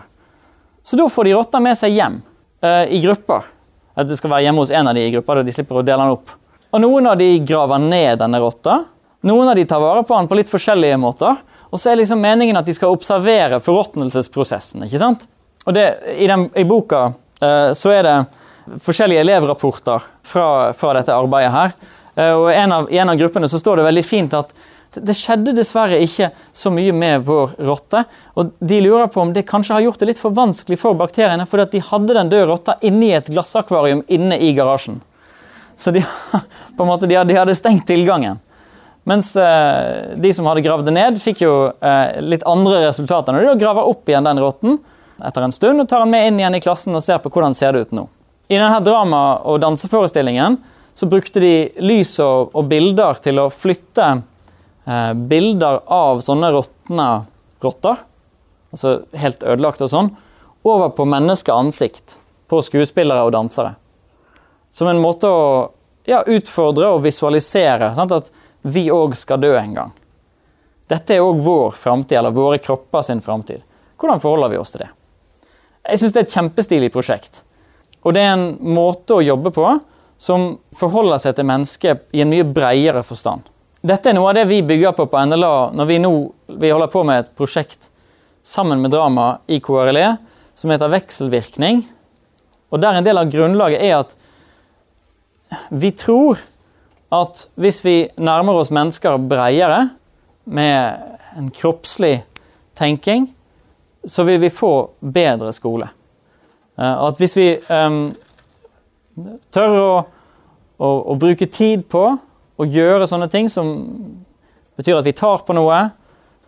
Så 0.84 0.98
da 0.98 1.10
får 1.10 1.24
de 1.24 1.36
rotta 1.36 1.60
med 1.64 1.78
seg 1.78 1.96
hjem 1.96 2.20
uh, 2.66 2.86
i 2.86 3.02
grupper. 3.04 3.48
At 3.96 4.10
det 4.10 4.18
skal 4.20 4.34
være 4.34 4.48
hjemme 4.48 4.64
hos 4.64 4.74
en 4.76 4.90
av 4.90 4.98
de 4.98 5.06
i 5.06 5.14
gruppa, 5.14 5.38
da 5.38 5.46
de 5.46 5.54
slipper 5.56 5.80
å 5.80 5.86
dele 5.86 6.04
den 6.04 6.18
opp. 6.18 6.34
Og 6.76 6.82
Noen 6.84 7.08
av 7.08 7.16
de 7.16 7.30
graver 7.40 7.80
ned 7.80 8.20
denne 8.20 8.40
rotta. 8.44 8.82
Noen 9.24 9.48
av 9.48 9.56
de 9.56 9.64
tar 9.66 9.80
vare 9.80 10.02
på 10.04 10.16
den 10.18 10.28
på 10.28 10.36
litt 10.36 10.50
forskjellige 10.52 10.98
måter. 11.00 11.38
Og 11.72 11.80
så 11.80 11.94
er 11.94 12.02
liksom 12.02 12.20
meningen 12.20 12.60
at 12.60 12.68
de 12.68 12.76
skal 12.76 12.92
observere 12.92 13.62
forråtnelsesprosessen. 13.64 14.84
ikke 14.84 15.00
sant? 15.00 15.24
Og 15.64 15.74
det, 15.78 15.86
i, 16.20 16.28
den, 16.28 16.50
I 16.52 16.66
boka 16.68 17.08
uh, 17.16 17.72
så 17.72 17.94
er 17.96 18.04
det 18.04 18.18
forskjellige 18.84 19.24
elevrapporter 19.24 20.04
fra, 20.28 20.50
fra 20.76 20.94
dette 21.00 21.16
arbeidet 21.16 21.56
her. 21.56 21.74
Uh, 22.20 22.34
og 22.42 22.52
en 22.52 22.76
av, 22.82 22.92
I 22.92 23.00
en 23.00 23.16
av 23.16 23.24
gruppene 23.24 23.48
så 23.48 23.62
står 23.62 23.80
det 23.80 23.88
veldig 23.88 24.06
fint 24.06 24.36
at 24.36 24.52
det 24.96 25.16
skjedde 25.16 25.56
dessverre 25.56 26.04
ikke 26.04 26.30
så 26.56 26.76
mye 26.76 26.92
med 26.96 27.24
vår 27.28 27.56
rotte. 27.72 28.04
Og 28.36 28.52
de 28.60 28.84
lurer 28.84 29.08
på 29.16 29.24
om 29.24 29.32
det 29.36 29.48
kanskje 29.48 29.80
har 29.80 29.88
gjort 29.88 30.04
det 30.04 30.12
litt 30.12 30.24
for 30.28 30.36
vanskelig 30.36 30.84
for 30.84 31.00
bakteriene, 31.00 31.48
fordi 31.48 31.70
at 31.70 31.76
de 31.80 31.88
hadde 31.88 32.20
den 32.20 32.36
døde 32.36 32.52
rotta 32.52 32.80
inni 32.84 33.16
et 33.16 33.32
glassakvarium 33.32 34.04
inne 34.12 34.44
i 34.44 34.52
garasjen. 34.60 35.00
Så 35.78 35.92
de, 35.92 36.04
måte, 36.78 37.08
de, 37.08 37.16
hadde, 37.16 37.34
de 37.34 37.40
hadde 37.40 37.56
stengt 37.58 37.88
tilgangen. 37.88 38.40
Mens 39.06 39.36
eh, 39.36 40.18
de 40.18 40.34
som 40.34 40.48
hadde 40.50 40.64
gravd 40.66 40.88
det 40.88 40.96
ned, 40.96 41.18
fikk 41.22 41.44
jo 41.46 41.54
eh, 41.70 42.18
litt 42.26 42.46
andre 42.50 42.88
resultater. 42.88 43.36
Når 43.36 43.52
de 43.52 43.62
graver 43.62 43.86
opp 43.86 44.10
igjen 44.10 44.26
den 44.26 44.42
rotten 44.42 44.80
etter 45.24 45.46
en 45.46 45.54
stund 45.54 45.84
og 45.84 45.88
tar 45.88 46.02
den 46.04 46.12
med 46.16 46.28
inn 46.28 46.40
igjen 46.42 46.58
i 46.58 46.64
klassen 46.64 46.98
og 46.98 47.04
ser 47.06 47.22
på 47.24 47.30
hvordan 47.32 47.54
det 47.54 47.60
ser 47.60 47.78
ut 47.78 47.94
nå. 47.96 48.08
I 48.50 48.58
denne 48.58 48.82
drama- 48.84 49.44
og 49.46 49.62
danseforestillingen 49.62 50.58
så 50.98 51.08
brukte 51.12 51.44
de 51.44 51.54
lys 51.86 52.16
og, 52.24 52.50
og 52.56 52.68
bilder 52.72 53.22
til 53.22 53.40
å 53.42 53.50
flytte 53.54 54.10
eh, 54.90 55.14
bilder 55.14 55.82
av 55.86 56.26
sånne 56.26 56.52
råtne 56.56 57.08
rotter, 57.64 58.02
altså 58.74 59.00
helt 59.18 59.46
ødelagt 59.46 59.86
og 59.86 59.92
sånn, 59.92 60.12
over 60.66 60.92
på 60.98 61.06
menneskeansikt 61.10 62.18
på 62.50 62.62
skuespillere 62.66 63.26
og 63.26 63.34
dansere. 63.38 63.76
Som 64.76 64.90
en 64.92 65.00
måte 65.00 65.30
å 65.32 65.44
ja, 66.04 66.20
utfordre 66.28 66.90
og 66.92 67.06
visualisere 67.06 67.94
sant? 67.96 68.12
at 68.12 68.28
vi 68.68 68.90
òg 68.92 69.16
skal 69.16 69.40
dø 69.40 69.54
en 69.56 69.78
gang. 69.78 69.94
Dette 70.92 71.16
er 71.16 71.24
òg 71.24 71.40
vår 71.46 71.78
framtid, 71.80 72.18
eller 72.20 72.36
våre 72.36 72.60
kropper 72.60 73.06
sin 73.06 73.22
framtid. 73.24 73.64
Hvordan 73.96 74.20
forholder 74.22 74.52
vi 74.52 74.60
oss 74.60 74.74
til 74.74 74.84
det? 74.84 74.92
Jeg 75.86 76.02
syns 76.02 76.14
det 76.14 76.22
er 76.22 76.28
et 76.28 76.36
kjempestilig 76.36 76.90
prosjekt. 76.94 77.44
Og 78.04 78.14
det 78.18 78.26
er 78.26 78.34
en 78.36 78.48
måte 78.76 79.16
å 79.16 79.24
jobbe 79.24 79.54
på 79.56 79.70
som 80.22 80.58
forholder 80.76 81.24
seg 81.24 81.38
til 81.38 81.48
mennesket 81.48 82.06
i 82.16 82.26
en 82.26 82.32
mye 82.32 82.46
bredere 82.46 83.06
forstand. 83.06 83.48
Dette 83.86 84.10
er 84.10 84.18
noe 84.18 84.32
av 84.32 84.38
det 84.38 84.48
vi 84.50 84.60
bygger 84.66 84.96
på 84.98 85.08
på 85.08 85.24
NLA 85.30 85.72
når 85.78 85.90
vi 85.90 86.02
nå 86.02 86.12
vi 86.60 86.74
holder 86.74 86.92
på 86.92 87.06
med 87.08 87.22
et 87.22 87.34
prosjekt 87.38 87.90
sammen 88.46 88.82
med 88.82 88.94
drama 88.94 89.38
i 89.48 89.62
KRLE 89.64 90.16
som 90.58 90.72
heter 90.74 90.92
Vekselvirkning. 90.92 91.84
Og 92.74 92.82
der 92.82 92.98
en 92.98 93.06
del 93.06 93.22
av 93.22 93.30
grunnlaget 93.32 93.82
er 93.82 94.00
at 94.02 94.16
vi 95.70 95.92
tror 95.92 96.40
at 97.14 97.46
hvis 97.60 97.82
vi 97.86 97.96
nærmer 98.18 98.58
oss 98.60 98.74
mennesker 98.74 99.18
bredere, 99.30 99.90
med 100.46 100.98
en 101.38 101.50
kroppslig 101.50 102.20
tenking, 102.78 103.32
så 104.06 104.24
vil 104.24 104.38
vi 104.42 104.50
få 104.54 104.90
bedre 105.00 105.50
skole. 105.54 105.88
Eh, 106.78 107.04
at 107.08 107.18
hvis 107.18 107.34
vi 107.38 107.48
um, 107.70 108.14
tør 109.54 109.78
å, 109.80 109.90
å, 110.78 110.90
å 111.14 111.18
bruke 111.18 111.50
tid 111.50 111.88
på 111.90 112.06
å 112.56 112.68
gjøre 112.70 113.08
sånne 113.10 113.30
ting 113.32 113.50
som 113.52 113.74
betyr 114.78 115.00
at 115.00 115.08
vi 115.08 115.16
tar 115.18 115.42
på 115.48 115.56
noe, 115.58 115.80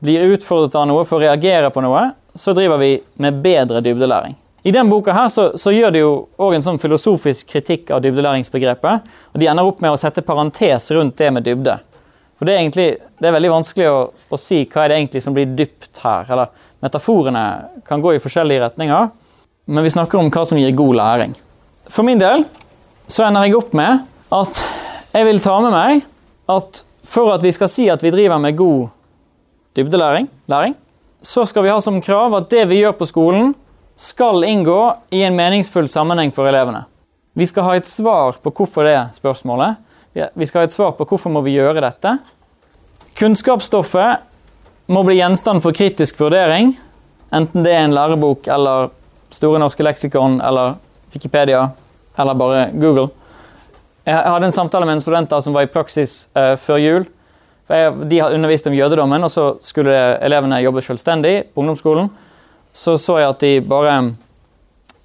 blir 0.03 0.35
utfordret 0.35 0.77
av 0.77 0.85
noe 0.89 1.05
for 1.07 1.17
å 1.17 1.25
reagere 1.25 1.71
på 1.73 1.81
noe, 1.81 2.11
så 2.37 2.53
driver 2.53 2.77
vi 2.77 2.91
med 3.23 3.41
bedre 3.41 3.81
dybdelæring. 3.81 4.37
I 4.63 4.71
den 4.71 4.89
boka 4.89 5.13
her 5.13 5.27
så, 5.31 5.51
så 5.57 5.71
gjør 5.71 5.93
de 5.93 6.01
jo 6.01 6.13
òg 6.41 6.57
en 6.57 6.65
sånn 6.65 6.79
filosofisk 6.81 7.47
kritikk 7.51 7.91
av 7.93 8.01
dybdelæringsbegrepet. 8.03 9.11
Og 9.33 9.41
de 9.41 9.47
ender 9.47 9.67
opp 9.67 9.83
med 9.83 9.93
å 9.93 9.99
sette 9.99 10.25
parentes 10.25 10.89
rundt 10.95 11.17
det 11.19 11.29
med 11.33 11.45
dybde. 11.45 11.77
For 12.37 12.45
det 12.45 12.53
er, 12.53 12.61
egentlig, 12.61 12.87
det 13.17 13.29
er 13.29 13.35
veldig 13.37 13.53
vanskelig 13.53 13.87
å, 13.89 13.99
å 14.11 14.39
si 14.41 14.63
hva 14.65 14.83
er 14.83 14.91
det 14.91 14.97
egentlig 14.99 15.23
som 15.25 15.37
blir 15.37 15.53
dypt 15.57 16.01
her. 16.03 16.27
Eller 16.33 16.51
metaforene 16.85 17.45
kan 17.87 18.03
gå 18.03 18.13
i 18.13 18.21
forskjellige 18.21 18.65
retninger, 18.65 19.09
men 19.67 19.85
vi 19.85 19.93
snakker 19.93 20.19
om 20.19 20.29
hva 20.33 20.43
som 20.47 20.59
gir 20.59 20.75
god 20.77 20.99
læring. 20.99 21.33
For 21.89 22.05
min 22.05 22.21
del 22.21 22.45
så 23.09 23.25
ender 23.25 23.47
jeg 23.47 23.57
opp 23.57 23.73
med 23.77 24.03
at 24.35 24.61
jeg 25.15 25.27
vil 25.29 25.41
ta 25.41 25.55
med 25.63 25.73
meg 25.73 26.03
at 26.51 26.83
for 27.07 27.31
at 27.33 27.43
vi 27.43 27.53
skal 27.55 27.71
si 27.71 27.87
at 27.89 28.03
vi 28.03 28.11
driver 28.11 28.39
med 28.43 28.57
god 28.59 28.89
dybdelæring, 29.79 30.27
læring, 30.51 30.75
så 31.23 31.45
skal 31.47 31.63
vi 31.63 31.71
ha 31.71 31.79
som 31.81 32.01
krav 32.03 32.35
at 32.35 32.49
det 32.51 32.65
vi 32.69 32.81
gjør 32.81 32.97
på 32.99 33.07
skolen, 33.07 33.53
skal 33.97 34.43
inngå 34.45 34.95
i 35.09 35.23
en 35.25 35.35
meningsfull 35.35 35.87
sammenheng 35.89 36.31
for 36.31 36.45
elevene. 36.45 36.83
Vi 37.33 37.45
skal 37.49 37.65
ha 37.65 37.75
et 37.77 37.89
svar 37.89 38.37
på 38.41 38.51
hvorfor 38.53 38.85
det 38.85 38.93
er 38.93 39.13
spørsmålet. 39.15 39.77
Vi 40.13 40.45
skal 40.45 40.61
ha 40.61 40.69
et 40.69 40.73
svar 40.73 40.93
på 40.97 41.05
hvorfor 41.05 41.33
må 41.33 41.41
vi 41.45 41.55
gjøre 41.57 41.81
dette. 41.81 42.17
Kunnskapsstoffet 43.17 44.21
må 44.93 45.01
bli 45.05 45.17
gjenstand 45.17 45.63
for 45.65 45.73
kritisk 45.75 46.21
vurdering, 46.21 46.75
enten 47.33 47.65
det 47.65 47.73
er 47.73 47.87
en 47.87 47.97
lærebok 47.97 48.47
eller 48.53 48.93
Store 49.27 49.59
norske 49.59 49.83
leksikon 49.83 50.37
eller 50.39 50.77
Wikipedia 51.11 51.65
eller 52.15 52.37
bare 52.39 52.61
Google. 52.79 53.09
Jeg 54.07 54.15
hadde 54.15 54.47
en 54.47 54.55
samtale 54.55 54.85
med 54.87 54.95
en 54.95 55.01
student 55.03 55.33
som 55.43 55.57
var 55.57 55.65
i 55.65 55.71
praksis 55.71 56.29
uh, 56.37 56.55
før 56.55 56.79
jul. 56.79 57.07
De 57.67 58.19
har 58.21 58.31
undervist 58.31 58.69
om 58.69 58.77
jødedommen, 58.77 59.23
og 59.27 59.31
så 59.31 59.57
skulle 59.59 59.91
elevene 60.23 60.61
jobbe 60.63 60.79
selvstendig 60.85 61.33
på 61.51 61.59
ungdomsskolen. 61.59 62.07
Så 62.77 62.97
så 63.01 63.17
jeg 63.17 63.31
at 63.31 63.41
de 63.41 63.53
bare 63.65 63.95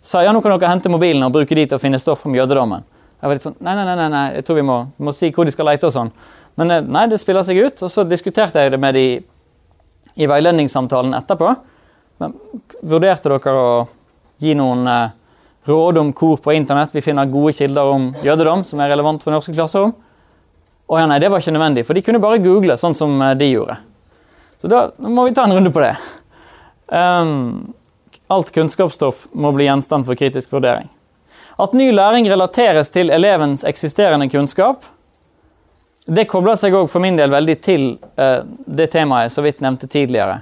sa 0.04 0.20
ja, 0.20 0.32
nå 0.34 0.42
kan 0.44 0.52
dere 0.52 0.74
hente 0.74 0.90
mobilen 0.92 1.24
og 1.24 1.32
bruke 1.32 1.56
de 1.56 1.64
til 1.64 1.78
å 1.78 1.80
finne 1.80 2.00
stoff 2.02 2.26
om 2.28 2.34
jødedommen. 2.36 2.84
Jeg 3.22 3.30
var 3.30 3.38
litt 3.38 3.44
sånn, 3.46 3.56
nei, 3.62 3.72
nei, 3.78 3.84
nei, 3.96 4.08
nei, 4.10 4.22
jeg 4.36 4.44
tror 4.44 4.58
vi 4.58 4.64
må, 4.66 4.78
vi 4.98 5.06
må 5.06 5.14
si 5.14 5.30
hvor 5.32 5.46
de 5.46 5.54
skal 5.54 5.68
lete 5.70 5.88
og 5.88 5.94
sånn. 5.94 6.10
Men 6.60 6.74
eh, 6.74 6.84
nei, 6.84 7.06
det 7.08 7.20
spiller 7.22 7.46
seg 7.46 7.60
ut. 7.62 7.84
Og 7.86 7.92
så 7.92 8.04
diskuterte 8.04 8.60
jeg 8.60 8.74
det 8.74 8.80
med 8.82 8.98
de 8.98 9.06
i 10.20 10.28
veiledningssamtalen 10.28 11.14
etterpå. 11.16 11.52
Men, 12.20 12.34
vurderte 12.82 13.30
dere 13.30 13.54
å 13.56 13.68
gi 14.42 14.56
noen 14.58 14.82
eh, 14.90 15.14
råd 15.70 16.00
om 16.02 16.10
hvor 16.18 16.40
på 16.42 16.56
internett 16.58 16.92
vi 16.92 17.04
finner 17.04 17.30
gode 17.30 17.54
kilder 17.56 17.94
om 17.94 18.10
jødedom 18.26 18.66
som 18.66 18.82
er 18.82 18.90
relevant 18.92 19.22
for 19.22 19.34
norske 19.34 19.54
klasserom? 19.54 19.94
Å 20.92 20.98
ja, 20.98 21.06
nei, 21.08 21.20
det 21.22 21.30
var 21.32 21.40
ikke 21.40 21.54
nødvendig, 21.54 21.86
for 21.88 21.96
de 21.96 22.02
kunne 22.04 22.20
bare 22.20 22.42
google 22.42 22.76
sånn 22.76 22.98
som 22.98 23.14
eh, 23.22 23.36
de 23.38 23.52
gjorde. 23.54 23.78
Så 24.62 24.70
da 24.70 24.88
må 24.98 25.24
vi 25.26 25.34
ta 25.34 25.46
en 25.46 25.54
runde 25.56 25.72
på 25.74 25.82
det. 25.82 25.94
Alt 26.92 28.50
kunnskapsstoff 28.52 29.26
må 29.32 29.52
bli 29.56 29.64
gjenstand 29.64 30.04
for 30.08 30.18
kritisk 30.18 30.52
vurdering. 30.52 30.90
At 31.56 31.72
ny 31.72 31.90
læring 31.92 32.28
relateres 32.30 32.90
til 32.90 33.10
elevens 33.10 33.64
eksisterende 33.64 34.28
kunnskap, 34.28 34.84
det 36.06 36.24
kobler 36.28 36.56
seg 36.58 36.74
òg 36.74 36.88
for 36.90 37.04
min 37.04 37.16
del 37.16 37.30
veldig 37.30 37.54
til 37.62 37.84
eh, 38.18 38.40
det 38.66 38.88
temaet 38.92 39.28
jeg 39.28 39.34
så 39.36 39.44
vidt 39.44 39.60
nevnte 39.62 39.86
tidligere. 39.86 40.40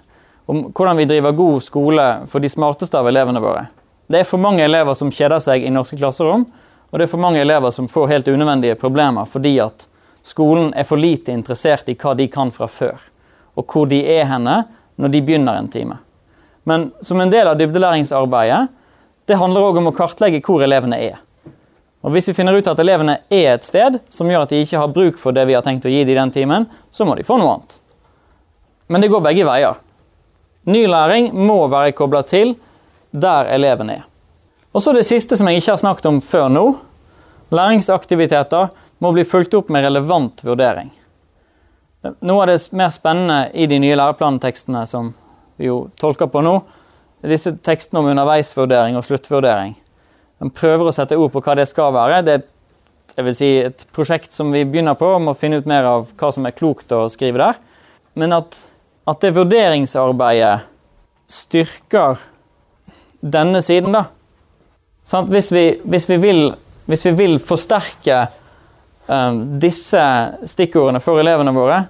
Om 0.48 0.70
hvordan 0.72 0.96
vi 0.96 1.06
driver 1.10 1.36
god 1.36 1.62
skole 1.62 2.06
for 2.30 2.42
de 2.42 2.48
smarteste 2.48 2.98
av 2.98 3.08
elevene 3.10 3.42
våre. 3.42 3.66
Det 4.10 4.22
er 4.22 4.26
for 4.26 4.42
mange 4.42 4.64
elever 4.64 4.96
som 4.98 5.12
kjeder 5.12 5.38
seg 5.42 5.62
i 5.66 5.70
norske 5.70 5.98
klasserom, 6.00 6.46
og 6.90 6.98
det 6.98 7.06
er 7.06 7.12
for 7.12 7.22
mange 7.22 7.42
elever 7.42 7.70
som 7.70 7.86
får 7.88 8.08
helt 8.10 8.28
unødvendige 8.28 8.78
problemer 8.80 9.28
fordi 9.28 9.58
at 9.62 9.86
skolen 10.26 10.72
er 10.74 10.88
for 10.88 10.98
lite 10.98 11.34
interessert 11.34 11.88
i 11.92 11.94
hva 11.94 12.16
de 12.18 12.26
kan 12.32 12.50
fra 12.50 12.66
før, 12.66 12.96
og 13.54 13.66
hvor 13.70 13.86
de 13.90 14.00
er 14.02 14.26
henne 14.30 14.62
når 14.96 15.12
de 15.12 15.22
begynner 15.26 15.60
en 15.60 15.70
time. 15.70 16.00
Men 16.68 16.90
som 17.00 17.20
en 17.20 17.32
del 17.32 17.48
av 17.48 17.58
dybdelæringsarbeidet 17.58 18.68
det 19.30 19.38
handler 19.38 19.68
òg 19.68 19.78
om 19.78 19.90
å 19.90 19.94
kartlegge 19.94 20.42
hvor 20.42 20.62
elevene 20.64 20.98
er. 20.98 21.20
Og 22.00 22.14
Hvis 22.14 22.30
vi 22.30 22.34
finner 22.34 22.56
ut 22.56 22.68
at 22.70 22.80
elevene 22.80 23.18
er 23.30 23.52
et 23.52 23.66
sted 23.66 23.98
som 24.10 24.28
gjør 24.30 24.46
at 24.46 24.52
de 24.52 24.62
ikke 24.64 24.80
har 24.80 24.92
bruk 24.92 25.20
for 25.20 25.36
det 25.36 25.44
vi 25.48 25.54
har 25.54 25.64
tenkt 25.66 25.86
å 25.86 25.92
gi 25.92 26.00
dem 26.08 26.16
den 26.16 26.32
timen, 26.34 26.66
så 26.90 27.04
må 27.04 27.14
de 27.14 27.26
få 27.26 27.36
noe 27.38 27.58
annet. 27.58 27.76
Men 28.88 29.04
det 29.04 29.10
går 29.12 29.22
begge 29.22 29.46
veier. 29.46 29.76
Ny 30.64 30.86
læring 30.88 31.30
må 31.36 31.66
være 31.70 31.92
kobla 31.96 32.22
til 32.26 32.54
der 33.10 33.52
eleven 33.52 33.92
er. 33.92 34.06
Og 34.72 34.82
så 34.82 34.94
det 34.94 35.06
siste 35.06 35.36
som 35.36 35.48
jeg 35.50 35.60
ikke 35.60 35.74
har 35.74 35.82
snakket 35.82 36.08
om 36.10 36.20
før 36.24 36.48
nå. 36.52 36.64
Læringsaktiviteter 37.54 38.70
må 39.02 39.12
bli 39.12 39.24
fulgt 39.26 39.54
opp 39.58 39.70
med 39.72 39.84
relevant 39.84 40.44
vurdering. 40.46 40.90
Noe 42.02 42.42
av 42.42 42.48
det 42.48 42.60
mer 42.76 42.92
spennende 42.94 43.50
i 43.52 43.66
de 43.68 43.80
nye 43.82 43.98
læreplantekstene 43.98 44.86
som 44.88 45.12
jo 45.60 45.82
tolker 46.00 46.30
på 46.30 46.42
nå, 46.44 46.58
disse 47.26 47.52
tekstene 47.64 48.00
om 48.00 48.08
underveisvurdering 48.10 48.96
og 48.96 49.04
sluttvurdering. 49.04 49.74
Den 50.40 50.52
prøver 50.56 50.88
å 50.88 50.94
sette 50.96 51.18
ord 51.20 51.34
på 51.34 51.42
hva 51.44 51.58
det 51.58 51.68
skal 51.68 51.92
være. 51.92 52.22
Det 52.24 52.38
er 52.38 52.46
vil 53.26 53.36
si, 53.36 53.50
et 53.66 53.86
prosjekt 53.94 54.32
som 54.36 54.52
vi 54.54 54.64
begynner 54.64 54.96
på, 54.98 55.08
om 55.18 55.32
å 55.32 55.36
finne 55.38 55.60
ut 55.60 55.68
mer 55.68 55.86
av 55.88 56.08
hva 56.16 56.30
som 56.32 56.46
er 56.48 56.56
klokt 56.56 56.92
å 56.94 57.04
skrive 57.12 57.42
der. 57.42 57.60
Men 58.18 58.34
at, 58.36 58.56
at 59.08 59.20
det 59.22 59.34
vurderingsarbeidet 59.36 60.66
styrker 61.30 62.20
denne 63.20 63.60
siden, 63.62 63.94
da. 63.94 64.06
Sånn 65.06 65.30
hvis, 65.32 65.50
vi, 65.52 65.64
hvis, 65.84 66.06
vi 66.08 66.18
vil, 66.22 66.44
hvis, 66.88 67.04
vi, 67.08 67.14
vil, 67.18 67.36
forsterke 67.42 68.22
um, 69.10 69.42
disse 69.62 70.02
stikkordene 70.48 71.02
for 71.02 71.20
elevene 71.20 71.54
våre, 71.54 71.82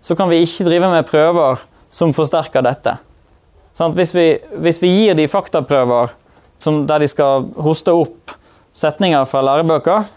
så 0.00 0.14
kan 0.18 0.30
vi 0.30 0.40
ikke 0.44 0.66
drive 0.68 0.90
med 0.92 1.08
prøver 1.08 1.64
som 1.90 2.14
forsterker 2.14 2.62
dette. 2.64 2.98
Hvis, 3.78 4.14
vi, 4.14 4.26
hvis, 4.58 4.80
vi, 4.82 4.88
gir 4.90 5.14
de 5.14 5.28
faktaprøver 5.30 6.14
der 6.88 6.98
de 6.98 7.08
skal 7.08 7.46
hoste 7.62 7.94
opp 7.94 8.32
setninger 8.74 9.26
fra 9.30 9.42
lærebøker, 9.46 10.08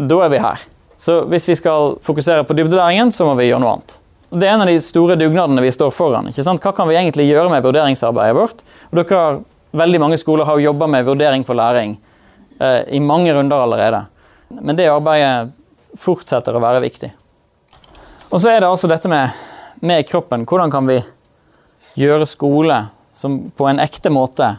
da 0.00 0.20
er 0.24 0.30
vi 0.32 0.40
her. 0.40 0.62
Så 0.96 1.18
hvis 1.28 1.44
vi 1.48 1.56
skal 1.58 1.98
fokusere 2.04 2.46
på 2.48 2.56
dybdelæringen, 2.56 3.12
så 3.12 3.26
må 3.28 3.34
vi 3.36 3.50
gjøre 3.50 3.60
noe 3.60 3.74
annet. 3.76 3.98
Det 4.32 4.48
er 4.48 4.54
en 4.54 4.64
av 4.64 4.70
de 4.70 4.78
store 4.80 5.18
dugnadene 5.20 5.60
vi 5.60 5.72
står 5.74 5.90
foran. 5.92 6.30
Hva 6.32 6.72
kan 6.72 6.88
vi 6.88 6.96
egentlig 6.96 7.26
gjøre 7.28 7.50
med 7.52 7.64
vurderingsarbeidet 7.66 8.36
vårt? 8.38 8.62
Dere, 8.96 9.42
veldig 9.76 10.00
mange 10.00 10.16
skoler 10.20 10.48
har 10.48 10.62
jobba 10.62 10.88
med 10.88 11.04
vurdering 11.04 11.44
for 11.44 11.58
læring 11.58 11.98
eh, 12.60 12.80
i 12.96 13.00
mange 13.00 13.34
runder 13.36 13.60
allerede. 13.66 14.06
Men 14.48 14.78
det 14.78 14.88
arbeidet 14.88 15.52
fortsetter 16.00 16.56
å 16.56 16.64
være 16.64 16.80
viktig. 16.86 17.12
Og 18.32 18.40
så 18.40 18.54
er 18.54 18.62
det 18.62 18.70
altså 18.70 18.88
dette 18.88 19.10
med, 19.12 19.36
med 19.84 20.06
kroppen. 20.08 20.46
Hvordan 20.48 20.72
kan 20.72 20.88
vi 20.88 21.02
gjøre 22.00 22.24
skole 22.30 22.78
som 23.22 23.38
på 23.54 23.68
en 23.70 23.80
ekte 23.82 24.10
måte 24.10 24.56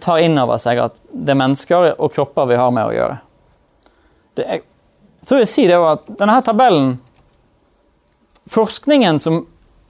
tar 0.00 0.22
inn 0.22 0.38
over 0.38 0.60
seg 0.62 0.78
at 0.78 0.94
det 1.10 1.34
er 1.34 1.40
mennesker 1.40 1.92
og 1.96 2.12
kropper 2.14 2.46
vi 2.52 2.58
har 2.60 2.70
med 2.74 2.86
å 2.86 2.94
gjøre. 2.94 3.16
Det 4.38 4.46
er, 4.46 4.60
så 5.26 5.34
vil 5.34 5.42
jeg 5.42 5.50
si 5.50 5.66
det 5.66 5.78
at 5.82 6.10
denne 6.20 6.40
tabellen 6.46 6.96
Forskningen 8.48 9.18
som 9.20 9.42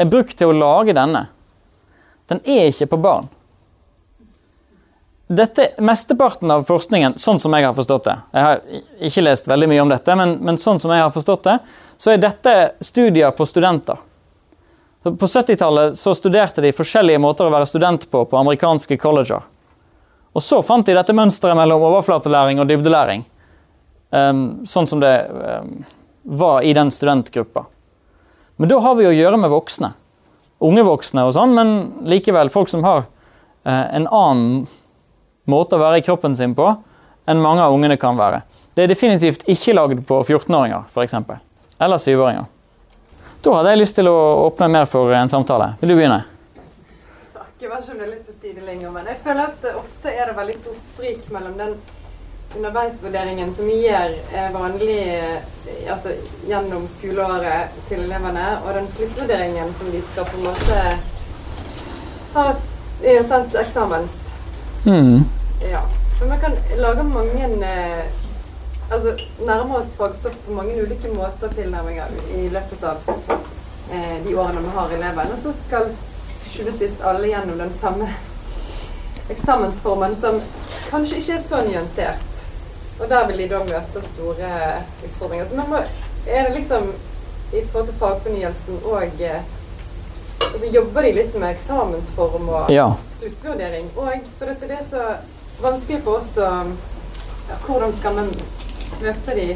er 0.03 0.09
brukt 0.11 0.35
til 0.35 0.51
å 0.51 0.57
lage 0.57 0.95
denne, 0.97 1.29
den 2.26 2.41
er 2.43 2.72
ikke 2.72 2.89
på 2.91 2.99
barn. 3.05 3.29
Dette, 5.29 5.68
Mesteparten 5.85 6.51
av 6.51 6.64
forskningen, 6.66 7.14
sånn 7.22 7.39
som 7.39 7.55
jeg 7.55 7.66
har 7.68 7.74
forstått 7.76 8.07
det 8.09 8.14
Jeg 8.33 8.45
har 8.47 8.62
ikke 9.11 9.24
lest 9.26 9.51
veldig 9.51 9.68
mye 9.68 9.83
om 9.85 9.93
dette, 9.93 10.16
men, 10.16 10.39
men 10.43 10.59
sånn 10.59 10.81
som 10.81 10.91
jeg 10.91 11.05
har 11.05 11.12
forstått 11.14 11.45
det, 11.45 11.57
så 12.01 12.14
er 12.14 12.22
dette 12.22 12.55
studier 12.83 13.31
på 13.37 13.47
studenter. 13.47 14.01
På 15.17 15.27
70-tallet 15.27 15.99
så 15.99 16.15
studerte 16.15 16.63
de 16.65 16.73
forskjellige 16.77 17.21
måter 17.23 17.47
å 17.47 17.53
være 17.53 17.69
student 17.69 18.05
på 18.11 18.25
på 18.29 18.39
amerikanske 18.39 18.99
colleger. 19.01 19.45
Og 20.37 20.43
så 20.45 20.61
fant 20.63 20.87
de 20.87 20.97
dette 20.97 21.15
mønsteret 21.17 21.57
mellom 21.59 21.83
overflatelæring 21.89 22.61
og 22.63 22.69
dybdelæring. 22.69 23.25
Um, 24.11 24.43
sånn 24.69 24.89
som 24.89 25.01
det 25.03 25.13
um, 25.29 25.73
var 26.39 26.63
i 26.65 26.75
den 26.77 26.93
studentgruppa. 26.95 27.65
Men 28.57 28.71
da 28.71 28.81
har 28.85 28.97
vi 28.99 29.09
å 29.09 29.15
gjøre 29.15 29.41
med 29.41 29.53
voksne. 29.53 29.93
Unge 30.65 30.85
voksne 30.87 31.25
og 31.29 31.35
sånn, 31.37 31.55
men 31.55 31.75
likevel 32.11 32.51
folk 32.55 32.71
som 32.73 32.85
har 32.87 33.05
uh, 33.05 33.87
en 33.95 34.07
annen 34.07 34.67
måte 35.49 35.79
å 35.79 35.83
være 35.83 36.01
i 36.01 36.07
kroppen 36.07 36.37
sin 36.37 36.57
på 36.59 36.71
enn 37.29 37.43
mange 37.45 37.65
av 37.65 37.75
ungene 37.75 37.99
kan 38.01 38.17
være. 38.19 38.43
Det 38.77 38.85
er 38.85 38.93
definitivt 38.93 39.45
ikke 39.51 39.75
lagd 39.75 40.05
på 40.07 40.21
14-åringer, 40.23 40.87
f.eks. 40.93 41.17
Eller 41.79 42.01
7-åringer. 42.01 42.47
Da 43.43 43.55
hadde 43.55 43.70
jeg 43.70 43.82
lyst 43.84 43.95
til 43.99 44.09
å 44.11 44.16
åpne 44.49 44.66
mer 44.72 44.89
for 44.91 45.12
en 45.14 45.30
samtale. 45.30 45.72
Vil 45.80 45.93
du 45.93 45.99
begynne? 45.99 46.24
Ikke 47.59 47.70
vær 47.70 47.80
så 47.82 47.95
litt 47.99 48.26
på 48.26 48.34
sidelinja, 48.34 48.91
men 48.95 49.07
jeg 49.11 49.18
føler 49.22 49.49
at 49.51 49.64
ofte 49.78 50.11
er 50.14 50.28
det 50.30 50.34
veldig 50.36 50.55
stort 50.61 50.82
sprik 50.93 51.24
mellom 51.34 51.57
den 51.59 51.72
underveisvurderingen 52.57 53.51
som 53.55 53.66
vi 53.66 53.80
gjør 53.82 54.14
eh, 54.32 54.47
vanlig 54.55 54.99
eh, 55.14 55.91
altså, 55.91 56.14
gjennom 56.49 56.86
skoleåret 56.89 57.74
til 57.89 58.05
elevene, 58.07 58.47
og 58.62 58.78
den 58.78 58.86
sluttvurderingen 58.95 59.74
som 59.74 59.91
de 59.93 60.05
skal 60.12 60.30
på 60.30 60.39
en 60.39 60.47
måte 60.49 60.78
ha 62.36 62.47
sendt 63.28 63.59
eksamens. 63.59 64.14
Mm. 64.86 65.26
Ja. 65.66 65.82
For 66.18 66.30
man 66.30 66.41
kan 66.43 66.55
lage 66.78 67.05
mange 67.11 67.51
eh, 67.72 68.07
altså, 68.91 69.14
nærmer 69.47 69.78
oss 69.78 69.95
fagstoff 69.99 70.36
på 70.47 70.53
mange 70.57 70.76
ulike 70.82 71.09
måter 71.14 71.49
og 71.51 71.55
tilnærminger 71.57 72.14
i 72.36 72.49
løpet 72.53 72.84
av 72.84 73.11
eh, 73.93 74.16
de 74.24 74.34
årene 74.36 74.62
vi 74.64 74.74
har 74.76 74.95
eleven. 74.99 75.32
Og 75.34 75.39
så 75.43 75.53
skal 75.57 75.91
til 76.41 76.51
sjuende 76.53 76.76
sist 76.78 77.05
alle 77.05 77.30
gjennom 77.32 77.59
den 77.61 77.72
samme 77.80 78.09
eksamensformen 79.30 80.16
som 80.20 80.41
kanskje 80.91 81.20
ikke 81.20 81.36
er 81.36 81.45
så 81.49 81.62
nyansert. 81.66 82.24
Og 83.01 83.09
der 83.11 83.26
vil 83.28 83.39
de 83.45 83.49
da 83.53 83.61
møte 83.62 84.03
store 84.03 84.53
utfordringer. 85.07 85.47
Så 85.51 85.59
nå 85.59 85.82
er 86.26 86.49
det 86.49 86.55
liksom 86.57 86.89
i 87.53 87.62
forhold 87.70 87.89
til 87.89 87.99
fagfornyelsen 88.01 88.80
og 88.84 89.22
eh, 89.24 89.41
altså 90.49 90.68
Jobber 90.72 91.03
de 91.07 91.12
litt 91.16 91.34
med 91.39 91.55
eksamensform 91.55 92.49
og 92.49 92.70
Ja. 92.72 92.89
sluttvurdering? 93.18 93.91
Og 93.97 94.26
for 94.39 94.51
dette 94.51 94.68
det 94.68 94.78
er 94.80 94.89
så 94.91 95.05
vanskelig 95.62 96.03
for 96.05 96.18
oss 96.20 96.28
å 96.36 96.49
ja, 97.49 97.57
Hvordan 97.64 97.95
skal 97.99 98.18
vi 98.18 98.26
møte 99.03 99.35
de 99.37 99.49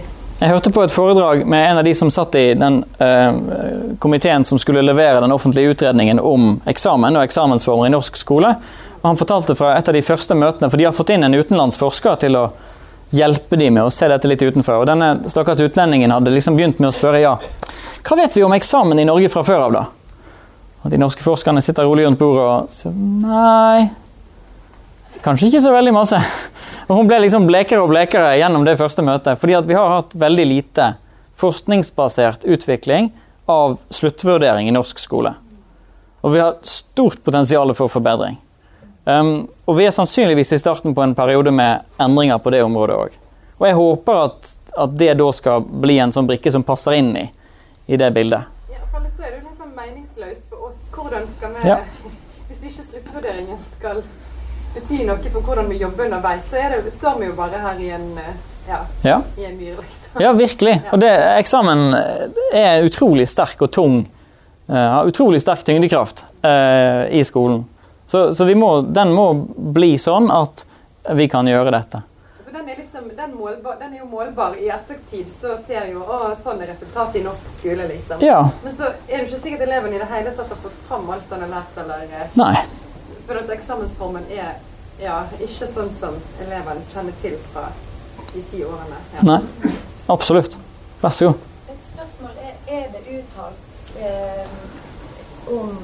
Jeg 0.42 0.50
hørte 0.50 0.72
på 0.74 0.82
et 0.82 0.92
foredrag 0.92 1.44
med 1.46 1.70
en 1.70 1.80
av 1.80 1.84
de 1.86 1.94
som 1.94 2.10
satt 2.10 2.34
i 2.34 2.48
den 2.58 2.80
eh, 2.98 3.96
komiteen 4.02 4.44
som 4.44 4.58
skulle 4.58 4.82
levere 4.82 5.20
den 5.22 5.32
offentlige 5.32 5.76
utredningen 5.76 6.18
om 6.18 6.56
eksamen 6.66 7.16
og 7.16 7.22
eksamensformer 7.28 7.86
i 7.86 7.94
norsk 7.94 8.18
skole. 8.18 8.56
Og 9.02 9.06
han 9.06 9.18
fortalte 9.20 9.54
fra 9.58 9.76
et 9.76 9.88
av 9.88 9.94
de 9.94 10.02
første 10.02 10.34
møtene, 10.34 10.70
for 10.70 10.78
de 10.78 10.88
har 10.88 10.96
fått 10.96 11.14
inn 11.14 11.26
en 11.26 11.34
utenlandsforsker 11.38 12.18
til 12.24 12.38
å 12.38 12.48
hjelpe 13.12 13.58
de 13.60 13.70
med 13.70 13.84
å 13.84 13.90
se 13.92 14.08
dette 14.08 14.28
litt 14.30 14.42
utenfra. 14.42 14.80
Og 14.80 14.88
denne 14.88 15.14
stakkars 15.30 15.60
utlendingen 15.62 16.14
hadde 16.14 16.32
liksom 16.32 16.56
begynt 16.58 16.80
med 16.82 16.90
å 16.90 16.96
spørre 16.96 17.22
ja, 17.22 17.36
hva 18.02 18.18
vet 18.18 18.36
vi 18.36 18.44
om 18.46 18.54
eksamen 18.56 18.98
i 18.98 19.06
Norge 19.06 19.30
fra 19.32 19.44
før 19.46 19.66
av, 19.66 19.74
da? 19.76 19.84
Og 20.82 20.90
de 20.90 20.98
norske 20.98 21.22
forskerne 21.22 21.62
sitter 21.62 21.86
rolig 21.86 22.06
rundt 22.08 22.18
bordet 22.18 22.46
og 22.46 22.72
sier 22.74 22.94
nei, 22.96 23.90
kanskje 25.22 25.52
ikke 25.52 25.62
så 25.62 25.74
veldig 25.74 25.92
masse. 25.94 26.18
Og 26.88 26.96
hun 26.96 27.08
ble 27.10 27.20
liksom 27.24 27.46
blekere 27.48 27.82
og 27.84 27.92
blekere 27.92 28.34
gjennom 28.40 28.64
det 28.66 28.78
første 28.80 29.04
møtet, 29.06 29.38
fordi 29.40 29.60
vi 29.68 29.78
har 29.78 29.96
hatt 29.96 30.14
veldig 30.18 30.46
lite 30.48 30.92
forskningsbasert 31.40 32.44
utvikling 32.44 33.10
av 33.50 33.78
sluttvurdering 33.90 34.68
i 34.68 34.74
norsk 34.74 34.98
skole. 35.02 35.34
Og 36.22 36.34
vi 36.34 36.42
har 36.42 36.58
stort 36.62 37.22
potensial 37.24 37.74
for 37.74 37.90
forbedring. 37.90 38.38
Um, 39.04 39.48
og 39.66 39.76
vi 39.80 39.86
er 39.88 39.94
sannsynligvis 39.94 40.52
i 40.54 40.60
starten 40.62 40.94
på 40.94 41.02
en 41.02 41.14
periode 41.18 41.50
med 41.50 41.82
endringer 41.98 42.38
på 42.38 42.52
det 42.54 42.62
området 42.62 42.98
òg. 42.98 43.16
Og 43.58 43.66
jeg 43.66 43.78
håper 43.78 44.20
at, 44.28 44.52
at 44.84 44.94
det 44.98 45.12
da 45.18 45.28
skal 45.34 45.64
bli 45.66 45.98
en 46.02 46.14
sånn 46.14 46.28
brikke 46.28 46.52
som 46.54 46.62
passer 46.66 46.98
inn 47.00 47.10
i, 47.18 47.24
i 47.90 47.98
det 47.98 48.12
bildet. 48.14 48.46
Ja, 48.70 48.84
for 48.92 49.00
ellers 49.00 49.18
er 49.18 49.32
det 49.32 49.40
jo 49.40 49.48
litt 49.48 49.58
sånn 49.58 49.74
meningsløst 49.74 50.46
for 50.50 50.68
oss. 50.70 50.78
Hvordan 50.94 51.26
skal 51.34 51.56
vi 51.56 51.72
Ja. 51.72 51.80
Hvis 52.52 52.62
ikke 52.68 52.84
sluttvurderingen 52.84 53.58
skal 53.72 54.02
bety 54.74 55.02
noe 55.08 55.32
for 55.32 55.44
hvordan 55.44 55.68
vi 55.70 55.80
jobber 55.82 56.08
underveis, 56.08 56.48
så 56.50 56.62
det, 56.72 56.90
står 56.94 57.20
vi 57.20 57.28
jo 57.30 57.36
bare 57.38 57.60
her 57.62 57.80
i 57.80 57.90
en, 57.98 58.08
eh, 58.18 58.32
ja, 58.68 58.80
Ja, 59.02 59.20
i 59.36 59.44
en 59.44 59.56
myr, 59.58 59.76
liksom. 59.80 60.20
ja 60.22 60.32
virkelig. 60.32 60.80
Og 60.92 61.00
det, 61.02 61.12
eksamen 61.42 61.94
er 62.54 62.86
utrolig 62.86 63.28
sterk 63.28 63.62
og 63.62 63.72
tung. 63.74 64.02
Har 64.72 64.88
har 65.02 65.08
utrolig 65.10 65.42
sterk 65.42 65.64
tyngdekraft 65.66 66.24
uh, 66.46 67.04
i 67.10 67.24
skolen. 67.26 67.64
Så, 68.06 68.34
så 68.34 68.44
vi 68.44 68.54
må, 68.54 68.80
den 68.80 69.12
må 69.12 69.32
bli 69.56 69.98
sånn 69.98 70.30
at 70.32 70.64
vi 71.16 71.28
kan 71.28 71.48
gjøre 71.48 71.72
dette. 71.74 72.02
Den 72.52 72.68
er, 72.68 72.76
liksom, 72.76 73.08
den, 73.16 73.34
målbar, 73.34 73.78
den 73.80 73.94
er 73.94 74.02
jo 74.02 74.06
målbar. 74.10 74.56
I 74.60 74.68
ettertid 74.74 75.30
så 75.32 75.56
ser 75.56 75.88
jo 75.90 76.02
å, 76.04 76.18
sånn 76.38 76.60
er 76.60 76.68
resultatet 76.74 77.22
i 77.22 77.24
norsk 77.24 77.48
skole, 77.54 77.86
liksom. 77.88 78.20
Ja. 78.22 78.42
Men 78.62 78.76
så 78.76 78.90
er 79.08 79.22
det 79.22 79.24
ikke 79.24 79.40
sikkert 79.40 79.64
eleven 79.66 79.96
i 79.96 80.02
det 80.02 80.08
hele 80.12 80.34
tatt 80.36 80.52
har 80.52 80.60
fått 80.60 80.76
fram 80.88 81.08
alt 81.14 81.32
han 81.32 81.46
har 81.46 81.52
lært, 81.54 81.80
eller 81.80 82.04
eh, 82.20 82.36
Nei. 82.38 82.52
For 83.26 83.38
at 83.38 83.50
eksamensformen 83.54 84.26
er 84.30 84.58
ja, 85.02 85.22
ikke 85.40 85.68
sånn 85.70 85.90
som 85.92 86.18
eleven 86.42 86.82
kjenner 86.90 87.14
til 87.22 87.38
fra 87.52 87.68
de 88.32 88.42
ti 88.50 88.62
årene. 88.66 89.00
Ja. 89.16 89.24
Nei. 89.26 89.72
Absolutt. 90.12 90.56
Vær 91.02 91.14
så 91.14 91.30
god. 91.30 91.48
Et 91.72 91.88
spørsmål 91.92 92.38
er, 92.42 92.54
er 92.78 92.88
det 92.94 93.02
uttalt 93.18 93.98
eh, 93.98 95.52
om 95.52 95.74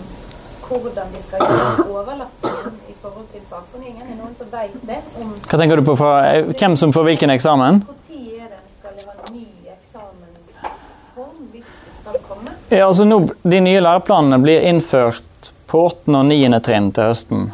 hvordan 0.69 1.13
de 1.15 1.23
skal 1.25 1.45
gjøre 1.45 1.87
overlappingen 1.97 2.75
i 2.91 2.97
forhold 3.03 3.29
til 3.33 3.45
fagfornyingen? 3.51 4.03
Er 4.03 4.11
det 4.11 4.19
noen 4.19 4.35
som 4.39 4.51
vet 4.53 4.75
det? 4.91 4.99
Om 5.21 5.33
Hva 5.49 5.61
tenker 5.63 5.81
du 5.81 5.87
på 5.87 5.97
fra 5.99 6.13
eh, 6.33 6.51
hvem 6.53 6.77
som 6.77 6.93
får 6.93 7.09
hvilken 7.09 7.33
eksamen? 7.35 7.83
når 7.87 8.11
er 8.43 8.51
det 8.53 8.61
skal 8.75 8.99
en 9.15 9.33
ny 9.39 9.47
eksamensform, 9.73 11.41
hvis 11.55 11.73
det 11.87 11.95
skal 12.01 12.21
komme? 12.29 12.53
Ja, 12.71 12.87
altså 12.87 13.09
nå, 13.09 13.23
De 13.43 13.63
nye 13.65 13.81
læreplanene 13.81 14.43
blir 14.45 14.67
innført 14.69 15.28
på 15.69 15.81
åttende 15.87 16.23
og 16.23 16.29
9. 16.31 16.61
trinn 16.65 16.91
til 16.97 17.11
høsten. 17.11 17.49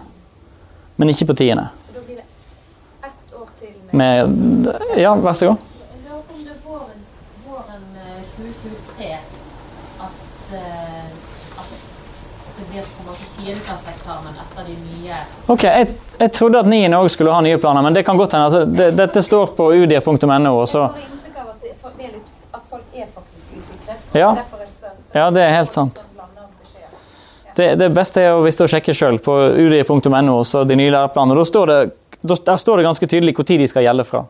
Men 0.97 1.11
ikke 1.11 1.27
på 1.33 1.35
10. 1.35 1.49
Så 1.51 1.99
da 1.99 2.03
blir 2.07 2.17
det 2.17 2.27
ett 3.09 3.35
år 3.41 3.49
til 3.61 3.73
med 3.91 4.29
Med 4.29 5.01
Ja, 5.03 5.15
vær 5.15 5.33
så 5.33 5.47
god. 5.51 5.57
Jeg 5.91 6.01
lurer 6.07 6.23
på 6.29 6.35
om 6.35 6.45
det 6.45 6.53
er 6.53 6.61
våren, 6.67 7.01
våren 7.49 7.85
eh, 7.99 8.21
2023 8.37 9.11
at, 10.07 10.55
eh, 10.61 11.11
at 11.59 11.75
det 12.59 12.69
blir 12.71 12.87
på 12.87 13.03
en 13.03 13.11
måte 13.11 13.27
tiendeklasseeksamen 13.39 14.39
etter 14.45 14.71
de 14.71 14.79
nye 14.79 15.19
Ok, 15.49 15.65
jeg, 15.65 15.91
jeg 16.21 16.33
trodde 16.39 16.63
at 16.63 16.71
9. 16.71 16.85
òg 17.01 17.11
skulle 17.11 17.35
ha 17.35 17.43
nye 17.43 17.59
planer, 17.59 17.83
men 17.83 17.99
det 17.99 18.07
kan 18.07 18.17
godt 18.17 18.33
hende. 18.39 18.47
Altså, 18.47 18.65
det, 18.65 18.93
dette 18.99 19.23
står 19.23 19.47
på 19.59 19.73
udir.no. 19.75 20.55
og 20.61 20.69
så. 20.69 20.89
Ja. 24.15 24.37
Ja, 25.13 25.31
det 25.31 25.43
er 25.43 25.57
helt 25.57 25.73
sant. 25.73 26.07
Det, 27.57 27.75
det 27.79 27.91
beste 27.95 28.23
er 28.23 28.35
hvis 28.43 28.57
du 28.59 28.65
sjekker 28.67 28.97
sjøl 28.97 29.21
på 29.23 29.35
uri.no, 29.55 30.41
så 30.45 30.65
de 30.67 30.75
nye 30.79 30.91
læreplanene. 30.91 31.37
Da 31.39 31.45
står 31.47 31.71
det, 31.71 31.79
der 32.23 32.57
står 32.59 32.81
det 32.81 32.87
ganske 32.89 33.07
tydelig 33.07 33.35
når 33.39 33.59
de 33.61 33.69
skal 33.71 33.85
gjelde 33.87 34.05
fra. 34.09 34.25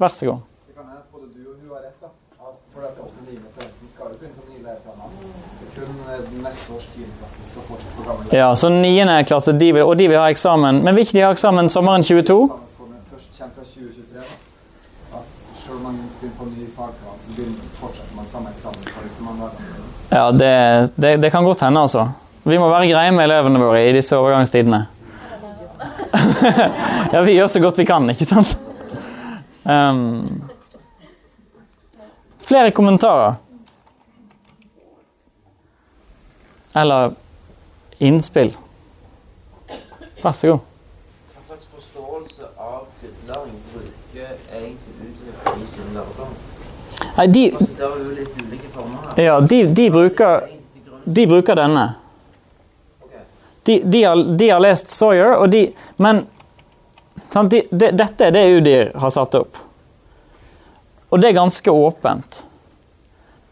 Vær 0.00 0.14
så 0.16 0.30
god. 0.30 0.38
Det 0.68 0.74
kan 0.76 0.86
hende 0.88 1.02
at 1.02 1.08
både 1.12 1.26
du 1.36 1.42
og 1.44 1.56
hun 1.60 1.74
har 1.74 1.82
rett. 1.84 1.98
da. 2.00 2.08
At 2.40 2.54
for 2.72 2.86
at 2.88 2.96
8. 2.96 3.10
9. 3.26 3.36
til 3.36 3.66
høsten 3.66 3.90
skal 3.92 4.06
jo 4.08 4.16
begynne 4.16 4.36
på 4.38 4.44
nye 4.48 4.62
læreplaner. 4.64 5.08
Det 5.60 5.68
kun 5.76 5.90
eh, 6.08 6.22
neste 6.46 6.72
års 6.72 6.86
10. 6.94 7.04
klasse 7.18 7.36
som 7.36 7.50
skal 7.50 7.66
fortsette 7.68 7.96
på 7.98 8.06
gamle 8.08 8.38
Ja, 8.40 8.48
så 8.54 8.70
9. 8.72 9.24
klasse, 9.28 9.52
de 9.60 9.68
vil, 9.76 9.82
og 9.84 9.98
de 10.00 10.08
vil 10.08 10.22
ha 10.22 10.30
eksamen. 10.32 10.80
Men 10.86 10.96
vil 10.96 11.04
ikke 11.04 11.18
de 11.18 11.26
ha 11.26 11.34
eksamen 11.36 11.68
sommeren 11.68 12.06
22? 12.06 12.38
Sammenformen 12.48 13.04
først 13.12 13.36
kommer 13.36 13.52
fra 13.60 13.68
2023. 13.74 14.16
da. 14.16 15.20
At 15.20 15.28
selv 15.66 15.76
om 15.76 15.84
man 15.90 16.00
begynner 16.16 16.40
på 16.40 16.48
ny 16.48 16.64
fagplan, 16.78 17.20
så 17.26 17.36
begynner, 17.36 18.16
man 18.16 18.32
samme 18.32 18.56
eksamenskvalitet 18.56 19.22
man 19.28 19.44
var. 19.44 19.52
Ja, 20.16 20.24
det, 20.32 20.52
det, 20.96 21.14
det 21.22 21.34
kan 21.36 21.44
godt 21.44 21.68
hende, 21.68 21.84
altså. 21.84 22.08
Vi 22.44 22.58
må 22.58 22.70
være 22.70 22.88
greie 22.88 23.12
med 23.12 23.26
elevene 23.26 23.60
våre 23.60 23.82
i 23.84 23.92
disse 23.92 24.16
overgangstidene. 24.16 24.86
ja, 27.12 27.20
vi 27.20 27.36
gjør 27.36 27.50
så 27.52 27.60
godt 27.60 27.78
vi 27.78 27.84
kan, 27.88 28.08
ikke 28.10 28.24
sant? 28.28 28.56
Um, 29.64 30.48
flere 32.46 32.70
kommentarer? 32.70 33.36
Eller 36.76 37.12
innspill? 38.00 38.56
Vær 40.22 40.32
så 40.32 40.54
god. 40.54 40.66
Hva 41.34 41.44
slags 41.46 41.68
forståelse 41.74 42.48
av 42.56 42.88
gudlæring 43.02 43.56
bruker 43.72 44.34
egentlig 44.56 45.10
utvikling 45.10 45.64
i 45.64 45.68
sin 45.68 45.94
lærdom? 45.96 46.34
Nei, 47.16 47.26
de, 47.26 47.44
ja, 49.22 49.40
de, 49.40 49.64
de, 49.76 49.90
bruker, 49.90 50.46
de 51.04 51.26
bruker 51.26 51.58
denne. 51.58 51.90
De, 53.70 53.78
de, 53.86 54.02
har, 54.02 54.22
de 54.40 54.50
har 54.50 54.62
lest 54.64 54.90
Sawyer, 54.90 55.36
og 55.38 55.52
de, 55.52 55.68
men 56.02 56.24
sant, 57.30 57.52
de, 57.52 57.62
dette 57.70 58.26
er 58.26 58.34
det 58.34 58.42
UDIR 58.56 58.88
har 58.98 59.12
satt 59.14 59.36
opp. 59.38 59.60
Og 61.10 61.22
det 61.22 61.30
er 61.30 61.36
ganske 61.38 61.70
åpent. 61.70 62.40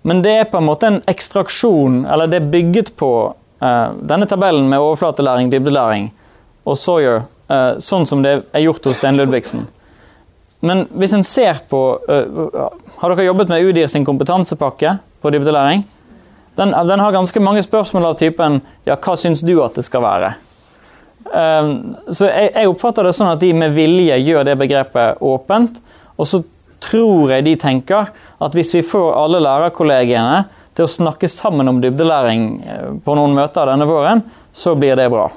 Men 0.02 0.22
det 0.24 0.32
er 0.40 0.50
på 0.50 0.58
en 0.58 0.66
måte 0.66 0.90
en 0.90 1.00
ekstraksjon, 1.10 2.04
eller 2.10 2.30
det 2.30 2.40
er 2.40 2.50
bygget 2.50 2.94
på 2.98 3.10
uh, 3.30 3.88
denne 4.10 4.26
tabellen 4.26 4.66
med 4.70 4.82
overflatelæring, 4.82 5.50
dybdelæring 5.54 6.10
og 6.66 6.78
Sawyer, 6.78 7.26
uh, 7.50 7.76
sånn 7.82 8.06
som 8.10 8.22
det 8.26 8.40
er 8.50 8.64
gjort 8.66 8.90
hos 8.90 8.98
Sten 8.98 9.18
Ludvigsen. 9.18 9.66
Men 10.66 10.86
hvis 10.98 11.14
en 11.14 11.22
ser 11.22 11.60
på 11.70 11.80
uh, 12.02 12.70
Har 12.98 13.12
dere 13.12 13.28
jobbet 13.28 13.52
med 13.52 13.62
UDIR 13.62 13.86
sin 13.86 14.06
kompetansepakke 14.06 14.96
på 15.22 15.30
dybdelæring? 15.30 15.84
Den, 16.58 16.74
den 16.74 17.00
har 17.00 17.14
ganske 17.14 17.40
mange 17.40 17.62
spørsmål 17.62 18.10
av 18.10 18.18
typen 18.18 18.60
Ja, 18.86 18.96
hva 18.98 19.14
syns 19.18 19.44
du 19.46 19.54
at 19.62 19.78
det 19.78 19.86
skal 19.86 20.02
være? 20.02 20.34
Um, 21.28 21.96
så 22.08 22.26
jeg, 22.30 22.52
jeg 22.54 22.70
oppfatter 22.70 23.06
det 23.06 23.12
sånn 23.14 23.30
at 23.30 23.42
de 23.42 23.50
med 23.54 23.74
vilje 23.76 24.16
gjør 24.24 24.46
det 24.48 24.56
begrepet 24.58 25.20
åpent. 25.22 25.78
Og 26.18 26.26
så 26.26 26.42
tror 26.82 27.34
jeg 27.34 27.44
de 27.46 27.54
tenker 27.60 28.10
at 28.14 28.56
hvis 28.56 28.72
vi 28.74 28.86
får 28.86 29.10
alle 29.18 29.42
lærerkollegiene 29.44 30.46
til 30.78 30.86
å 30.86 30.90
snakke 30.90 31.28
sammen 31.30 31.68
om 31.70 31.80
dybdelæring 31.82 32.48
eh, 32.62 32.88
på 33.04 33.16
noen 33.18 33.34
møter 33.34 33.66
denne 33.66 33.86
våren, 33.88 34.22
så 34.54 34.76
blir 34.78 34.98
det 34.98 35.08
bra. 35.12 35.28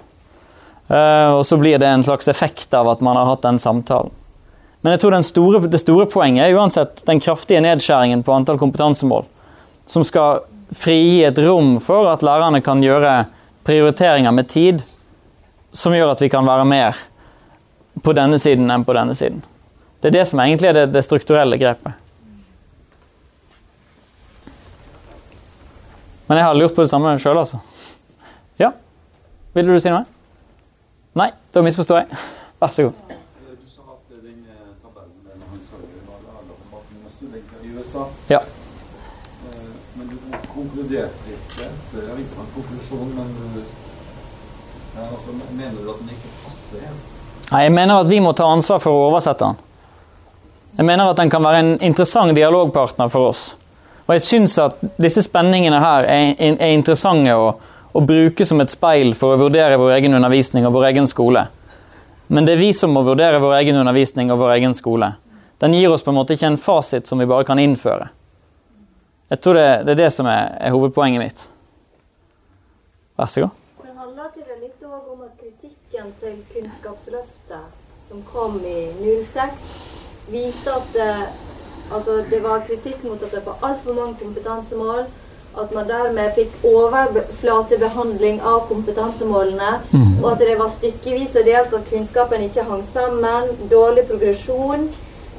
Uh, 0.91 1.37
og 1.39 1.43
så 1.47 1.57
blir 1.59 1.79
det 1.79 1.87
en 1.87 2.03
slags 2.03 2.27
effekt 2.31 2.73
av 2.77 2.89
at 2.91 3.01
man 3.05 3.17
har 3.19 3.29
hatt 3.29 3.45
den 3.45 3.61
samtalen. 3.61 4.11
Men 4.81 4.95
jeg 4.95 5.03
tror 5.03 5.15
store, 5.23 5.61
det 5.69 5.79
store 5.81 6.07
poenget 6.09 6.47
er 6.47 6.57
uansett 6.57 7.03
den 7.05 7.21
kraftige 7.21 7.61
nedskjæringen 7.61 8.23
på 8.25 8.33
antall 8.33 8.57
kompetansemål, 8.61 9.27
som 9.85 10.05
skal 10.07 10.41
frigi 10.71 11.23
et 11.27 11.39
rom 11.43 11.75
for 11.83 12.09
at 12.11 12.23
lærerne 12.23 12.61
kan 12.63 12.81
gjøre 12.83 13.25
prioriteringer 13.67 14.31
med 14.31 14.49
tid, 14.49 14.83
som 15.71 15.93
gjør 15.95 16.13
at 16.13 16.21
vi 16.21 16.29
kan 16.31 16.47
være 16.47 16.65
mer 16.67 16.97
på 18.03 18.13
denne 18.15 18.39
siden 18.39 18.71
enn 18.71 18.85
på 18.87 18.95
denne 18.95 19.15
siden. 19.15 19.41
Det 20.01 20.09
er 20.09 20.17
det 20.19 20.27
som 20.27 20.39
egentlig 20.41 20.71
er 20.71 20.79
det, 20.79 20.85
det 20.95 21.03
strukturelle 21.05 21.59
grepet. 21.61 21.93
Men 26.27 26.39
jeg 26.39 26.47
har 26.47 26.55
lurt 26.55 26.75
på 26.75 26.81
det 26.85 26.89
samme 26.89 27.11
sjøl, 27.19 27.37
altså. 27.37 27.59
Ja? 28.59 28.71
Ville 29.53 29.75
du 29.75 29.83
si 29.83 29.91
noe? 29.91 30.07
Nei, 31.19 31.27
da 31.51 31.63
misforstår 31.65 32.05
jeg. 32.05 32.21
Vær 32.61 32.71
så 32.71 32.87
god. 32.87 33.11
Du 33.11 33.67
sa 33.67 33.83
at 33.91 34.15
den 34.15 34.45
eh, 34.47 34.69
tabellen 34.79 35.17
med 35.25 35.35
når 35.41 35.51
han 35.51 35.61
sa 35.65 35.81
det 35.81 36.05
var 36.07 36.23
læreroppmaten 36.23 37.03
med 37.03 37.15
studenter 37.17 37.67
i 37.67 37.73
USA. 37.75 38.07
Ja. 38.31 38.39
Eh, 40.61 40.67
konkluderte 40.67 41.33
ikke. 41.33 41.69
Det 41.91 42.03
er 42.03 42.17
ikke 42.19 42.41
en 42.41 42.51
konklusjon, 42.55 43.15
men 43.15 43.63
ja, 44.95 45.01
altså, 45.13 45.31
mener 45.57 45.81
du 45.83 45.89
at 45.89 45.99
den 45.99 46.09
ikke 46.09 46.31
passer 46.45 46.77
igjen? 46.77 46.99
Nei, 47.51 47.63
Jeg 47.63 47.71
mener 47.71 47.99
at 47.99 48.09
vi 48.09 48.19
må 48.19 48.33
ta 48.33 48.45
ansvar 48.45 48.79
for 48.79 48.91
å 48.91 49.07
oversette 49.09 49.45
den. 49.45 49.57
Jeg 50.77 50.85
mener 50.85 51.09
at 51.09 51.17
den 51.17 51.29
kan 51.29 51.43
være 51.43 51.59
en 51.59 51.73
interessant 51.81 52.35
dialogpartner 52.35 53.09
for 53.09 53.31
oss. 53.31 53.55
Og 54.07 54.13
jeg 54.15 54.21
syns 54.21 54.57
at 54.59 54.77
disse 54.99 55.23
spenningene 55.23 55.79
her 55.79 56.05
er, 56.07 56.35
er 56.39 56.73
interessante 56.73 57.33
å, 57.35 57.55
å 57.93 58.01
bruke 58.01 58.45
som 58.45 58.61
et 58.61 58.71
speil 58.71 59.13
for 59.15 59.35
å 59.35 59.41
vurdere 59.41 59.79
vår 59.79 59.97
egen 59.97 60.15
undervisning 60.15 60.67
og 60.67 60.73
vår 60.77 60.91
egen 60.91 61.07
skole. 61.07 61.47
Men 62.27 62.47
det 62.47 62.55
er 62.55 62.63
vi 62.63 62.71
som 62.73 62.93
må 62.95 63.03
vurdere 63.03 63.41
vår 63.43 63.57
egen 63.59 63.75
undervisning 63.81 64.31
og 64.31 64.39
vår 64.39 64.55
egen 64.59 64.73
skole. 64.73 65.13
Den 65.59 65.75
gir 65.75 65.91
oss 65.91 66.03
på 66.03 66.11
en 66.11 66.17
måte 66.21 66.35
ikke 66.35 66.53
en 66.53 66.57
fasit 66.57 67.07
som 67.07 67.19
vi 67.19 67.27
bare 67.27 67.45
kan 67.47 67.59
innføre. 67.59 68.07
Jeg 69.31 69.39
tror 69.39 69.53
det, 69.53 69.67
det 69.85 69.91
er 69.93 69.99
det 70.03 70.11
som 70.11 70.27
er, 70.27 70.49
er 70.59 70.73
hovedpoenget 70.75 71.21
mitt. 71.23 71.45
Vær 73.15 73.29
så 73.31 73.45
god. 73.45 73.61
Men 73.83 73.93
handler 74.01 74.27
ikke 74.27 74.43
det 74.49 74.57
litt 74.59 74.83
òg 74.83 75.07
om 75.13 75.21
at 75.23 75.37
kritikken 75.39 76.09
til 76.19 76.41
Kunnskapsløftet, 76.51 77.69
som 78.09 78.25
kom 78.27 78.57
i 78.67 78.89
06, 79.23 79.69
viste 80.33 80.75
at 80.75 80.91
det, 80.97 81.07
altså 81.95 82.17
det 82.27 82.43
var 82.43 82.67
kritikk 82.67 83.07
mot 83.07 83.23
at 83.23 83.31
det 83.31 83.45
var 83.47 83.63
altfor 83.69 83.95
mange 84.01 84.19
kompetansemål? 84.19 85.07
At 85.63 85.71
man 85.75 85.87
dermed 85.87 86.35
fikk 86.35 86.51
overflatebehandling 86.67 88.43
av 88.43 88.67
kompetansemålene. 88.67 89.73
Og 90.23 90.31
at 90.33 90.43
det 90.43 90.59
var 90.59 90.71
stykkevis 90.75 91.35
og 91.39 91.47
delt, 91.47 91.73
at 91.75 91.87
kunnskapen 91.87 92.43
ikke 92.49 92.67
hang 92.67 92.83
sammen. 92.87 93.51
Dårlig 93.71 94.09
progresjon. 94.11 94.89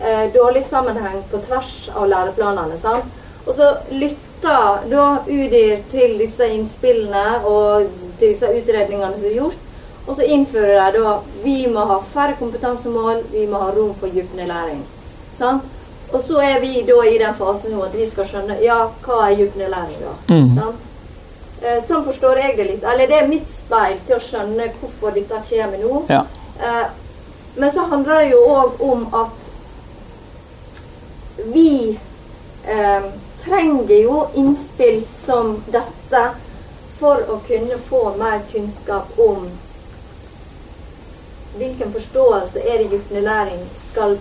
Eh, 0.01 0.27
dårlig 0.33 0.65
sammenheng 0.65 1.21
på 1.31 1.41
tvers 1.45 1.91
av 1.93 2.09
læreplanene. 2.09 2.77
sant? 2.81 3.19
Og 3.47 3.55
så 3.57 3.69
lytta 3.91 4.57
da 4.91 5.07
UDIR 5.27 5.83
til 5.91 6.17
disse 6.21 6.47
innspillene 6.55 7.43
og 7.49 7.91
til 8.21 8.33
disse 8.33 8.49
utredningene 8.49 9.15
som 9.17 9.29
er 9.29 9.37
gjort. 9.39 9.69
Og 10.07 10.17
så 10.19 10.27
innfører 10.27 10.95
de 10.95 11.03
da 11.03 11.19
vi 11.45 11.57
må 11.71 11.85
ha 11.87 12.01
færre 12.15 12.35
kompetansemål, 12.39 13.23
vi 13.31 13.47
må 13.47 13.61
ha 13.63 13.71
rom 13.75 13.95
for 13.99 14.11
dybdelæring. 14.11 14.83
Sant? 15.39 15.67
Og 16.13 16.23
så 16.27 16.41
er 16.45 16.59
vi 16.61 16.83
da 16.87 16.97
i 17.09 17.19
den 17.19 17.35
fasen 17.39 17.73
nå 17.73 17.85
at 17.87 17.95
vi 17.97 18.07
skal 18.11 18.27
skjønne 18.29 18.59
ja, 18.63 18.81
hva 19.05 19.21
er 19.29 19.39
dybdelæring 19.39 20.03
da. 20.03 20.17
Mm. 20.35 20.51
Sant? 20.59 20.89
Eh, 21.63 21.79
sånn 21.87 22.03
forstår 22.05 22.41
jeg 22.43 22.57
det 22.59 22.67
litt. 22.67 22.85
Eller 22.85 23.07
det 23.11 23.21
er 23.21 23.31
mitt 23.31 23.49
speil 23.51 24.01
til 24.07 24.19
å 24.19 24.23
skjønne 24.23 24.73
hvorfor 24.81 25.15
dette 25.15 25.39
kommer 25.49 25.79
nå. 25.79 26.03
Ja. 26.11 26.25
Eh, 26.59 26.87
men 27.63 27.73
så 27.73 27.87
handler 27.87 28.25
det 28.25 28.33
jo 28.33 28.41
òg 28.51 28.83
om 28.83 29.07
at 29.15 29.51
vi 31.55 31.99
eh, 32.67 33.07
trenger 33.45 33.99
jo 34.03 34.27
innspill 34.35 35.03
som 35.07 35.57
dette 35.67 36.23
for 36.99 37.25
å 37.31 37.41
kunne 37.47 37.79
få 37.83 38.03
mer 38.19 38.41
kunnskap 38.53 39.19
om 39.19 39.49
hvilken 41.57 41.93
forståelse 41.93 42.63
er 42.63 42.79
det 42.79 42.91
dybdelæring 42.93 43.65
skal 43.91 44.17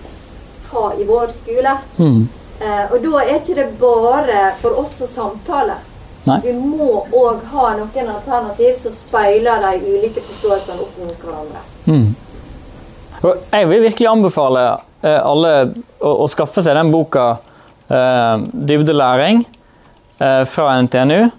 ha 0.72 0.93
i 0.99 1.05
vår 1.07 1.28
skole. 1.36 1.78
Mm. 1.97 2.28
Eh, 2.61 2.84
og 2.91 2.97
da 3.05 3.22
er 3.22 3.38
ikke 3.38 3.55
det 3.59 3.69
bare 3.80 4.41
for 4.61 4.82
oss 4.82 4.97
å 5.01 5.07
samtale. 5.07 5.78
Nei. 6.26 6.38
Vi 6.43 6.53
må 6.53 7.05
òg 7.17 7.45
ha 7.53 7.69
noen 7.80 8.09
alternativ 8.13 8.76
som 8.84 8.93
speiler 8.93 9.63
de 9.63 9.93
ulike 9.95 10.22
forståelsene 10.22 10.84
opp 10.84 10.99
mot 11.01 11.24
hverandre. 11.24 11.63
Mm. 11.86 12.11
Jeg 13.51 13.69
vil 13.69 13.86
virkelig 13.86 14.09
anbefale 14.09 14.65
eh, 15.01 15.17
alle 15.17 15.53
å, 15.99 16.11
å 16.26 16.28
skaffe 16.30 16.61
seg 16.65 16.78
den 16.78 16.91
boka 16.93 17.36
'Dybdelæring' 17.92 19.44
eh, 20.20 20.44
fra 20.46 20.82
NTNU, 20.82 21.30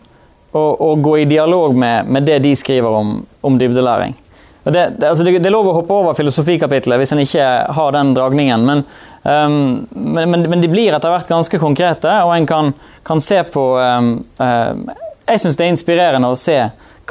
og, 0.52 0.80
og 0.80 1.02
gå 1.02 1.16
i 1.22 1.24
dialog 1.24 1.74
med, 1.74 2.06
med 2.06 2.22
det 2.28 2.38
de 2.44 2.56
skriver 2.56 2.88
om, 2.88 3.26
om 3.40 3.58
dybdelæring. 3.58 4.16
Det, 4.64 4.72
det, 4.98 5.08
altså 5.08 5.24
det, 5.24 5.38
det 5.38 5.48
er 5.48 5.54
lov 5.54 5.66
å 5.66 5.74
hoppe 5.74 5.94
over 5.96 6.14
filosofikapitlet 6.14 7.00
hvis 7.00 7.12
en 7.14 7.22
ikke 7.24 7.46
har 7.74 7.94
den 7.96 8.12
dragningen, 8.14 8.66
men, 8.66 8.84
um, 9.24 9.56
men, 9.90 10.30
men, 10.30 10.44
men 10.52 10.62
de 10.62 10.70
blir 10.70 10.94
etter 10.94 11.10
hvert 11.10 11.30
ganske 11.30 11.58
konkrete, 11.58 12.12
og 12.22 12.34
en 12.36 12.46
kan, 12.46 12.70
kan 13.02 13.22
se 13.24 13.40
på 13.42 13.64
um, 13.80 14.14
ehm, 14.38 14.84
Jeg 15.26 15.42
syns 15.42 15.58
det 15.58 15.66
er 15.66 15.72
inspirerende 15.72 16.30
å 16.30 16.38
se 16.38 16.58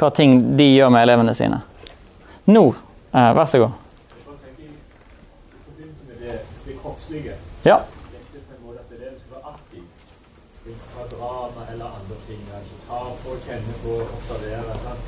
hva 0.00 0.10
ting 0.16 0.56
de 0.56 0.70
gjør 0.70 0.92
med 0.94 1.04
elevene 1.04 1.34
sine. 1.36 1.60
Nå, 2.48 2.64
uh, 3.12 3.30
vær 3.36 3.48
så 3.50 3.66
god. 3.66 3.78
Ja. 7.62 7.82
Tenkte 8.32 8.48
på 8.48 8.56
en 8.58 8.66
måte 8.66 8.80
at 8.84 8.92
eleven 8.96 9.18
skal 9.20 9.32
være 9.36 9.48
aktiv. 9.54 9.84
Fra 10.92 11.04
drama 11.14 11.62
eller 11.72 11.84
andre 11.98 12.16
ting. 12.28 12.42
altså 12.56 12.74
Ta 12.88 12.98
på, 13.22 13.30
kjenne 13.46 13.74
på, 13.84 13.92
observere. 14.16 14.74
sant? 14.84 15.04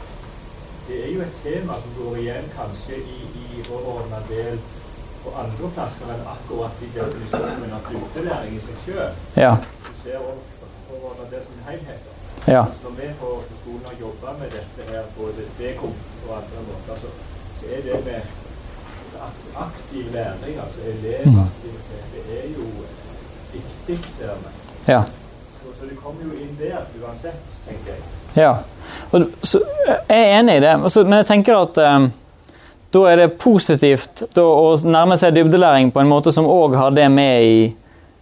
Det 0.89 0.97
er 1.05 1.11
jo 1.14 1.20
et 1.20 1.37
tema 1.45 1.75
som 1.83 1.93
går 1.99 2.16
igjen 2.22 2.49
kanskje 2.59 2.97
i, 3.16 3.18
i 3.45 3.47
overordna 3.75 4.18
del 4.29 4.59
på 5.22 5.31
andre 5.43 5.70
plasser 5.77 6.11
enn 6.14 6.27
akkurat 6.35 6.83
i 6.85 6.89
definisjonen 6.97 7.72
av 7.79 7.87
utelæring 8.01 8.59
i 8.59 8.64
seg 8.66 8.83
sjøl. 8.85 9.14
Ja. 9.45 9.53
Du 9.87 9.93
ser 10.03 10.18
overordna 10.27 11.31
del 11.31 11.47
som 11.47 11.55
en 11.59 11.68
helhet. 11.70 12.11
Ja. 12.55 12.64
Når 12.83 12.99
vi 12.99 13.07
på, 13.20 13.31
på 13.49 13.61
skolen 13.62 13.87
har 13.89 13.97
jobba 14.01 14.35
med 14.43 14.53
dette 14.59 14.91
her, 14.91 15.07
både 15.16 15.47
Dekom 15.61 15.95
og 16.27 16.35
andre 16.41 16.66
måter, 16.68 17.01
så, 17.05 17.14
så 17.61 17.72
er 17.77 17.87
det 17.89 18.03
med 18.11 18.20
aktiv 19.66 20.12
læring, 20.12 20.61
altså 20.64 20.81
elevaktivitet, 20.93 22.07
det 22.29 22.39
er 22.43 22.49
jo 22.59 22.68
viktig, 23.55 23.98
ser 24.16 24.34
vi. 24.42 24.52
Ja. 24.92 25.05
Så, 25.55 25.72
så 25.78 25.88
det 25.88 25.96
kommer 26.02 26.26
jo 26.26 26.34
inn 26.38 26.52
der 26.61 26.82
uansett, 27.02 27.40
tenker 27.68 27.94
jeg. 27.94 28.02
Ja. 28.34 28.57
Og, 29.11 29.30
så, 29.42 29.62
jeg 29.86 30.18
er 30.18 30.36
enig 30.40 30.59
i 30.59 30.64
det, 30.64 30.74
altså, 30.76 31.05
men 31.07 31.20
jeg 31.22 31.30
tenker 31.30 31.61
at 31.62 31.80
eh, 31.80 32.09
da 32.94 33.07
er 33.11 33.22
det 33.22 33.30
positivt 33.42 34.24
da, 34.34 34.44
å 34.44 34.74
nærme 34.86 35.16
seg 35.18 35.34
dybdelæring 35.34 35.90
på 35.94 36.02
en 36.02 36.11
måte 36.11 36.34
som 36.34 36.46
òg 36.50 36.76
har 36.78 36.94
det 36.94 37.09
med 37.11 37.46
i, 37.46 37.57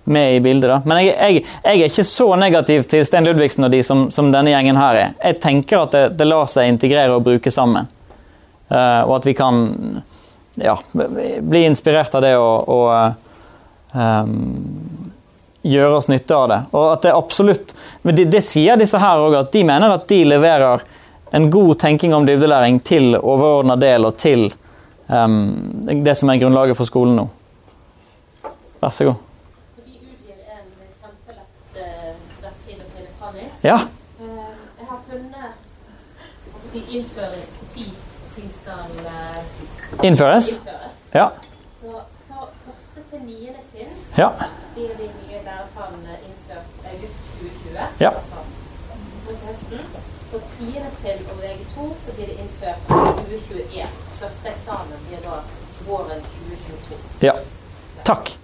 med 0.04 0.36
i 0.36 0.40
bildet. 0.44 0.70
Da. 0.70 0.78
Men 0.88 1.02
jeg, 1.02 1.16
jeg, 1.16 1.42
jeg 1.64 1.82
er 1.82 1.92
ikke 1.92 2.06
så 2.08 2.28
negativ 2.40 2.86
til 2.88 3.04
Sten 3.08 3.28
Ludvigsen 3.28 3.68
og 3.68 3.74
de 3.74 3.82
som, 3.84 4.06
som 4.14 4.30
denne 4.32 4.54
gjengen 4.54 4.80
her 4.80 5.00
er. 5.00 5.18
Jeg 5.20 5.42
tenker 5.44 5.82
at 5.82 5.96
det, 5.96 6.06
det 6.20 6.28
lar 6.28 6.48
seg 6.50 6.72
integrere 6.72 7.18
og 7.18 7.26
bruke 7.26 7.52
sammen. 7.52 7.90
Uh, 8.72 9.04
og 9.04 9.18
at 9.18 9.28
vi 9.28 9.34
kan 9.36 9.60
ja, 10.54 10.78
bli 10.92 11.64
inspirert 11.66 12.14
av 12.16 12.24
det 12.24 12.32
og, 12.36 12.68
og 12.68 13.94
eh, 13.94 14.24
gjøre 15.62 15.96
oss 15.96 16.08
nytte 16.10 16.36
av 16.36 16.48
det. 16.50 16.60
Og 16.72 16.88
at 16.92 17.02
det 17.06 17.14
absolutt 17.14 17.74
men 18.02 18.16
det, 18.16 18.24
det 18.32 18.42
sier 18.44 18.76
disse 18.80 18.98
her 18.98 19.22
òg, 19.22 19.36
at 19.38 19.52
de 19.54 19.64
mener 19.66 19.94
at 19.94 20.08
de 20.10 20.24
leverer 20.26 20.82
en 21.32 21.50
god 21.50 21.78
tenking 21.80 22.14
om 22.14 22.26
dybdelæring 22.26 22.80
til 22.84 23.14
overordna 23.16 23.76
del 23.80 24.04
og 24.04 24.16
til 24.20 24.50
um, 25.06 25.84
det 26.04 26.16
som 26.18 26.30
er 26.30 26.40
grunnlaget 26.42 26.76
for 26.76 26.84
skolen 26.88 27.16
nå. 27.16 27.28
Vær 28.82 28.90
så 28.90 29.04
god. 29.04 29.14
Eh. 31.76 33.46
Ja. 33.62 33.78
Eh, 34.20 34.26
jeg 34.78 34.86
har 34.88 34.98
funnet 35.08 35.52
innføring 36.90 37.46
når 37.60 37.66
ting 38.34 38.50
skal 38.50 38.90
eh, 39.06 40.06
Innføres? 40.06 40.60
Ja. 41.14 41.28
Så 41.80 41.86
fra 42.28 42.48
første 42.66 43.00
til 43.10 43.20
niende 43.26 43.60
trinn 43.72 43.92
Ja. 44.18 44.28
blir 44.74 44.88
de 44.98 45.06
nye 45.06 45.21
læreplanene 45.21 45.21
innført 45.21 45.21
2020. 47.72 48.04
Ja. 48.04 48.12
Altså 49.28 49.46
høsten. 49.48 49.78
På 50.32 50.38
tiende 50.48 50.90
trinn 51.00 51.26
og 51.28 51.40
VG2 51.42 51.88
så 52.04 52.14
blir 52.16 52.30
det 52.30 52.38
innført 52.40 52.86
2021. 52.88 53.90
Så 54.06 54.20
første 54.20 54.54
eksamen 54.54 55.02
blir 55.08 55.20
da 55.24 55.42
våren 55.88 56.22
2022. 56.28 57.02
ja. 57.28 57.34
Takk. 58.04 58.38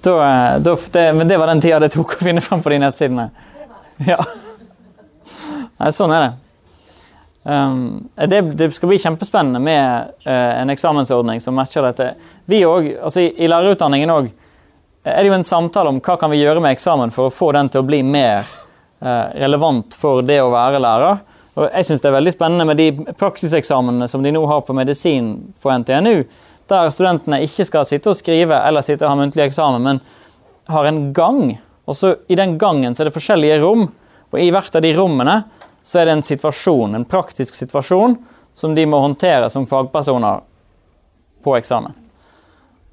Da, 0.00 0.12
eh, 0.26 0.58
da, 0.60 0.76
det, 0.90 1.12
men 1.12 1.28
det 1.28 1.38
var 1.38 1.46
den 1.46 1.60
tida 1.60 1.80
det 1.80 1.90
tok 1.92 2.14
å 2.16 2.24
finne 2.24 2.40
fram 2.40 2.62
på 2.62 2.72
de 2.72 2.78
nettsidene. 2.80 3.30
Ja. 4.08 4.20
Nei, 5.80 5.90
sånn 5.92 6.12
er 6.16 6.22
det. 6.24 6.30
Um, 7.42 8.08
det. 8.16 8.40
Det 8.56 8.68
skal 8.76 8.90
bli 8.92 8.98
kjempespennende 9.00 9.60
med 9.64 10.12
uh, 10.26 10.60
en 10.60 10.72
eksamensordning 10.72 11.40
som 11.40 11.56
matcher 11.56 11.84
dette. 11.88 12.12
Vi 12.48 12.62
også, 12.64 12.94
altså 13.08 13.24
I, 13.24 13.30
i 13.44 13.48
lærerutdanningen 13.48 14.12
òg 14.12 14.30
er 15.04 15.22
det 15.22 15.30
jo 15.30 15.36
en 15.38 15.46
samtale 15.46 15.88
om 15.88 16.00
hva 16.04 16.16
kan 16.20 16.30
vi 16.32 16.42
gjøre 16.42 16.60
med 16.60 16.74
eksamen 16.76 17.12
for 17.14 17.28
å 17.28 17.32
få 17.32 17.52
den 17.56 17.70
til 17.72 17.80
å 17.80 17.88
bli 17.88 18.02
mer 18.04 18.44
eh, 19.00 19.26
relevant 19.40 19.96
for 19.96 20.20
det 20.26 20.40
å 20.42 20.50
være 20.52 20.82
lærer. 20.82 21.22
Og 21.56 21.66
jeg 21.66 21.88
synes 21.88 22.02
det 22.02 22.10
er 22.10 22.16
veldig 22.18 22.34
spennende 22.34 22.66
med 22.68 22.78
de 22.78 23.14
praksiseksamene 23.18 24.08
som 24.08 24.22
de 24.22 24.32
nå 24.34 24.42
har 24.48 24.62
på 24.66 24.76
medisin 24.76 25.32
på 25.62 25.72
NTNU, 25.82 26.24
der 26.70 26.92
studentene 26.94 27.40
ikke 27.44 27.66
skal 27.66 27.88
sitte 27.88 28.12
og 28.12 28.18
skrive 28.18 28.60
eller 28.68 28.84
sitte 28.86 29.06
og 29.06 29.14
ha 29.14 29.18
muntlig 29.18 29.48
eksamen, 29.48 29.82
men 29.82 30.02
har 30.70 30.86
en 30.86 31.00
gang. 31.16 31.56
Og 31.88 31.96
så 31.96 32.14
I 32.28 32.38
den 32.38 32.58
gangen 32.58 32.94
så 32.94 33.02
er 33.02 33.10
det 33.10 33.16
forskjellige 33.16 33.58
rom, 33.64 33.88
og 34.30 34.38
i 34.38 34.52
hvert 34.54 34.76
av 34.76 34.84
de 34.84 34.92
rommene 34.94 35.40
så 35.82 36.00
er 36.00 36.06
det 36.06 36.18
en 36.18 36.26
situasjon, 36.28 36.94
en 36.94 37.08
praktisk 37.08 37.56
situasjon 37.58 38.18
som 38.54 38.76
de 38.76 38.84
må 38.86 39.00
håndtere 39.02 39.48
som 39.50 39.66
fagpersoner 39.66 40.44
på 41.42 41.56
eksamen. 41.56 41.96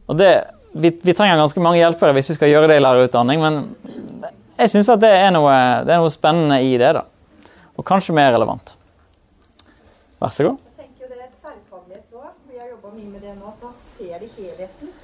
Og 0.08 0.18
det, 0.18 0.32
vi, 0.72 0.91
vi 1.03 1.13
trenger 1.13 1.39
ganske 1.39 1.61
mange 1.63 1.80
hjelpere 1.82 2.15
hvis 2.18 2.32
vi 2.34 2.38
skal 2.39 2.51
gjøre 2.51 2.72
det 2.72 2.80
i 2.80 2.84
lærerutdanning, 2.84 3.41
men 3.41 3.61
jeg 4.57 4.74
syns 4.74 4.89
at 4.89 5.01
det 5.01 5.11
er, 5.13 5.30
noe, 5.36 5.53
det 5.86 5.93
er 5.93 6.01
noe 6.01 6.13
spennende 6.13 6.57
i 6.65 6.74
det, 6.82 6.95
da. 6.97 7.03
Og 7.78 7.86
kanskje 7.86 8.15
mer 8.18 8.32
relevant. 8.34 8.74
Vær 10.18 10.34
så 10.34 10.47
god. 10.47 10.57
Jeg 10.65 10.88
tenker 10.88 11.05
jo 11.05 11.09
det 11.11 11.20
er 11.22 11.30
tverrfaglighet 11.38 12.18
òg. 12.18 12.32
Vi 12.49 12.57
har 12.57 12.72
jobba 12.72 12.93
mye 12.95 13.11
med 13.11 13.22
det 13.22 13.36
nå. 13.38 13.51
at 13.51 13.61
Da 13.61 13.70
ser 13.78 14.15
de 14.24 14.30
helheten. 14.39 14.95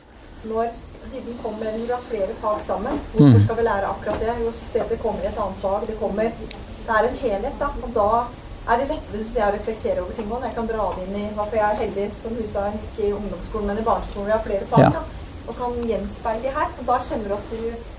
Når 0.50 0.72
dybden 1.14 1.38
kommer 1.44 1.70
når 1.70 1.86
du 1.86 1.94
har 1.94 2.02
flere 2.08 2.34
fag 2.42 2.64
sammen. 2.66 2.98
Hvorfor 3.14 3.44
skal 3.46 3.60
vi 3.60 3.68
lære 3.70 3.92
akkurat 3.94 4.24
det? 4.26 4.34
Jo, 4.42 4.50
så 4.52 4.66
ser 4.72 4.90
det 4.90 4.98
kommer 5.04 5.22
i 5.22 5.30
et 5.30 5.42
annet 5.46 5.62
fag. 5.62 5.86
Det 5.88 6.00
kommer 6.02 6.32
Det 6.84 6.96
er 6.98 7.08
en 7.08 7.22
helhet, 7.22 7.60
da. 7.62 7.70
Og 7.86 7.94
da 7.96 8.10
er 8.74 8.82
det 8.82 8.90
lettere 8.90 9.22
synes 9.22 9.36
jeg, 9.38 9.46
å 9.46 9.54
reflektere 9.54 10.02
over 10.02 10.18
ting 10.18 10.34
òg. 10.34 10.48
Jeg 10.50 10.58
kan 10.58 10.72
dra 10.74 10.90
det 10.98 11.06
inn 11.06 11.20
i 11.22 11.28
Hvorfor 11.38 11.62
jeg 11.62 11.68
er 11.70 11.82
heldig, 11.86 12.08
som 12.18 12.34
hun 12.34 12.82
ikke 12.82 13.06
i 13.06 13.14
ungdomsskolen, 13.14 13.70
men 13.70 13.84
i 13.84 13.86
barneskolen. 13.92 14.32
Vi 14.32 14.34
har 14.34 14.48
flere 14.50 14.72
fag. 14.74 14.88
Ja. 14.88 14.90
da, 14.98 15.23
Og 15.48 15.58
kan 15.58 15.76
gjenspeile 15.88 16.44
de 16.44 16.54
her. 16.56 16.70
Og 16.80 16.88
da 16.88 17.00
kjenner 17.08 17.32
du 17.32 17.36
at 17.40 17.52
du 17.52 17.90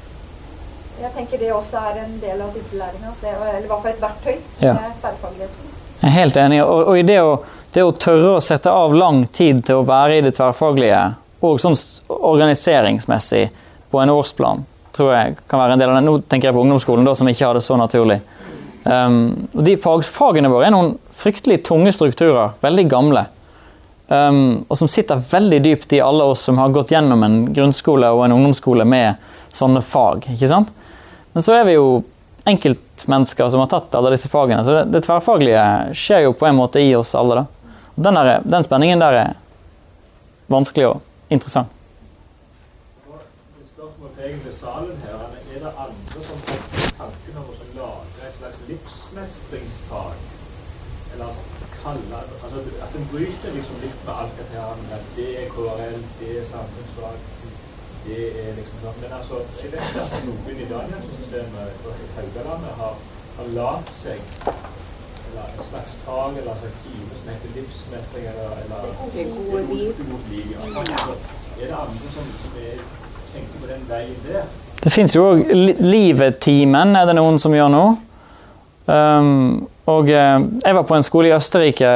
Jeg 0.95 1.11
tenker 1.11 1.41
det 1.43 1.49
også 1.51 1.81
er 1.91 2.05
en 2.05 2.13
del 2.23 2.39
av 2.41 2.53
dybdelæringa. 2.55 3.15
Eller 3.23 3.65
i 3.65 3.67
hvert 3.67 3.83
fall 3.83 3.91
et 3.91 4.03
verktøy. 4.03 4.37
Ja. 4.61 4.77
Er 4.77 4.93
tverrfagligheten. 5.01 5.73
Jeg 6.01 6.07
er 6.11 6.15
helt 6.15 6.37
enig. 6.37 6.61
Og, 6.63 6.89
og 6.93 6.99
i 6.99 7.03
det 7.07 7.19
å, 7.25 7.33
det 7.75 7.83
å 7.83 7.91
tørre 7.99 8.37
å 8.37 8.45
sette 8.45 8.71
av 8.71 8.95
lang 8.95 9.25
tid 9.27 9.65
til 9.67 9.81
å 9.81 9.87
være 9.89 10.21
i 10.21 10.25
det 10.27 10.35
tverrfaglige, 10.37 11.01
og 11.45 11.59
sånn 11.61 11.75
organiseringsmessig 12.15 13.49
på 13.91 14.01
en 14.01 14.13
årsplan, 14.15 14.63
tror 14.95 15.11
jeg 15.15 15.37
kan 15.51 15.61
være 15.61 15.77
en 15.77 15.83
del 15.83 15.93
av 15.93 15.99
det. 15.99 16.05
Nå 16.07 16.15
tenker 16.31 16.49
jeg 16.49 16.57
på 16.57 16.63
ungdomsskolen, 16.65 17.09
da, 17.09 17.15
som 17.19 17.31
ikke 17.31 17.49
har 17.49 17.59
det 17.59 17.65
så 17.67 17.79
naturlig. 17.81 18.21
Um, 18.85 19.49
og 19.55 19.63
de 19.65 19.79
fag, 19.81 20.05
fagene 20.13 20.51
våre 20.53 20.69
er 20.69 20.75
noen 20.75 20.95
fryktelig 21.17 21.63
tunge 21.65 21.93
strukturer, 21.97 22.53
veldig 22.65 22.85
gamle. 22.91 23.25
Um, 24.09 24.67
og 24.69 24.77
som 24.77 24.89
sitter 24.89 25.17
veldig 25.17 25.63
dypt 25.65 25.93
i 25.97 26.01
alle 26.05 26.27
oss 26.29 26.43
som 26.45 26.59
har 26.61 26.73
gått 26.75 26.91
gjennom 26.93 27.23
en 27.25 27.39
grunnskole 27.57 28.11
og 28.13 28.27
en 28.27 28.35
ungdomsskole 28.37 28.85
med 28.85 29.17
sånne 29.55 29.81
fag. 29.81 30.27
ikke 30.35 30.51
sant? 30.51 30.73
Men 31.33 31.43
så 31.47 31.55
er 31.57 31.65
vi 31.65 31.79
jo 31.79 32.03
enkeltmennesker 32.45 33.49
som 33.49 33.63
har 33.63 33.71
tatt 33.73 33.95
alle 33.97 34.13
disse 34.13 34.29
fagene, 34.29 34.65
så 34.65 34.75
det, 34.77 34.83
det 34.93 35.05
tverrfaglige 35.07 35.65
skjer 35.97 36.27
jo 36.27 36.35
på 36.37 36.47
en 36.51 36.59
måte 36.59 36.83
i 36.85 36.93
oss 36.99 37.15
alle. 37.17 37.41
da. 37.41 37.73
Og 37.95 38.05
Den, 38.05 38.19
der, 38.21 38.45
den 38.45 38.67
spenningen 38.67 39.01
der 39.01 39.19
er 39.23 39.33
vanskelig 40.53 40.91
og 40.91 41.33
interessant. 41.33 41.73
Et 43.09 43.71
spørsmål 43.73 44.13
til 44.19 44.53
salen 44.53 45.01
her. 45.07 45.25
Er 45.55 45.61
det- 45.65 45.75
andre 45.79 46.23
som 46.29 46.39
har 46.45 46.61
tanken 46.99 47.37
om 47.41 47.49
å 47.49 47.57
lage 47.79 48.27
et 48.27 48.35
slags 48.37 48.61
livsmestringsfag? 48.69 50.13
Eller 51.15 51.31
kalle 51.83 52.24
altså 52.95 52.99
At 52.99 53.01
en 53.01 53.09
bryter 53.13 53.51
liksom 53.55 53.77
litt 53.83 54.01
med 54.07 54.15
alt 54.21 54.35
dette 54.39 54.55
her 54.55 54.77
med 54.83 54.93
at 54.99 55.07
det 55.17 55.31
er 55.41 55.49
KRL, 55.55 55.99
det 56.21 56.31
er 56.39 56.45
samfunnsfag, 56.45 57.19
det 58.07 58.23
er 58.45 58.51
liksom 58.59 58.79
sånn. 58.83 59.01
Men 59.03 59.13
altså, 59.19 59.41
jeg 59.63 59.73
vet 59.73 59.97
at 60.03 60.15
noen 60.29 60.61
i 60.63 60.69
Danielsen-systemet 60.71 61.81
på 61.83 61.95
Haugalandet 62.17 62.75
har, 62.81 62.95
har 63.39 63.51
lagd 63.59 63.91
seg 63.95 64.23
eller 65.35 65.47
et 65.51 65.67
slags 65.67 65.95
fag 66.05 66.37
eller 66.39 66.53
en 66.53 66.61
slags 66.63 66.79
time 66.85 67.11
som 67.19 67.31
heter 67.33 67.55
livsmestring 67.59 68.27
eller, 68.31 68.51
eller 68.63 68.81
Det 69.15 69.25
gode 69.33 69.63
liv. 69.75 69.91
Gode 69.99 70.27
liv, 70.31 70.55
Er 71.63 71.67
det 71.67 71.75
andre 71.75 72.09
som, 72.15 72.27
som 72.45 72.59
er, 72.63 72.83
tenker 73.35 73.61
på 73.61 73.67
den 73.73 73.87
veien 73.89 74.19
der? 74.29 74.47
Det 74.85 74.93
fins 74.93 75.17
jo 75.17 75.31
òg 75.33 75.47
Livet-timen, 75.81 76.95
er 76.97 77.09
det 77.09 77.17
noen 77.19 77.41
som 77.43 77.55
gjør 77.57 77.71
nå. 77.73 77.87
Um, 78.87 79.65
og 79.89 80.11
eh, 80.13 80.43
jeg 80.65 80.77
var 80.77 80.85
på 80.85 80.97
en 80.97 81.03
skole 81.03 81.31
i 81.31 81.33
Østerrike 81.33 81.89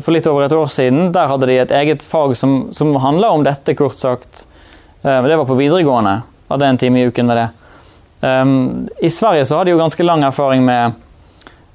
for 0.00 0.14
litt 0.14 0.26
over 0.26 0.46
et 0.46 0.54
år 0.56 0.70
siden. 0.72 1.10
Der 1.12 1.28
hadde 1.28 1.48
de 1.50 1.58
et 1.60 1.74
eget 1.82 2.02
fag 2.02 2.36
som, 2.36 2.68
som 2.72 2.94
handla 3.02 3.32
om 3.34 3.44
dette, 3.44 3.74
kort 3.76 3.98
sagt. 4.00 4.46
Eh, 5.02 5.22
det 5.22 5.36
var 5.36 5.48
på 5.48 5.58
videregående. 5.58 6.22
Hadde 6.48 6.66
en 6.66 6.80
time 6.80 7.00
i 7.00 7.10
uken 7.10 7.28
med 7.28 7.36
det. 7.36 7.48
Um, 8.22 8.88
I 9.02 9.10
Sverige 9.10 9.46
så 9.46 9.56
har 9.56 9.64
de 9.64 9.74
jo 9.74 9.80
ganske 9.80 10.02
lang 10.02 10.22
erfaring 10.22 10.64
med, 10.64 10.92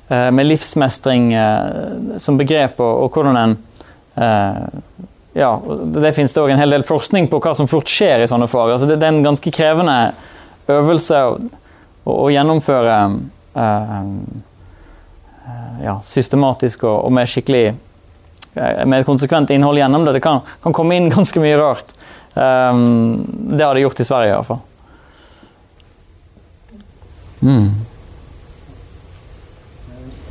eh, 0.07 0.29
med 0.31 0.45
livsmestring 0.45 1.33
eh, 1.33 2.17
som 2.17 2.37
begrep, 2.39 2.79
og, 2.79 3.03
og 3.03 3.17
hvordan 3.17 3.37
en 3.37 3.57
eh, 4.15 4.61
ja, 5.37 5.61
Det 5.83 6.13
finnes 6.15 6.33
det 6.33 6.41
òg 6.41 6.53
en 6.53 6.61
hel 6.61 6.73
del 6.73 6.85
forskning 6.87 7.27
på 7.29 7.41
hva 7.43 7.51
som 7.55 7.67
fort 7.69 7.89
skjer 7.91 8.23
i 8.23 8.29
sånne 8.29 8.47
fag. 8.49 8.71
Altså 8.73 8.87
det, 8.89 8.97
det 9.01 9.09
er 9.09 9.13
en 9.13 9.27
ganske 9.27 9.51
krevende 9.53 9.97
øvelse 10.71 11.19
å, 11.27 11.35
å, 12.07 12.15
å 12.15 12.29
gjennomføre 12.33 12.95
eh, 13.59 13.91
eh, 15.51 15.75
ja, 15.83 15.99
systematisk 16.03 16.87
og, 16.87 16.95
og 17.09 17.13
med 17.19 17.29
skikkelig 17.29 17.65
eh, 17.67 17.83
med 18.57 18.99
et 19.01 19.07
konsekvent 19.07 19.53
innhold 19.53 19.79
gjennom 19.79 20.05
det. 20.07 20.17
Det 20.17 20.23
kan, 20.25 20.41
kan 20.63 20.75
komme 20.75 20.97
inn 20.97 21.09
ganske 21.17 21.43
mye 21.43 21.57
rart. 21.59 21.93
Um, 22.37 23.25
det 23.57 23.65
har 23.65 23.73
det 23.77 23.85
gjort 23.85 24.03
i 24.03 24.07
Sverige, 24.07 24.35
iallfall. 24.35 24.61
Mm. 27.41 27.71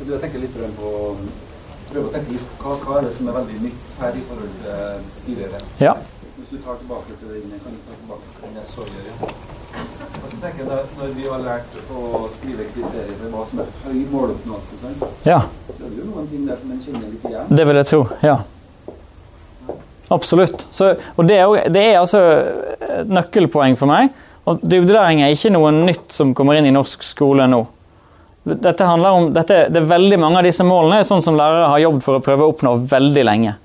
Du, 0.03 0.13
Jeg 0.13 0.21
tenker 0.23 0.39
litt 0.43 0.55
på 0.77 0.91
prøve 1.87 2.09
å 2.09 2.13
tenke 2.13 2.35
litt 2.35 2.61
hva, 2.61 2.75
hva 2.83 2.99
er 2.99 3.07
det 3.07 3.13
som 3.15 3.29
er 3.29 3.37
veldig 3.37 3.57
nytt 3.63 3.91
her 4.01 4.19
i 4.19 4.23
forhold 4.27 4.55
til 4.61 5.03
tidligere. 5.25 5.61
Ja. 5.83 5.95
Hvis 6.37 6.51
du 6.51 6.57
tar 6.63 6.79
tilbake 6.81 7.15
til 7.21 7.33
den, 7.33 7.59
kan 7.63 7.75
du 7.75 7.79
ta 7.87 7.97
tilbake 8.01 8.31
til 8.33 8.45
den 8.45 8.59
jeg 8.59 8.67
Sawyer, 8.71 9.03
ja. 9.07 10.16
Og 10.27 10.33
så 10.33 10.37
tenker 10.43 10.65
jeg 10.65 10.71
at 10.75 10.95
Når 10.99 11.11
vi 11.15 11.25
har 11.31 11.39
lært 11.39 11.75
å 11.95 12.27
skrive 12.33 12.65
kriterier 12.73 13.13
for 13.21 13.31
hva 13.31 13.43
som 13.47 13.61
er 13.63 13.69
høy 13.85 14.01
måloppnåelse, 14.11 14.79
sånn, 14.81 14.97
ja. 15.23 15.37
så 15.71 15.85
er 15.85 15.93
det 15.93 16.01
jo 16.01 16.07
noen 16.09 16.27
ting 16.27 16.43
der 16.49 16.57
som 16.59 16.73
en 16.75 16.81
kjenner 16.83 17.05
litt 17.13 17.27
igjen. 17.29 17.53
Det 17.55 17.67
vil 17.69 17.79
jeg 17.79 17.87
tro, 17.93 18.01
ja. 18.25 18.35
Absolutt. 20.17 20.65
Så, 20.75 20.89
og 21.15 21.27
det 21.29 21.37
er, 21.37 21.45
jo- 21.47 21.71
det 21.77 21.83
er 21.83 21.99
altså 22.01 22.21
et 22.99 23.09
nøkkelpoeng 23.11 23.77
for 23.79 23.87
meg. 23.91 24.11
Og 24.47 24.59
dybdelæring 24.63 25.23
er 25.23 25.31
ikke 25.35 25.51
noe 25.55 25.71
nytt 25.75 26.11
som 26.15 26.33
kommer 26.35 26.59
inn 26.59 26.67
i 26.67 26.75
norsk 26.75 27.03
skole 27.07 27.47
nå. 27.51 27.61
Dette 28.47 28.83
handler 28.87 29.15
om, 29.15 29.29
dette, 29.35 29.65
det 29.71 29.81
er 29.81 29.89
Veldig 29.89 30.19
mange 30.23 30.39
av 30.39 30.47
disse 30.47 30.63
målene 30.67 31.01
er 31.01 31.07
sånn 31.07 31.23
som 31.23 31.35
lærere 31.39 31.71
har 31.71 31.81
jobbet 31.83 32.03
for 32.05 32.19
å 32.19 32.23
prøve 32.23 32.45
å 32.45 32.51
oppnå 32.53 32.75
veldig 32.87 33.25
lenge. 33.27 33.55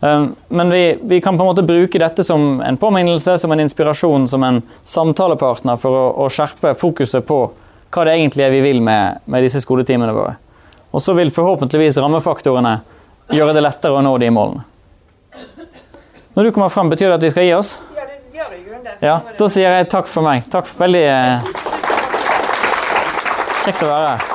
Um, 0.00 0.34
Men 0.48 0.70
vi, 0.70 0.98
vi 1.02 1.20
kan 1.20 1.38
på 1.38 1.42
en 1.42 1.48
måte 1.48 1.62
bruke 1.64 1.98
dette 1.98 2.24
som 2.24 2.60
en 2.60 2.76
påminnelse, 2.76 3.38
som 3.38 3.52
en 3.52 3.60
inspirasjon, 3.60 4.28
som 4.28 4.42
en 4.44 4.62
samtalepartner 4.84 5.78
for 5.80 5.96
å, 5.96 6.06
å 6.24 6.28
skjerpe 6.28 6.74
fokuset 6.76 7.24
på 7.26 7.38
hva 7.96 8.04
det 8.04 8.16
egentlig 8.18 8.44
er 8.44 8.52
vi 8.52 8.60
vil 8.60 8.82
med, 8.84 9.22
med 9.24 9.46
disse 9.46 9.62
skoletimene 9.64 10.12
våre. 10.12 10.34
Og 10.92 11.00
så 11.02 11.14
vil 11.16 11.32
forhåpentligvis 11.32 11.96
rammefaktorene 12.02 12.74
gjøre 13.32 13.54
det 13.56 13.62
lettere 13.64 13.96
å 13.96 14.02
nå 14.04 14.12
de 14.20 14.28
målene. 14.32 14.66
Når 16.36 16.44
du 16.44 16.52
kommer 16.52 16.68
frem, 16.68 16.90
betyr 16.92 17.08
det 17.08 17.16
at 17.16 17.24
vi 17.24 17.30
skal 17.32 17.46
gi 17.46 17.54
oss? 17.56 17.70
Ja, 17.96 18.04
det 18.04 18.58
gjør 18.60 18.82
det. 18.84 18.96
Ja, 19.00 19.16
Da 19.38 19.48
sier 19.48 19.72
jeg 19.78 19.88
takk 19.88 20.10
for 20.12 20.26
meg. 20.26 20.44
Takk. 20.52 20.68
for 20.68 20.84
Veldig 20.84 21.04
eh, 21.08 21.46
kjekt 23.64 23.80
å 23.80 23.88
være 23.88 24.10
her. 24.10 24.32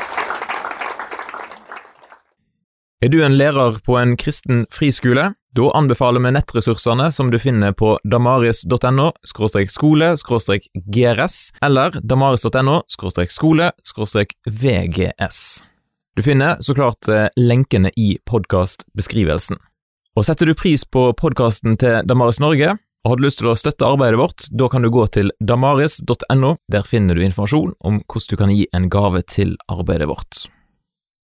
Er 3.01 3.14
du 3.14 3.20
en 3.26 3.38
lærer 3.38 3.78
på 3.86 3.97
en 4.01 4.18
kristen 4.18 4.66
friskole? 4.74 5.32
Da 5.52 5.72
anbefaler 5.76 6.24
vi 6.24 6.32
nettressursene 6.32 7.10
som 7.12 7.32
du 7.32 7.36
finner 7.39 7.74
på 7.76 7.97
damaris.no 8.08 9.10
skole 9.28 10.14
grs 10.95 11.39
eller 11.62 11.97
damaris.no 12.04 12.78
skole 12.88 13.66
vgs. 14.47 15.41
Du 16.16 16.22
finner 16.24 16.56
så 16.60 16.76
klart 16.76 17.08
eh, 17.08 17.28
lenkene 17.36 17.91
i 17.97 18.18
podkastbeskrivelsen. 18.26 19.60
Og 20.16 20.26
setter 20.28 20.47
du 20.47 20.56
pris 20.56 20.86
på 20.88 21.10
podkasten 21.20 21.76
til 21.80 22.08
Damaris 22.08 22.39
Norge, 22.39 22.78
og 23.04 23.12
har 23.12 23.20
du 23.20 23.26
lyst 23.26 23.41
til 23.41 23.52
å 23.52 23.58
støtte 23.60 23.88
arbeidet 23.88 24.20
vårt, 24.20 24.47
da 24.52 24.68
kan 24.72 24.84
du 24.84 24.91
gå 24.93 25.04
til 25.12 25.32
damaris.no. 25.39 26.56
Der 26.72 26.88
finner 26.88 27.16
du 27.16 27.24
informasjon 27.26 27.76
om 27.80 28.02
hvordan 28.06 28.32
du 28.32 28.39
kan 28.39 28.56
gi 28.56 28.66
en 28.72 28.89
gave 28.93 29.24
til 29.28 29.56
arbeidet 29.72 30.08
vårt. 30.12 30.45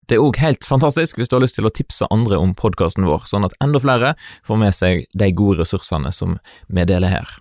Det 0.07 0.17
er 0.17 0.23
òg 0.23 0.39
helt 0.41 0.67
fantastisk 0.67 1.19
hvis 1.19 1.31
du 1.31 1.37
har 1.37 1.45
lyst 1.45 1.57
til 1.59 1.67
å 1.67 1.73
tipse 1.73 2.07
andre 2.13 2.39
om 2.39 2.55
podkasten 2.59 3.07
vår, 3.07 3.27
sånn 3.29 3.47
at 3.47 3.55
enda 3.63 3.81
flere 3.83 4.13
får 4.47 4.59
med 4.59 4.75
seg 4.75 5.07
de 5.15 5.31
gode 5.35 5.61
ressursene 5.63 6.11
som 6.11 6.37
vi 6.67 6.85
deler 6.89 7.13
her. 7.13 7.37